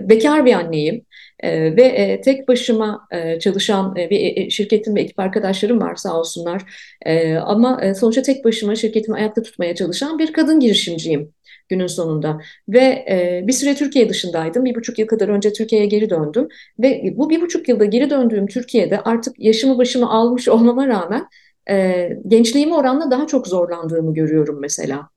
bekar 0.08 0.44
bir 0.44 0.52
anneyim. 0.52 1.04
E, 1.40 1.76
ve 1.76 1.82
e, 1.82 2.20
tek 2.20 2.48
başıma 2.48 3.08
e, 3.10 3.38
çalışan 3.38 3.96
e, 3.96 4.10
bir 4.10 4.36
e, 4.36 4.50
şirketim 4.50 4.96
ve 4.96 5.00
ekip 5.00 5.20
arkadaşlarım 5.20 5.80
var 5.80 5.96
sağ 5.96 6.18
olsunlar. 6.20 6.62
E, 7.06 7.36
ama 7.36 7.80
sonuçta 8.00 8.22
tek 8.22 8.44
başıma 8.44 8.74
şirketimi 8.74 9.16
ayakta 9.16 9.42
tutmaya 9.42 9.74
çalışan 9.74 10.18
bir 10.18 10.32
kadın 10.32 10.60
girişimciyim 10.60 11.32
günün 11.68 11.86
sonunda. 11.86 12.40
Ve 12.68 13.04
bir 13.46 13.52
süre 13.52 13.74
Türkiye 13.74 14.08
dışındaydım. 14.08 14.64
Bir 14.64 14.74
buçuk 14.74 14.98
yıl 14.98 15.06
kadar 15.06 15.28
önce 15.28 15.52
Türkiye'ye 15.52 15.86
geri 15.86 16.10
döndüm. 16.10 16.48
Ve 16.78 17.14
bu 17.16 17.30
bir 17.30 17.40
buçuk 17.40 17.68
yılda 17.68 17.84
geri 17.84 18.10
döndüğüm 18.10 18.46
Türkiye'de 18.46 19.00
artık 19.00 19.34
yaşımı 19.38 19.78
başımı 19.78 20.10
almış 20.10 20.48
olmama 20.48 20.88
rağmen 20.88 21.26
e, 21.70 22.08
gençliğime 22.28 22.74
oranla 22.74 23.10
daha 23.10 23.26
çok 23.26 23.46
zorlandığımı 23.46 24.14
görüyorum 24.14 24.60
mesela. 24.60 25.08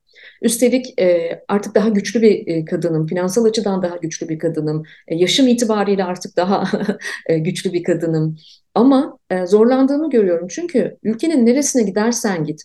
Üstelik 0.42 1.00
e, 1.00 1.40
artık 1.48 1.76
daha 1.76 1.90
güçlü 1.90 2.22
bir 2.22 2.48
e, 2.48 2.66
kadınım, 2.66 3.08
finansal 3.08 3.46
açıdan 3.46 3.82
daha 3.82 3.98
güçlü 3.98 4.30
bir 4.30 4.40
kadınım, 4.40 4.84
e, 5.08 5.16
yaşım 5.16 5.48
itibariyle 5.48 6.04
artık 6.04 6.38
daha 6.38 6.64
e, 7.26 7.38
güçlü 7.38 7.74
bir 7.74 7.84
kadınım. 7.84 8.38
Ama 8.76 9.18
e, 9.30 9.46
zorlandığımı 9.46 10.10
görüyorum 10.10 10.48
çünkü 10.48 10.98
ülkenin 11.04 11.46
neresine 11.46 11.84
gidersen 11.84 12.44
git, 12.44 12.62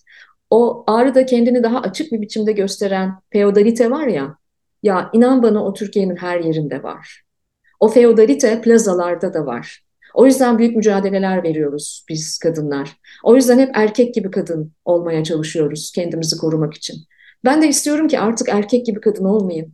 o 0.50 0.84
Ağrı'da 0.86 1.26
kendini 1.26 1.62
daha 1.62 1.80
açık 1.80 2.12
bir 2.12 2.20
biçimde 2.20 2.52
gösteren 2.52 3.14
feodalite 3.32 3.90
var 3.90 4.06
ya, 4.06 4.36
ya 4.82 5.10
inan 5.12 5.42
bana 5.42 5.64
o 5.64 5.72
Türkiye'nin 5.72 6.16
her 6.16 6.40
yerinde 6.40 6.82
var. 6.82 7.22
O 7.80 7.88
feodalite 7.88 8.60
plazalarda 8.60 9.34
da 9.34 9.46
var. 9.46 9.86
O 10.14 10.26
yüzden 10.26 10.58
büyük 10.58 10.76
mücadeleler 10.76 11.42
veriyoruz 11.42 12.04
biz 12.08 12.38
kadınlar. 12.38 12.96
O 13.24 13.36
yüzden 13.36 13.58
hep 13.58 13.70
erkek 13.74 14.14
gibi 14.14 14.30
kadın 14.30 14.72
olmaya 14.84 15.24
çalışıyoruz 15.24 15.92
kendimizi 15.94 16.36
korumak 16.36 16.74
için. 16.74 16.96
Ben 17.46 17.62
de 17.62 17.68
istiyorum 17.68 18.08
ki 18.08 18.20
artık 18.20 18.48
erkek 18.48 18.86
gibi 18.86 19.00
kadın 19.00 19.24
olmayayım. 19.24 19.72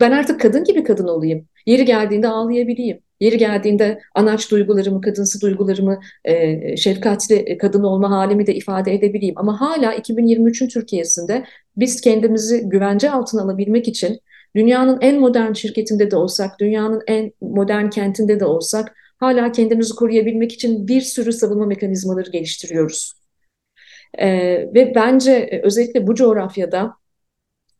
Ben 0.00 0.12
artık 0.12 0.40
kadın 0.40 0.64
gibi 0.64 0.84
kadın 0.84 1.08
olayım. 1.08 1.48
Yeri 1.66 1.84
geldiğinde 1.84 2.28
ağlayabileyim. 2.28 3.00
Yeri 3.20 3.38
geldiğinde 3.38 4.00
anaç 4.14 4.50
duygularımı, 4.50 5.00
kadınsı 5.00 5.40
duygularımı, 5.40 6.00
e, 6.24 6.76
şefkatli 6.76 7.58
kadın 7.58 7.82
olma 7.82 8.10
halimi 8.10 8.46
de 8.46 8.54
ifade 8.54 8.94
edebileyim. 8.94 9.34
Ama 9.38 9.60
hala 9.60 9.94
2023'ün 9.94 10.68
Türkiye'sinde 10.68 11.44
biz 11.76 12.00
kendimizi 12.00 12.68
güvence 12.68 13.10
altına 13.10 13.42
alabilmek 13.42 13.88
için 13.88 14.20
dünyanın 14.56 14.98
en 15.00 15.20
modern 15.20 15.52
şirketinde 15.52 16.10
de 16.10 16.16
olsak, 16.16 16.60
dünyanın 16.60 17.02
en 17.06 17.32
modern 17.40 17.88
kentinde 17.88 18.40
de 18.40 18.44
olsak 18.44 18.94
hala 19.18 19.52
kendimizi 19.52 19.94
koruyabilmek 19.94 20.52
için 20.52 20.88
bir 20.88 21.00
sürü 21.00 21.32
savunma 21.32 21.66
mekanizmaları 21.66 22.30
geliştiriyoruz. 22.30 23.21
E, 24.18 24.28
ve 24.74 24.92
bence 24.94 25.32
e, 25.32 25.62
özellikle 25.62 26.06
bu 26.06 26.14
coğrafyada 26.14 26.94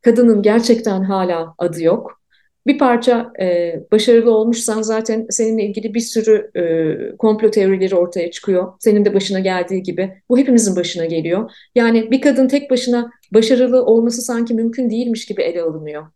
kadının 0.03 0.43
gerçekten 0.43 1.03
hala 1.03 1.55
adı 1.59 1.83
yok. 1.83 2.23
Bir 2.67 2.79
parça 2.79 3.33
e, 3.41 3.75
başarılı 3.93 4.31
olmuşsan 4.31 4.83
zaten 4.83 5.27
seninle 5.31 5.65
ilgili 5.65 5.95
bir 5.95 6.01
sürü 6.01 6.51
e, 6.57 7.17
komplo 7.17 7.51
teorileri 7.51 7.95
ortaya 7.95 8.31
çıkıyor. 8.31 8.73
Senin 8.81 9.05
de 9.05 9.15
başına 9.15 9.41
geldiği 9.41 9.83
gibi. 9.83 10.23
Bu 10.29 10.39
hepimizin 10.39 10.77
başına 10.77 11.05
geliyor. 11.05 11.51
Yani 11.75 12.11
bir 12.11 12.21
kadın 12.21 12.49
tek 12.49 12.71
başına 12.71 13.11
başarılı 13.35 13.85
olması 13.85 14.23
sanki 14.23 14.55
mümkün 14.55 14.91
değilmiş 14.91 15.27
gibi 15.27 15.43
ele 15.43 15.63
alınıyor. 15.63 16.07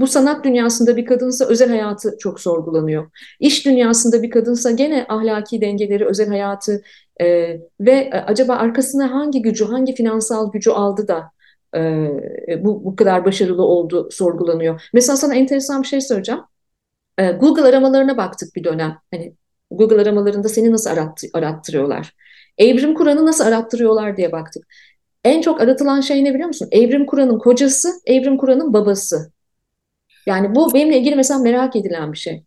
Bu 0.00 0.06
sanat 0.06 0.44
dünyasında 0.44 0.96
bir 0.96 1.06
kadınsa 1.06 1.44
özel 1.46 1.68
hayatı 1.68 2.16
çok 2.18 2.40
sorgulanıyor. 2.40 3.10
İş 3.40 3.66
dünyasında 3.66 4.22
bir 4.22 4.30
kadınsa 4.30 4.70
gene 4.70 5.06
ahlaki 5.08 5.60
dengeleri, 5.60 6.06
özel 6.06 6.28
hayatı 6.28 6.82
e, 7.20 7.60
ve 7.80 7.92
e, 7.92 8.10
acaba 8.12 8.54
arkasına 8.54 9.10
hangi 9.10 9.42
gücü, 9.42 9.64
hangi 9.64 9.94
finansal 9.94 10.52
gücü 10.52 10.70
aldı 10.70 11.08
da 11.08 11.30
e, 11.76 12.64
bu, 12.64 12.84
bu 12.84 12.96
kadar 12.96 13.24
başarılı 13.24 13.62
oldu 13.62 14.08
sorgulanıyor. 14.12 14.82
Mesela 14.94 15.16
sana 15.16 15.34
enteresan 15.34 15.82
bir 15.82 15.86
şey 15.86 16.00
söyleyeceğim. 16.00 16.40
E, 17.18 17.30
Google 17.32 17.62
aramalarına 17.62 18.16
baktık 18.16 18.56
bir 18.56 18.64
dönem. 18.64 18.98
Hani 19.14 19.34
Google 19.70 20.02
aramalarında 20.02 20.48
seni 20.48 20.72
nasıl 20.72 20.90
arattı, 20.90 21.26
arattırıyorlar? 21.34 22.14
Evrim 22.58 22.94
Kur'an'ı 22.94 23.26
nasıl 23.26 23.44
arattırıyorlar 23.44 24.16
diye 24.16 24.32
baktık. 24.32 24.64
En 25.24 25.40
çok 25.40 25.60
aratılan 25.60 26.00
şey 26.00 26.24
ne 26.24 26.34
biliyor 26.34 26.48
musun? 26.48 26.68
Evrim 26.72 27.06
Kur'an'ın 27.06 27.38
kocası, 27.38 27.88
Evrim 28.06 28.36
Kur'an'ın 28.38 28.72
babası. 28.72 29.32
Yani 30.26 30.54
bu 30.54 30.74
benimle 30.74 30.98
ilgili 30.98 31.16
mesela 31.16 31.40
merak 31.40 31.76
edilen 31.76 32.12
bir 32.12 32.18
şey. 32.18 32.44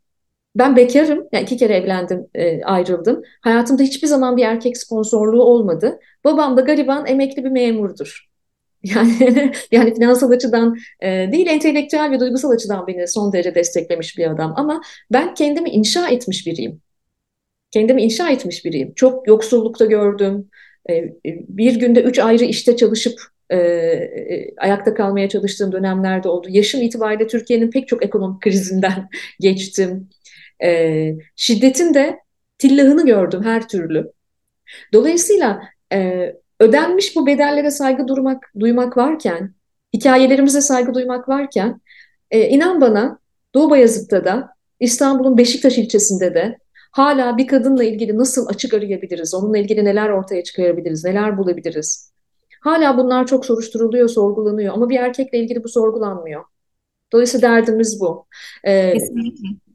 Ben 0.57 0.75
bekarım, 0.75 1.27
yani 1.31 1.43
iki 1.43 1.57
kere 1.57 1.73
evlendim, 1.73 2.27
e, 2.35 2.63
ayrıldım. 2.63 3.23
Hayatımda 3.41 3.83
hiçbir 3.83 4.07
zaman 4.07 4.37
bir 4.37 4.43
erkek 4.43 4.77
sponsorluğu 4.77 5.43
olmadı. 5.43 5.99
Babam 6.25 6.57
da 6.57 6.61
gariban 6.61 7.07
emekli 7.07 7.43
bir 7.43 7.49
memurdur. 7.49 8.27
Yani 8.83 9.51
yani 9.71 9.93
finansal 9.93 10.31
açıdan 10.31 10.77
e, 11.03 11.29
değil 11.31 11.47
entelektüel 11.47 12.11
ve 12.11 12.19
duygusal 12.19 12.51
açıdan 12.51 12.87
beni 12.87 13.07
son 13.07 13.33
derece 13.33 13.55
desteklemiş 13.55 14.17
bir 14.17 14.31
adam. 14.31 14.53
Ama 14.57 14.81
ben 15.11 15.33
kendimi 15.33 15.69
inşa 15.69 16.09
etmiş 16.09 16.47
biriyim. 16.47 16.81
Kendimi 17.71 18.03
inşa 18.03 18.29
etmiş 18.29 18.65
biriyim. 18.65 18.93
Çok 18.95 19.27
yoksullukta 19.27 19.85
gördüm. 19.85 20.49
E, 20.89 21.13
bir 21.25 21.75
günde 21.75 22.01
üç 22.01 22.19
ayrı 22.19 22.43
işte 22.43 22.77
çalışıp 22.77 23.19
e, 23.49 23.57
e, 23.57 24.53
ayakta 24.57 24.93
kalmaya 24.93 25.29
çalıştığım 25.29 25.71
dönemlerde 25.71 26.29
oldu. 26.29 26.47
Yaşım 26.49 26.81
itibariyle 26.81 27.27
Türkiye'nin 27.27 27.71
pek 27.71 27.87
çok 27.87 28.05
ekonomik 28.05 28.41
krizinden 28.41 29.09
geçtim. 29.39 30.09
E, 30.63 31.11
şiddetin 31.35 31.93
de 31.93 32.19
tillahını 32.57 33.05
gördüm 33.05 33.43
her 33.43 33.67
türlü. 33.67 34.11
Dolayısıyla 34.93 35.61
e, 35.93 36.33
ödenmiş 36.59 37.15
bu 37.15 37.27
bedellere 37.27 37.71
saygı 37.71 38.07
durmak, 38.07 38.51
duymak 38.59 38.97
varken, 38.97 39.53
hikayelerimize 39.93 40.61
saygı 40.61 40.93
duymak 40.93 41.29
varken, 41.29 41.81
e, 42.31 42.49
inan 42.49 42.81
bana 42.81 43.19
Doğu 43.55 43.69
Bayazıt'ta 43.69 44.25
da, 44.25 44.49
İstanbul'un 44.79 45.37
Beşiktaş 45.37 45.77
ilçesinde 45.77 46.33
de 46.33 46.57
hala 46.91 47.37
bir 47.37 47.47
kadınla 47.47 47.83
ilgili 47.83 48.17
nasıl 48.17 48.47
açık 48.47 48.73
arayabiliriz, 48.73 49.33
onunla 49.33 49.57
ilgili 49.57 49.85
neler 49.85 50.09
ortaya 50.09 50.43
çıkarabiliriz, 50.43 51.05
neler 51.05 51.37
bulabiliriz. 51.37 52.13
Hala 52.61 52.97
bunlar 52.97 53.27
çok 53.27 53.45
soruşturuluyor, 53.45 54.09
sorgulanıyor 54.09 54.73
ama 54.73 54.89
bir 54.89 54.99
erkekle 54.99 55.37
ilgili 55.37 55.63
bu 55.63 55.69
sorgulanmıyor. 55.69 56.43
Dolayısıyla 57.13 57.49
derdimiz 57.49 57.99
bu. 58.01 58.25
Ee, 58.67 58.93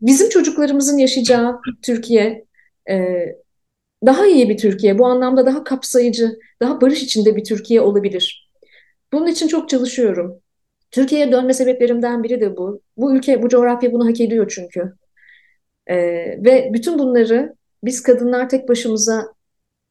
bizim 0.03 0.29
çocuklarımızın 0.29 0.99
yaşayacağı 0.99 1.61
Türkiye 1.83 2.45
e, 2.91 3.27
daha 4.07 4.27
iyi 4.27 4.49
bir 4.49 4.59
Türkiye, 4.59 4.99
bu 4.99 5.07
anlamda 5.07 5.47
daha 5.47 5.65
kapsayıcı, 5.65 6.39
daha 6.61 6.81
barış 6.81 7.03
içinde 7.03 7.37
bir 7.37 7.45
Türkiye 7.45 7.81
olabilir. 7.81 8.51
Bunun 9.13 9.27
için 9.27 9.49
çok 9.49 9.69
çalışıyorum. 9.69 10.41
Türkiye'ye 10.91 11.33
dönme 11.33 11.55
sebeplerimden 11.55 12.23
biri 12.23 12.41
de 12.41 12.57
bu. 12.57 12.83
Bu 12.97 13.17
ülke, 13.17 13.43
bu 13.43 13.49
coğrafya 13.49 13.93
bunu 13.93 14.09
hak 14.09 14.21
ediyor 14.21 14.53
çünkü. 14.55 14.93
Ee, 15.87 15.97
ve 16.45 16.71
bütün 16.73 16.99
bunları 16.99 17.57
biz 17.85 18.03
kadınlar 18.03 18.49
tek 18.49 18.69
başımıza 18.69 19.35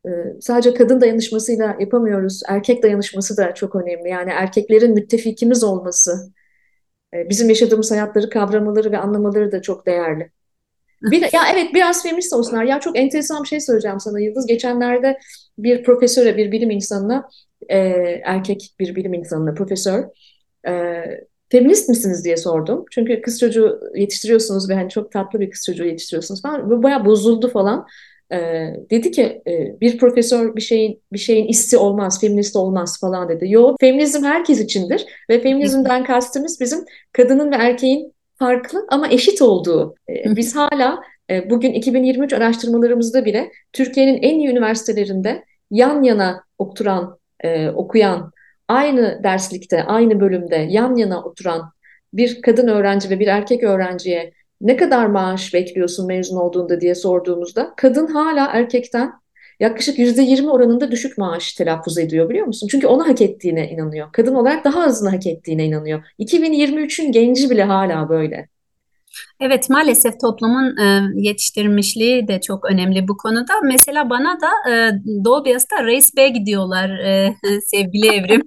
e, 0.06 0.10
sadece 0.42 0.74
kadın 0.74 1.02
dayanışmasıyla 1.02 1.78
yapamıyoruz. 1.80 2.42
Erkek 2.48 2.84
dayanışması 2.84 3.38
da 3.38 3.54
çok 3.54 3.76
önemli. 3.76 4.10
Yani 4.10 4.32
erkeklerin 4.32 4.94
müttefikimiz 4.94 5.64
olması, 5.64 6.32
bizim 7.14 7.50
yaşadığımız 7.50 7.92
hayatları 7.92 8.30
kavramaları 8.30 8.92
ve 8.92 8.98
anlamaları 8.98 9.52
da 9.52 9.62
çok 9.62 9.86
değerli. 9.86 10.32
Bir, 11.02 11.22
ya 11.22 11.42
evet 11.54 11.74
biraz 11.74 12.04
feminist 12.04 12.34
olsunlar. 12.34 12.64
Ya 12.64 12.80
çok 12.80 12.98
enteresan 12.98 13.44
bir 13.44 13.48
şey 13.48 13.60
söyleyeceğim 13.60 14.00
sana 14.00 14.20
Yıldız. 14.20 14.46
Geçenlerde 14.46 15.20
bir 15.58 15.84
profesöre, 15.84 16.38
bir 16.38 16.52
bilim 16.52 16.70
insanına, 16.70 17.30
e, 17.70 17.78
erkek 18.24 18.76
bir 18.80 18.96
bilim 18.96 19.14
insanına, 19.14 19.54
profesör, 19.54 20.04
e, 20.68 21.04
feminist 21.50 21.90
misiniz 21.90 22.26
diye 22.26 22.38
sordum. 22.38 22.86
Çünkü 22.92 23.22
kız 23.22 23.40
çocuğu 23.40 23.80
yetiştiriyorsunuz 23.96 24.70
ve 24.70 24.74
hani 24.74 24.90
çok 24.90 25.12
tatlı 25.12 25.40
bir 25.40 25.52
kız 25.52 25.66
çocuğu 25.66 25.86
yetiştiriyorsunuz 25.86 26.42
falan. 26.42 26.70
Ve 26.72 26.84
bayağı 26.84 27.06
bozuldu 27.06 27.50
falan. 27.50 27.88
E, 28.34 28.38
dedi 28.90 29.12
ki 29.12 29.42
e, 29.48 29.82
bir 29.82 29.98
profesör 29.98 30.56
bir 30.56 30.62
şeyin 30.62 31.02
bir 31.14 31.20
şeyin 31.20 31.48
isti 31.48 31.78
olmaz, 31.78 32.22
feminist 32.22 32.56
olmaz 32.56 33.00
falan 33.00 33.30
dedi. 33.30 33.46
Yo, 33.52 33.76
feminizm 33.80 34.24
herkes 34.24 34.60
içindir 34.60 35.06
ve 35.30 35.42
feminizmden 35.42 36.04
kastımız 36.04 36.62
bizim 36.62 36.86
kadının 37.14 37.52
ve 37.52 37.56
erkeğin 37.56 38.14
farklı 38.40 38.86
ama 38.90 39.08
eşit 39.08 39.42
olduğu. 39.42 39.96
E, 40.10 40.36
biz 40.36 40.56
hala 40.56 41.02
e, 41.30 41.50
bugün 41.50 41.74
2023 41.74 42.34
araştırmalarımızda 42.34 43.26
bile 43.26 43.52
Türkiye'nin 43.74 44.22
en 44.22 44.40
iyi 44.40 44.50
üniversitelerinde 44.50 45.44
yan 45.72 46.04
yana 46.04 46.44
oturan, 46.58 47.18
e, 47.40 47.70
okuyan, 47.70 48.32
aynı 48.68 49.20
derslikte, 49.24 49.84
aynı 49.84 50.20
bölümde 50.20 50.56
yan 50.70 50.96
yana 50.96 51.24
oturan 51.24 51.72
bir 52.14 52.42
kadın 52.42 52.68
öğrenci 52.68 53.10
ve 53.10 53.20
bir 53.20 53.28
erkek 53.28 53.64
öğrenciye 53.64 54.32
ne 54.62 54.78
kadar 54.78 55.06
maaş 55.06 55.54
bekliyorsun 55.54 56.08
mezun 56.08 56.38
olduğunda 56.38 56.82
diye 56.82 56.96
sorduğumuzda 56.96 57.74
kadın 57.78 58.08
hala 58.08 58.48
erkekten 58.48 59.12
yaklaşık 59.60 60.00
yüzde 60.00 60.22
yirmi 60.22 60.50
oranında 60.50 60.92
düşük 60.92 61.18
maaş 61.18 61.54
telaffuz 61.54 61.98
ediyor 61.98 62.30
biliyor 62.30 62.46
musun? 62.46 62.68
Çünkü 62.72 62.88
onu 62.88 63.08
hak 63.08 63.22
ettiğine 63.22 63.70
inanıyor. 63.70 64.12
Kadın 64.12 64.36
olarak 64.36 64.66
daha 64.66 64.84
azını 64.84 65.10
hak 65.10 65.28
ettiğine 65.28 65.66
inanıyor. 65.66 66.04
2023'ün 66.20 67.12
genci 67.12 67.50
bile 67.50 67.64
hala 67.64 68.10
böyle. 68.10 68.48
Evet 69.40 69.70
maalesef 69.70 70.20
toplumun 70.20 70.78
e, 70.78 71.02
yetiştirmişliği 71.16 72.28
de 72.28 72.42
çok 72.42 72.72
önemli 72.72 73.08
bu 73.08 73.18
konuda. 73.18 73.54
Mesela 73.64 74.10
bana 74.10 74.38
da 74.42 74.72
e, 74.72 74.92
Doğu 75.26 75.46
Beyaz'da 75.46 75.84
reis 75.84 76.16
bey 76.18 76.34
gidiyorlar 76.34 76.90
e, 76.90 77.36
sevgili 77.66 78.08
Evrim. 78.08 78.42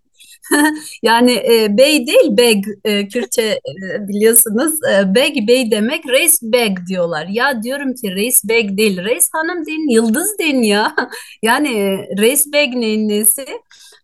yani 1.03 1.33
e, 1.33 1.79
bey 1.79 2.07
değil 2.07 2.29
beg 2.31 2.65
e, 2.85 3.09
Kürtçe 3.09 3.43
e, 3.43 4.09
biliyorsunuz 4.09 4.73
e, 4.93 5.15
beg 5.15 5.49
bey 5.49 5.71
demek 5.71 6.07
reis 6.07 6.43
beg 6.43 6.87
diyorlar. 6.89 7.27
Ya 7.27 7.63
diyorum 7.63 7.95
ki 7.95 8.15
reis 8.15 8.45
beg 8.49 8.77
değil 8.79 9.05
reis 9.05 9.29
hanım 9.33 9.67
deyin 9.67 9.89
yıldız 9.89 10.39
deyin 10.39 10.63
ya. 10.63 10.95
yani 11.43 11.99
reis 12.19 12.53
beg 12.53 12.75
neyin 12.75 13.09
nesi? 13.09 13.47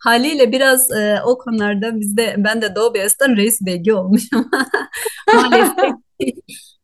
Haliyle 0.01 0.53
biraz 0.53 0.91
e, 0.91 1.19
o 1.25 1.39
konularda 1.39 2.01
bizde 2.01 2.35
ben 2.39 2.63
de 2.63 2.75
Doğu 2.75 2.95
Beyaz'dan 2.95 3.37
reis 3.37 3.67
begi 3.67 3.95
olmuşum. 3.95 4.51
Maalesef 5.35 5.93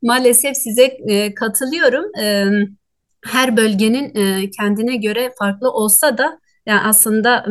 maalesef 0.02 0.56
size 0.56 0.84
e, 0.84 1.34
katılıyorum. 1.34 2.20
E, 2.20 2.44
her 3.24 3.56
bölgenin 3.56 4.14
e, 4.14 4.50
kendine 4.50 4.96
göre 4.96 5.34
farklı 5.38 5.70
olsa 5.70 6.18
da 6.18 6.38
yani 6.66 6.80
aslında 6.80 7.46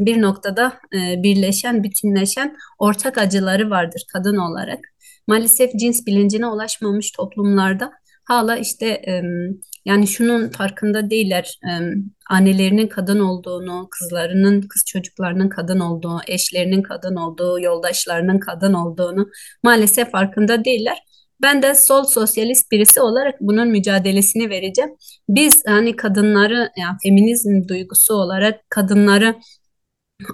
bir 0.00 0.22
noktada 0.22 0.72
e, 0.94 1.22
birleşen, 1.22 1.84
bütünleşen 1.84 2.56
ortak 2.78 3.18
acıları 3.18 3.70
vardır 3.70 4.02
kadın 4.12 4.36
olarak. 4.36 4.78
Maalesef 5.26 5.72
cins 5.72 6.06
bilincine 6.06 6.46
ulaşmamış 6.46 7.10
toplumlarda 7.10 7.92
hala 8.24 8.56
işte 8.56 9.02
yani 9.84 10.06
şunun 10.06 10.48
farkında 10.48 11.10
değiller. 11.10 11.58
Annelerinin 12.30 12.88
kadın 12.88 13.20
olduğunu, 13.20 13.88
kızlarının, 13.90 14.62
kız 14.62 14.84
çocuklarının 14.86 15.48
kadın 15.48 15.80
olduğu, 15.80 16.20
eşlerinin 16.26 16.82
kadın 16.82 17.16
olduğu, 17.16 17.60
yoldaşlarının 17.60 18.38
kadın 18.38 18.72
olduğunu 18.72 19.28
maalesef 19.62 20.10
farkında 20.10 20.64
değiller. 20.64 20.98
Ben 21.42 21.62
de 21.62 21.74
sol 21.74 22.04
sosyalist 22.04 22.72
birisi 22.72 23.00
olarak 23.00 23.34
bunun 23.40 23.68
mücadelesini 23.68 24.50
vereceğim. 24.50 24.90
Biz 25.28 25.62
hani 25.66 25.96
kadınları 25.96 26.70
yani 26.76 26.96
feminizm 27.02 27.68
duygusu 27.68 28.14
olarak 28.14 28.70
kadınları 28.70 29.34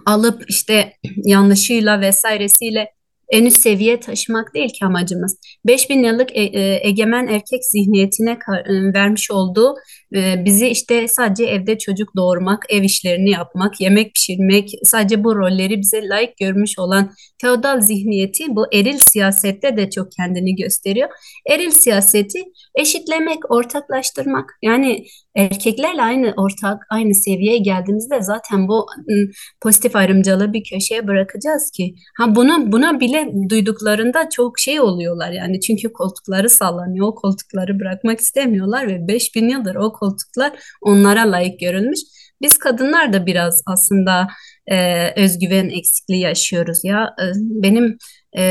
alıp 0.06 0.50
işte 0.50 0.92
yanlışıyla 1.24 2.00
vesairesiyle 2.00 2.88
en 3.30 3.46
üst 3.46 3.62
seviyeye 3.62 4.00
taşımak 4.00 4.54
değil 4.54 4.68
ki 4.68 4.84
amacımız. 4.84 5.38
5000 5.66 6.04
yıllık 6.04 6.36
e, 6.36 6.42
e, 6.42 6.88
egemen 6.88 7.26
erkek 7.26 7.64
zihniyetine 7.64 8.30
e, 8.30 8.92
vermiş 8.94 9.30
olduğu 9.30 9.74
e, 10.14 10.44
bizi 10.44 10.68
işte 10.68 11.08
sadece 11.08 11.44
evde 11.44 11.78
çocuk 11.78 12.16
doğurmak, 12.16 12.64
ev 12.68 12.82
işlerini 12.82 13.30
yapmak, 13.30 13.80
yemek 13.80 14.14
pişirmek, 14.14 14.70
sadece 14.84 15.24
bu 15.24 15.36
rolleri 15.36 15.80
bize 15.80 16.08
layık 16.08 16.36
görmüş 16.36 16.78
olan 16.78 17.10
feodal 17.40 17.80
zihniyeti 17.80 18.44
bu 18.48 18.66
eril 18.72 18.98
siyasette 18.98 19.76
de 19.76 19.90
çok 19.90 20.12
kendini 20.12 20.56
gösteriyor. 20.56 21.08
Eril 21.50 21.70
siyaseti 21.70 22.38
eşitlemek, 22.74 23.50
ortaklaştırmak. 23.50 24.50
Yani 24.62 25.04
erkeklerle 25.36 26.02
aynı 26.02 26.34
ortak, 26.36 26.82
aynı 26.90 27.14
seviyeye 27.14 27.58
geldiğimizde 27.58 28.22
zaten 28.22 28.68
bu 28.68 28.86
ıı, 29.10 29.28
pozitif 29.62 29.96
ayrımcılığı 29.96 30.52
bir 30.52 30.64
köşeye 30.64 31.06
bırakacağız 31.06 31.70
ki. 31.70 31.94
Ha 32.18 32.34
bunu 32.34 32.72
buna 32.72 33.00
bile 33.00 33.32
duyduklarında 33.48 34.28
çok 34.30 34.58
şey 34.58 34.80
oluyorlar 34.80 35.32
yani 35.32 35.60
çünkü 35.60 35.92
koltukları 35.92 36.50
sallanıyor. 36.50 37.06
O 37.06 37.14
koltukları 37.14 37.80
bırakmak 37.80 38.20
istemiyorlar 38.20 38.88
ve 38.88 39.08
5000 39.08 39.48
yıldır 39.48 39.74
o 39.74 39.92
koltuklar 40.00 40.52
onlara 40.82 41.30
layık 41.32 41.60
görülmüş. 41.60 42.00
Biz 42.42 42.58
kadınlar 42.58 43.12
da 43.12 43.26
biraz 43.26 43.62
aslında 43.66 44.28
e, 44.66 45.22
özgüven 45.22 45.68
eksikliği 45.68 46.20
yaşıyoruz 46.20 46.80
ya. 46.84 47.14
E, 47.22 47.24
benim 47.36 47.98
e, 48.38 48.42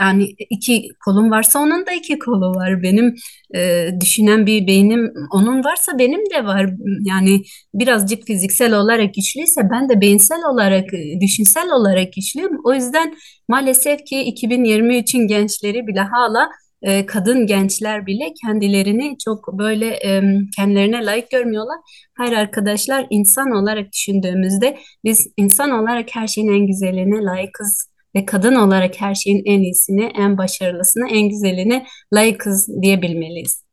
yani 0.00 0.34
iki 0.50 0.88
kolum 1.04 1.30
varsa 1.30 1.58
onun 1.58 1.86
da 1.86 1.92
iki 1.92 2.18
kolu 2.18 2.50
var. 2.54 2.82
Benim 2.82 3.14
e, 3.54 3.88
düşünen 4.00 4.46
bir 4.46 4.66
beynim 4.66 5.12
onun 5.32 5.64
varsa 5.64 5.98
benim 5.98 6.20
de 6.34 6.44
var. 6.44 6.70
Yani 7.04 7.42
birazcık 7.74 8.26
fiziksel 8.26 8.74
olarak 8.74 9.14
güçlüyse 9.14 9.60
ben 9.72 9.88
de 9.88 10.00
beyinsel 10.00 10.40
olarak, 10.52 10.84
düşünsel 11.20 11.70
olarak 11.70 12.12
güçlüyüm. 12.12 12.58
O 12.64 12.74
yüzden 12.74 13.14
maalesef 13.48 14.04
ki 14.04 14.16
2023'ün 14.16 15.26
gençleri 15.26 15.86
bile 15.86 16.00
hala 16.00 16.48
e, 16.82 17.06
kadın 17.06 17.46
gençler 17.46 18.06
bile 18.06 18.24
kendilerini 18.44 19.16
çok 19.24 19.58
böyle 19.58 19.98
kendilerine 20.56 21.04
layık 21.04 21.30
görmüyorlar. 21.30 21.78
Hayır 22.14 22.32
arkadaşlar 22.32 23.06
insan 23.10 23.50
olarak 23.50 23.92
düşündüğümüzde 23.92 24.78
biz 25.04 25.26
insan 25.36 25.70
olarak 25.70 26.08
her 26.14 26.26
şeyin 26.26 26.52
en 26.52 26.66
güzeline 26.66 27.22
layıkız 27.22 27.88
ve 28.16 28.24
kadın 28.24 28.54
olarak 28.54 29.00
her 29.00 29.14
şeyin 29.14 29.42
en 29.44 29.60
iyisini, 29.60 30.04
en 30.04 30.38
başarılısını, 30.38 31.08
en 31.10 31.28
güzelini 31.28 31.84
layıkız 32.14 32.68
diyebilmeliyiz. 32.82 33.64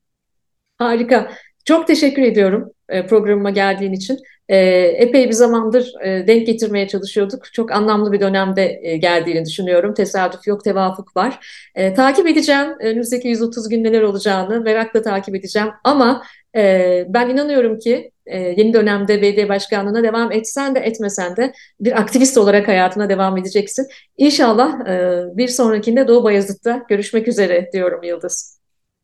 Harika. 0.78 1.32
Çok 1.66 1.88
teşekkür 1.88 2.22
ediyorum 2.22 2.72
e, 2.90 3.06
programıma 3.08 3.50
geldiğin 3.50 3.94
için. 3.94 4.18
E, 4.50 4.58
epey 4.98 5.28
bir 5.28 5.34
zamandır 5.34 5.94
e, 6.04 6.28
denk 6.28 6.48
getirmeye 6.48 6.88
çalışıyorduk. 6.88 7.54
Çok 7.54 7.72
anlamlı 7.72 8.12
bir 8.12 8.20
dönemde 8.20 8.66
geldiğini 9.02 9.46
düşünüyorum. 9.46 9.94
Tesadüf 9.94 10.48
yok, 10.48 10.64
tevafuk 10.64 11.18
var. 11.18 11.40
Takip 11.96 12.28
edeceğim 12.28 12.68
önümüzdeki 12.80 13.28
130 13.28 13.70
gün 13.70 13.84
neler 13.84 14.02
olacağını 14.02 14.62
merakla 14.62 15.02
takip 15.02 15.36
edeceğim. 15.36 15.70
Ama 15.84 16.24
ben 17.08 17.30
inanıyorum 17.30 17.80
ki 17.80 18.12
yeni 18.28 18.74
dönemde 18.74 19.22
BD 19.22 19.50
başkanlığına 19.50 20.04
devam 20.04 20.32
etsen 20.32 20.76
de 20.76 20.80
etmesen 20.80 21.38
de 21.38 21.54
bir 21.80 22.00
aktivist 22.00 22.38
olarak 22.38 22.68
hayatına 22.68 23.10
devam 23.10 23.38
edeceksin. 23.38 23.88
İnşallah 24.18 24.86
bir 25.38 25.48
sonrakinde 25.48 26.08
Doğu 26.08 26.24
Bayazıt'ta 26.24 26.86
görüşmek 26.90 27.28
üzere 27.28 27.70
diyorum 27.74 28.04
Yıldız. 28.04 28.55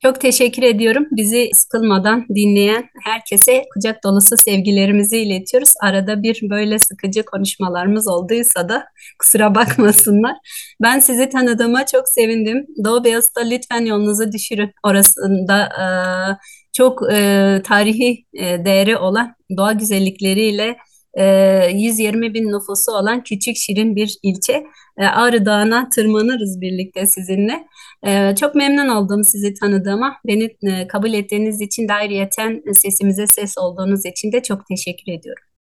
Çok 0.04 0.22
teşekkür 0.22 0.64
ediyorum. 0.64 1.08
Bizi 1.12 1.50
sıkılmadan 1.54 2.26
dinleyen 2.36 2.90
herkese 3.04 3.64
kucak 3.74 4.04
dolusu 4.04 4.36
sevgilerimizi 4.38 5.18
iletiyoruz. 5.18 5.74
Arada 5.82 6.24
bir 6.24 6.50
böyle 6.50 6.80
sıkıcı 6.80 7.26
konuşmalarımız 7.26 8.08
olduysa 8.08 8.70
da 8.70 8.86
kusura 9.20 9.56
bakmasınlar. 9.56 10.36
Ben 10.82 11.00
sizi 11.00 11.30
tanıdığıma 11.30 11.86
çok 11.86 12.10
sevindim. 12.10 12.66
Doğu 12.86 13.04
Beyazıt'ta 13.04 13.42
lütfen 13.42 13.86
yolunuzu 13.86 14.32
düşürün. 14.32 14.72
Orasında 14.84 15.64
e, 15.66 15.86
çok 16.74 17.14
e, 17.14 17.62
tarihi 17.64 18.26
e, 18.34 18.66
değeri 18.66 18.98
olan 18.98 19.36
doğa 19.58 19.72
güzellikleriyle 19.72 20.78
120 21.18 22.26
e, 22.26 22.34
bin 22.34 22.48
nüfusu 22.48 22.92
olan 22.92 23.24
küçük 23.24 23.56
şirin 23.58 23.96
bir 23.96 24.18
ilçe. 24.24 24.64
E, 24.98 25.06
Ağrı 25.06 25.46
Dağı'na 25.46 25.90
tırmanırız 25.90 26.62
birlikte 26.62 27.06
sizinle. 27.06 27.68
E, 28.06 28.36
çok 28.36 28.56
memnun 28.56 28.88
oldum 28.88 29.24
sizi 29.24 29.54
tanıdığıma. 29.54 30.18
Beni 30.28 30.58
kabul 30.88 31.14
ettiğiniz 31.14 31.62
için 31.62 31.88
de 31.88 31.94
ayrıyeten 31.94 32.64
sesimize 32.74 33.28
ses 33.28 33.58
olduğunuz 33.58 34.06
için 34.06 34.32
de 34.32 34.44
çok 34.44 34.68
teşekkür 34.68 35.12
ediyorum. 35.12 35.51